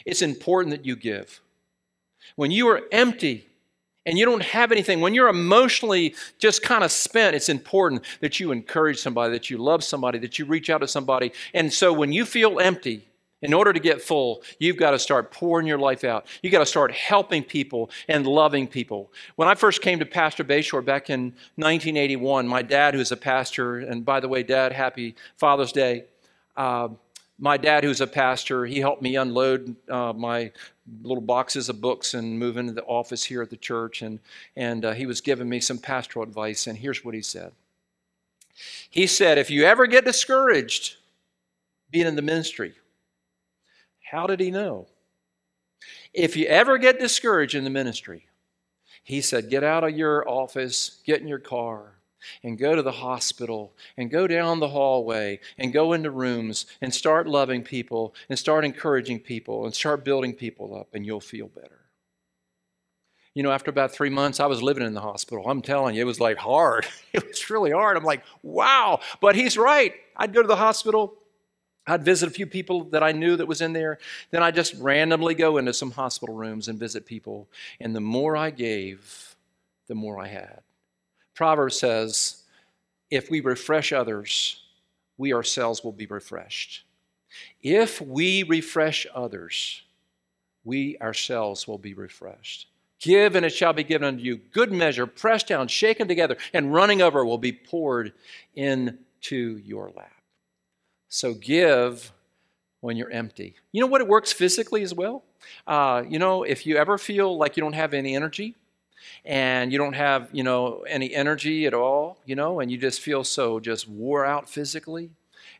it's 0.04 0.22
important 0.22 0.76
that 0.76 0.84
you 0.84 0.96
give. 0.96 1.40
When 2.36 2.50
you 2.50 2.68
are 2.68 2.82
empty 2.92 3.46
and 4.04 4.18
you 4.18 4.24
don't 4.24 4.42
have 4.42 4.72
anything, 4.72 5.00
when 5.00 5.14
you're 5.14 5.28
emotionally 5.28 6.14
just 6.38 6.62
kind 6.62 6.84
of 6.84 6.92
spent, 6.92 7.34
it's 7.36 7.48
important 7.48 8.02
that 8.20 8.38
you 8.38 8.52
encourage 8.52 8.98
somebody, 8.98 9.32
that 9.32 9.50
you 9.50 9.58
love 9.58 9.82
somebody, 9.82 10.18
that 10.18 10.38
you 10.38 10.44
reach 10.44 10.70
out 10.70 10.78
to 10.78 10.88
somebody. 10.88 11.32
And 11.54 11.72
so 11.72 11.92
when 11.92 12.12
you 12.12 12.24
feel 12.24 12.60
empty, 12.60 13.06
in 13.42 13.52
order 13.52 13.72
to 13.72 13.78
get 13.78 14.00
full, 14.00 14.42
you've 14.58 14.78
got 14.78 14.92
to 14.92 14.98
start 14.98 15.30
pouring 15.30 15.66
your 15.66 15.78
life 15.78 16.04
out. 16.04 16.26
You've 16.42 16.52
got 16.52 16.60
to 16.60 16.66
start 16.66 16.90
helping 16.92 17.44
people 17.44 17.90
and 18.08 18.26
loving 18.26 18.66
people. 18.66 19.12
When 19.36 19.46
I 19.46 19.54
first 19.54 19.82
came 19.82 19.98
to 19.98 20.06
Pastor 20.06 20.42
Bayshore 20.42 20.84
back 20.84 21.10
in 21.10 21.34
1981, 21.56 22.48
my 22.48 22.62
dad, 22.62 22.94
who's 22.94 23.12
a 23.12 23.16
pastor, 23.16 23.78
and 23.78 24.04
by 24.04 24.20
the 24.20 24.28
way, 24.28 24.42
Dad, 24.42 24.72
happy 24.72 25.16
Father's 25.36 25.72
Day. 25.72 26.04
Uh, 26.56 26.88
my 27.38 27.56
dad, 27.56 27.84
who's 27.84 28.00
a 28.00 28.06
pastor, 28.06 28.64
he 28.64 28.80
helped 28.80 29.02
me 29.02 29.16
unload 29.16 29.76
uh, 29.90 30.12
my 30.14 30.52
little 31.02 31.22
boxes 31.22 31.68
of 31.68 31.80
books 31.80 32.14
and 32.14 32.38
move 32.38 32.56
into 32.56 32.72
the 32.72 32.84
office 32.84 33.24
here 33.24 33.42
at 33.42 33.50
the 33.50 33.56
church. 33.56 34.02
And, 34.02 34.20
and 34.56 34.84
uh, 34.84 34.92
he 34.92 35.06
was 35.06 35.20
giving 35.20 35.48
me 35.48 35.60
some 35.60 35.78
pastoral 35.78 36.22
advice. 36.22 36.66
And 36.66 36.78
here's 36.78 37.04
what 37.04 37.14
he 37.14 37.22
said 37.22 37.52
He 38.90 39.06
said, 39.06 39.38
If 39.38 39.50
you 39.50 39.64
ever 39.64 39.86
get 39.86 40.04
discouraged 40.04 40.96
being 41.90 42.06
in 42.06 42.16
the 42.16 42.22
ministry, 42.22 42.72
how 44.10 44.26
did 44.26 44.40
he 44.40 44.50
know? 44.50 44.86
If 46.14 46.36
you 46.36 46.46
ever 46.46 46.78
get 46.78 46.98
discouraged 46.98 47.54
in 47.54 47.64
the 47.64 47.70
ministry, 47.70 48.26
he 49.04 49.20
said, 49.20 49.50
Get 49.50 49.62
out 49.62 49.84
of 49.84 49.96
your 49.96 50.26
office, 50.26 51.02
get 51.04 51.20
in 51.20 51.28
your 51.28 51.38
car, 51.38 51.95
and 52.42 52.58
go 52.58 52.74
to 52.74 52.82
the 52.82 52.92
hospital 52.92 53.72
and 53.96 54.10
go 54.10 54.26
down 54.26 54.60
the 54.60 54.68
hallway 54.68 55.40
and 55.58 55.72
go 55.72 55.92
into 55.92 56.10
rooms 56.10 56.66
and 56.80 56.94
start 56.94 57.26
loving 57.26 57.62
people 57.62 58.14
and 58.28 58.38
start 58.38 58.64
encouraging 58.64 59.20
people 59.20 59.64
and 59.64 59.74
start 59.74 60.04
building 60.04 60.32
people 60.32 60.76
up, 60.76 60.88
and 60.94 61.04
you'll 61.06 61.20
feel 61.20 61.48
better. 61.48 61.80
You 63.34 63.42
know, 63.42 63.52
after 63.52 63.70
about 63.70 63.92
three 63.92 64.08
months, 64.08 64.40
I 64.40 64.46
was 64.46 64.62
living 64.62 64.82
in 64.86 64.94
the 64.94 65.02
hospital. 65.02 65.46
I'm 65.46 65.60
telling 65.60 65.94
you, 65.94 66.00
it 66.00 66.06
was 66.06 66.20
like 66.20 66.38
hard. 66.38 66.86
It 67.12 67.26
was 67.26 67.50
really 67.50 67.70
hard. 67.70 67.96
I'm 67.96 68.04
like, 68.04 68.22
wow. 68.42 69.00
But 69.20 69.36
he's 69.36 69.58
right. 69.58 69.92
I'd 70.16 70.32
go 70.32 70.40
to 70.40 70.48
the 70.48 70.56
hospital. 70.56 71.14
I'd 71.86 72.04
visit 72.04 72.28
a 72.28 72.32
few 72.32 72.46
people 72.46 72.84
that 72.84 73.02
I 73.02 73.12
knew 73.12 73.36
that 73.36 73.46
was 73.46 73.60
in 73.60 73.72
there. 73.72 73.98
Then 74.30 74.42
I'd 74.42 74.54
just 74.54 74.74
randomly 74.74 75.34
go 75.34 75.58
into 75.58 75.72
some 75.72 75.92
hospital 75.92 76.34
rooms 76.34 76.68
and 76.68 76.78
visit 76.78 77.06
people. 77.06 77.48
And 77.78 77.94
the 77.94 78.00
more 78.00 78.36
I 78.36 78.50
gave, 78.50 79.36
the 79.86 79.94
more 79.94 80.18
I 80.18 80.28
had. 80.28 80.62
Proverbs 81.36 81.78
says, 81.78 82.42
if 83.10 83.30
we 83.30 83.40
refresh 83.40 83.92
others, 83.92 84.62
we 85.18 85.32
ourselves 85.32 85.84
will 85.84 85.92
be 85.92 86.06
refreshed. 86.06 86.84
If 87.62 88.00
we 88.00 88.42
refresh 88.42 89.06
others, 89.14 89.82
we 90.64 90.98
ourselves 90.98 91.68
will 91.68 91.78
be 91.78 91.94
refreshed. 91.94 92.66
Give, 92.98 93.36
and 93.36 93.44
it 93.44 93.50
shall 93.50 93.74
be 93.74 93.84
given 93.84 94.08
unto 94.08 94.22
you. 94.22 94.38
Good 94.52 94.72
measure, 94.72 95.06
pressed 95.06 95.46
down, 95.46 95.68
shaken 95.68 96.08
together, 96.08 96.38
and 96.54 96.72
running 96.72 97.02
over 97.02 97.24
will 97.24 97.38
be 97.38 97.52
poured 97.52 98.12
into 98.54 99.58
your 99.58 99.92
lap. 99.94 100.10
So 101.08 101.34
give 101.34 102.12
when 102.80 102.96
you're 102.96 103.10
empty. 103.10 103.54
You 103.72 103.82
know 103.82 103.86
what? 103.86 104.00
It 104.00 104.08
works 104.08 104.32
physically 104.32 104.82
as 104.82 104.94
well. 104.94 105.22
Uh, 105.66 106.02
you 106.08 106.18
know, 106.18 106.42
if 106.42 106.66
you 106.66 106.76
ever 106.76 106.98
feel 106.98 107.36
like 107.36 107.56
you 107.56 107.62
don't 107.62 107.74
have 107.74 107.94
any 107.94 108.16
energy, 108.16 108.54
and 109.24 109.72
you 109.72 109.78
don't 109.78 109.94
have, 109.94 110.28
you 110.32 110.42
know, 110.42 110.84
any 110.88 111.14
energy 111.14 111.66
at 111.66 111.74
all, 111.74 112.18
you 112.24 112.34
know, 112.34 112.60
and 112.60 112.70
you 112.70 112.78
just 112.78 113.00
feel 113.00 113.24
so 113.24 113.60
just 113.60 113.88
wore 113.88 114.24
out 114.24 114.48
physically. 114.48 115.10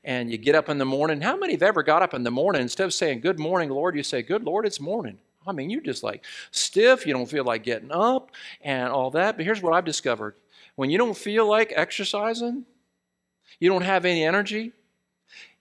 And 0.04 0.30
you 0.30 0.38
get 0.38 0.54
up 0.54 0.68
in 0.68 0.78
the 0.78 0.84
morning. 0.84 1.20
How 1.20 1.36
many 1.36 1.54
have 1.54 1.62
ever 1.62 1.82
got 1.82 2.02
up 2.02 2.14
in 2.14 2.22
the 2.22 2.30
morning 2.30 2.62
instead 2.62 2.84
of 2.84 2.94
saying, 2.94 3.20
Good 3.20 3.40
morning, 3.40 3.70
Lord, 3.70 3.96
you 3.96 4.02
say, 4.02 4.22
Good 4.22 4.44
Lord, 4.44 4.64
it's 4.64 4.80
morning. 4.80 5.18
I 5.46 5.52
mean, 5.52 5.70
you're 5.70 5.80
just 5.80 6.02
like 6.02 6.24
stiff. 6.50 7.06
You 7.06 7.12
don't 7.12 7.28
feel 7.28 7.44
like 7.44 7.62
getting 7.62 7.92
up 7.92 8.30
and 8.60 8.88
all 8.88 9.10
that. 9.12 9.36
But 9.36 9.44
here's 9.44 9.62
what 9.62 9.74
I've 9.74 9.84
discovered 9.84 10.34
when 10.76 10.90
you 10.90 10.98
don't 10.98 11.16
feel 11.16 11.48
like 11.48 11.72
exercising, 11.74 12.64
you 13.58 13.68
don't 13.68 13.82
have 13.82 14.04
any 14.04 14.24
energy, 14.24 14.72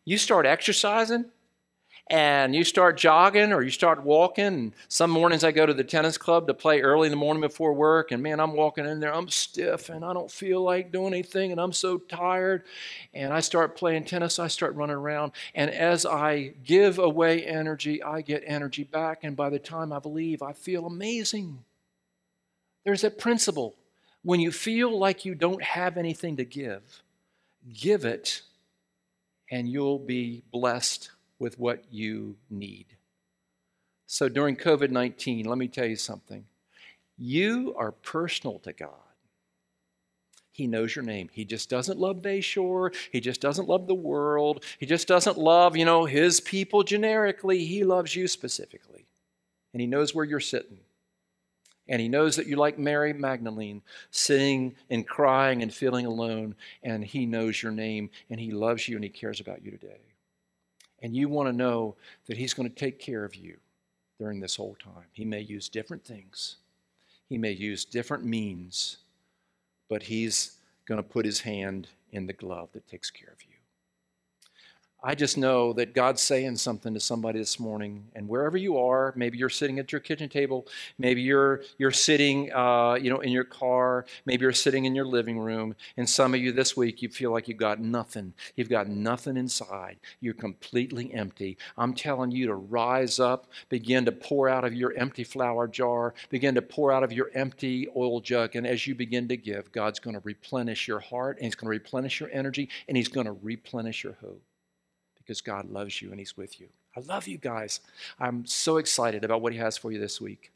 you 0.03 0.17
start 0.17 0.45
exercising, 0.45 1.25
and 2.07 2.53
you 2.53 2.63
start 2.63 2.97
jogging 2.97 3.51
or 3.51 3.63
you 3.63 3.71
start 3.71 4.03
walking. 4.03 4.45
And 4.45 4.73
some 4.87 5.09
mornings 5.09 5.43
I 5.43 5.51
go 5.51 5.65
to 5.65 5.73
the 5.73 5.83
tennis 5.83 6.17
club 6.17 6.45
to 6.47 6.53
play 6.53 6.81
early 6.81 7.07
in 7.07 7.11
the 7.11 7.17
morning 7.17 7.41
before 7.41 7.73
work, 7.73 8.11
and 8.11 8.21
man, 8.21 8.39
I'm 8.39 8.53
walking 8.53 8.85
in 8.85 8.99
there, 8.99 9.13
I'm 9.13 9.29
stiff 9.29 9.89
and 9.89 10.05
I 10.05 10.13
don't 10.13 10.29
feel 10.29 10.61
like 10.61 10.91
doing 10.91 11.13
anything, 11.13 11.51
and 11.51 11.59
I'm 11.59 11.73
so 11.73 11.97
tired. 11.97 12.63
And 13.13 13.33
I 13.33 13.39
start 13.39 13.75
playing 13.75 14.05
tennis, 14.05 14.39
I 14.39 14.47
start 14.47 14.75
running 14.75 14.95
around, 14.95 15.31
and 15.55 15.71
as 15.71 16.05
I 16.05 16.53
give 16.63 16.99
away 16.99 17.43
energy, 17.43 18.03
I 18.03 18.21
get 18.21 18.43
energy 18.45 18.83
back. 18.83 19.23
And 19.23 19.35
by 19.35 19.49
the 19.49 19.59
time 19.59 19.91
I 19.91 19.99
leave, 20.05 20.43
I 20.43 20.53
feel 20.53 20.85
amazing. 20.85 21.63
There's 22.83 23.01
that 23.01 23.17
principle. 23.17 23.75
When 24.21 24.39
you 24.39 24.51
feel 24.51 24.97
like 24.97 25.23
you 25.23 25.35
don't 25.35 25.61
have 25.61 25.97
anything 25.97 26.37
to 26.37 26.45
give, 26.45 27.03
give 27.73 28.05
it, 28.05 28.41
and 29.51 29.69
you'll 29.69 29.99
be 29.99 30.43
blessed 30.51 31.11
with 31.39 31.59
what 31.59 31.83
you 31.91 32.37
need. 32.49 32.95
So 34.05 34.29
during 34.29 34.55
COVID 34.55 34.91
19, 34.91 35.45
let 35.45 35.57
me 35.57 35.67
tell 35.67 35.85
you 35.85 35.95
something. 35.95 36.45
You 37.17 37.73
are 37.77 37.91
personal 37.91 38.59
to 38.59 38.73
God. 38.73 38.89
He 40.51 40.67
knows 40.67 40.95
your 40.95 41.03
name. 41.03 41.29
He 41.33 41.43
just 41.43 41.69
doesn't 41.69 41.99
love 41.99 42.17
Bayshore. 42.17 42.95
He 43.11 43.19
just 43.19 43.41
doesn't 43.41 43.67
love 43.67 43.87
the 43.87 43.95
world. 43.95 44.63
He 44.79 44.85
just 44.85 45.07
doesn't 45.07 45.37
love, 45.37 45.75
you 45.75 45.83
know, 45.83 46.05
his 46.05 46.39
people 46.39 46.83
generically. 46.83 47.65
He 47.65 47.83
loves 47.83 48.15
you 48.15 48.27
specifically. 48.27 49.05
And 49.73 49.81
he 49.81 49.87
knows 49.87 50.15
where 50.15 50.23
you're 50.23 50.39
sitting. 50.39 50.79
And 51.89 52.01
he 52.01 52.07
knows 52.07 52.37
that 52.37 52.47
you 52.47 52.55
like 52.55 52.79
Mary 52.79 53.11
Magdalene, 53.11 53.81
sitting 54.11 54.75
and 54.89 55.05
crying 55.05 55.61
and 55.61 55.73
feeling 55.73 56.05
alone. 56.05 56.55
And 56.83 57.03
he 57.03 57.25
knows 57.25 57.61
your 57.61 57.73
name 57.73 58.09
and 58.29 58.39
he 58.39 58.51
loves 58.51 58.87
you 58.87 58.95
and 58.95 59.03
he 59.03 59.09
cares 59.09 59.41
about 59.41 59.63
you 59.63 59.71
today 59.71 60.14
and 61.05 61.15
you 61.15 61.29
want 61.29 61.47
to 61.47 61.53
know 61.53 61.95
that 62.25 62.35
He's 62.35 62.55
going 62.55 62.67
to 62.67 62.75
take 62.75 62.97
care 62.97 63.23
of 63.23 63.35
you 63.35 63.57
during 64.17 64.39
this 64.39 64.55
whole 64.55 64.75
time. 64.83 65.05
He 65.11 65.23
may 65.23 65.39
use 65.39 65.69
different 65.69 66.03
things, 66.03 66.55
He 67.29 67.37
may 67.37 67.51
use 67.51 67.85
different 67.85 68.25
means, 68.25 68.97
but 69.87 70.01
He's 70.01 70.57
going 70.87 70.97
to 70.97 71.07
put 71.07 71.23
His 71.23 71.41
hand 71.41 71.89
in 72.11 72.25
the 72.25 72.33
glove 72.33 72.69
that 72.73 72.87
takes 72.87 73.11
care 73.11 73.29
of 73.31 73.43
you. 73.43 73.54
I 75.07 75.13
just 75.13 75.37
know 75.37 75.71
that 75.73 75.93
God's 75.93 76.19
saying 76.19 76.55
something 76.55 76.91
to 76.95 76.99
somebody 76.99 77.37
this 77.37 77.59
morning, 77.59 78.05
and 78.15 78.27
wherever 78.27 78.57
you 78.57 78.79
are, 78.79 79.13
maybe 79.15 79.37
you're 79.37 79.49
sitting 79.49 79.77
at 79.77 79.91
your 79.91 80.01
kitchen 80.01 80.29
table, 80.29 80.65
maybe 80.97 81.21
you're 81.21 81.61
you're 81.77 81.91
sitting, 81.91 82.51
uh, 82.51 82.95
you 82.95 83.11
know, 83.11 83.19
in 83.19 83.31
your 83.31 83.43
car, 83.43 84.07
maybe 84.25 84.41
you're 84.41 84.51
sitting 84.51 84.85
in 84.85 84.95
your 84.95 85.05
living 85.05 85.37
room, 85.37 85.75
and 85.95 86.09
some 86.09 86.33
of 86.33 86.39
you 86.39 86.51
this 86.51 86.75
week 86.75 87.03
you 87.03 87.09
feel 87.09 87.31
like 87.31 87.47
you've 87.47 87.59
got 87.59 87.79
nothing, 87.79 88.33
you've 88.55 88.67
got 88.67 88.87
nothing 88.87 89.37
inside, 89.37 89.97
you're 90.21 90.33
completely 90.33 91.13
empty. 91.13 91.55
I'm 91.77 91.93
telling 91.93 92.31
you 92.31 92.47
to 92.47 92.55
rise 92.55 93.19
up, 93.19 93.45
begin 93.69 94.05
to 94.05 94.11
pour 94.11 94.49
out 94.49 94.63
of 94.63 94.73
your 94.73 94.91
empty 94.95 95.23
flour 95.23 95.67
jar, 95.67 96.15
begin 96.31 96.55
to 96.55 96.63
pour 96.63 96.91
out 96.91 97.03
of 97.03 97.13
your 97.13 97.29
empty 97.35 97.87
oil 97.95 98.21
jug, 98.21 98.55
and 98.55 98.65
as 98.65 98.87
you 98.87 98.95
begin 98.95 99.27
to 99.27 99.37
give, 99.37 99.71
God's 99.71 99.99
going 99.99 100.15
to 100.15 100.21
replenish 100.23 100.87
your 100.87 100.99
heart, 100.99 101.37
and 101.37 101.45
He's 101.45 101.53
going 101.53 101.67
to 101.67 101.77
replenish 101.77 102.19
your 102.19 102.31
energy, 102.31 102.69
and 102.87 102.97
He's 102.97 103.07
going 103.07 103.27
to 103.27 103.33
replenish 103.33 104.03
your 104.03 104.17
hope 104.19 104.41
because 105.25 105.41
God 105.41 105.69
loves 105.69 106.01
you 106.01 106.11
and 106.11 106.19
He's 106.19 106.37
with 106.37 106.59
you. 106.59 106.67
I 106.95 107.01
love 107.01 107.27
you 107.27 107.37
guys. 107.37 107.79
I'm 108.19 108.45
so 108.45 108.77
excited 108.77 109.23
about 109.23 109.41
what 109.41 109.53
He 109.53 109.59
has 109.59 109.77
for 109.77 109.91
you 109.91 109.99
this 109.99 110.21
week. 110.21 110.51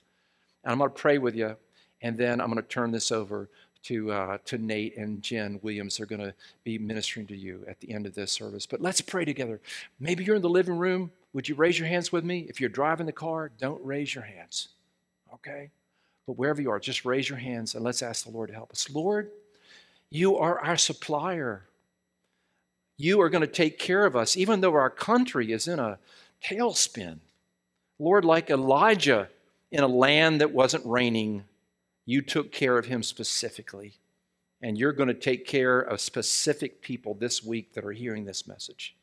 And 0.63 0.72
I'm 0.72 0.78
going 0.78 0.89
to 0.89 0.95
pray 0.95 1.17
with 1.17 1.36
you, 1.36 1.55
and 2.01 2.17
then 2.17 2.39
I'm 2.39 2.51
going 2.51 2.61
to 2.61 2.67
turn 2.67 2.91
this 2.91 3.11
over 3.11 3.49
to, 3.84 4.11
uh, 4.11 4.38
to 4.45 4.57
Nate 4.57 4.97
and 4.97 5.22
Jen 5.22 5.59
Williams. 5.63 5.97
They're 5.97 6.05
going 6.05 6.22
to 6.22 6.34
be 6.63 6.78
ministering 6.78 7.28
to 7.28 7.36
you 7.36 7.63
at 7.67 7.80
the 7.80 7.93
end 7.93 8.05
of 8.05 8.13
this 8.13 8.32
service. 8.32 8.65
But 8.65 8.82
let's 8.82 9.01
pray 9.01 9.26
together. 9.26 9.59
Maybe 9.99 10.24
you're 10.24 10.36
in 10.36 10.41
the 10.41 10.49
living 10.49 10.78
room. 10.78 11.11
Would 11.34 11.47
you 11.47 11.55
raise 11.55 11.80
your 11.80 11.88
hands 11.88 12.11
with 12.11 12.24
me? 12.24 12.45
If 12.49 12.59
you're 12.59 12.70
driving 12.70 13.05
the 13.05 13.11
car, 13.11 13.51
don't 13.57 13.84
raise 13.86 14.13
your 14.13 14.24
hands. 14.24 14.70
Okay? 15.34 15.70
But 16.26 16.38
wherever 16.38 16.61
you 16.61 16.72
are, 16.72 16.80
just 16.80 17.05
raise 17.05 17.30
your 17.30 17.38
hands 17.38 17.76
and 17.76 17.84
let's 17.84 18.01
ask 18.01 18.26
the 18.26 18.32
Lord 18.32 18.49
to 18.49 18.55
help 18.55 18.72
us. 18.72 18.89
Lord, 18.89 19.32
you 20.09 20.38
are 20.38 20.59
our 20.59 20.78
supplier 20.78 21.63
you 23.00 23.22
are 23.22 23.30
going 23.30 23.41
to 23.41 23.47
take 23.47 23.80
care 23.80 24.06
of 24.06 24.16
us, 24.16 24.36
even 24.36 24.60
though 24.60 24.74
our 24.74 24.89
country 24.89 25.54
is 25.54 25.70
in 25.70 25.80
a 25.80 25.97
tailspin. 26.43 27.20
Lord, 27.97 28.26
like 28.26 28.50
Elijah 28.50 29.30
in 29.72 29.84
a 29.84 29.88
land 29.88 30.41
that 30.41 30.52
wasn't 30.52 30.86
raining, 30.86 31.45
you 32.06 32.22
took 32.22 32.52
care 32.52 32.78
of 32.78 32.88
him 32.88 33.02
specifically. 33.02 33.93
And 34.62 34.78
you're 34.78 34.91
going 34.91 35.08
to 35.08 35.14
take 35.14 35.47
care 35.47 35.80
of 35.80 36.02
specific 36.02 36.82
people 36.82 37.14
this 37.14 37.41
week 37.41 37.74
that 37.74 37.86
are 37.86 37.93
hearing 37.93 38.26
this 38.26 38.45
message. 38.45 38.97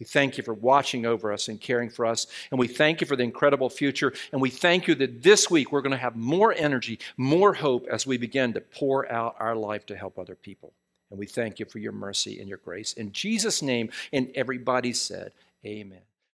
We 0.00 0.06
thank 0.06 0.36
you 0.36 0.42
for 0.42 0.54
watching 0.54 1.06
over 1.06 1.32
us 1.32 1.46
and 1.46 1.60
caring 1.60 1.90
for 1.90 2.06
us. 2.06 2.26
And 2.50 2.58
we 2.58 2.66
thank 2.66 3.00
you 3.00 3.06
for 3.06 3.14
the 3.14 3.22
incredible 3.22 3.70
future. 3.70 4.12
And 4.32 4.40
we 4.40 4.50
thank 4.50 4.88
you 4.88 4.96
that 4.96 5.22
this 5.22 5.48
week 5.48 5.70
we're 5.70 5.82
going 5.82 5.92
to 5.92 5.96
have 5.96 6.16
more 6.16 6.52
energy, 6.52 6.98
more 7.16 7.54
hope 7.54 7.86
as 7.88 8.04
we 8.04 8.16
begin 8.16 8.52
to 8.54 8.60
pour 8.60 9.10
out 9.12 9.36
our 9.38 9.54
life 9.54 9.86
to 9.86 9.96
help 9.96 10.18
other 10.18 10.34
people. 10.34 10.72
And 11.10 11.18
we 11.18 11.26
thank 11.26 11.58
you 11.58 11.66
for 11.66 11.78
your 11.78 11.92
mercy 11.92 12.38
and 12.40 12.48
your 12.48 12.58
grace. 12.58 12.92
In 12.92 13.12
Jesus' 13.12 13.62
name, 13.62 13.90
and 14.12 14.30
everybody 14.34 14.92
said, 14.92 15.32
Amen. 15.64 16.07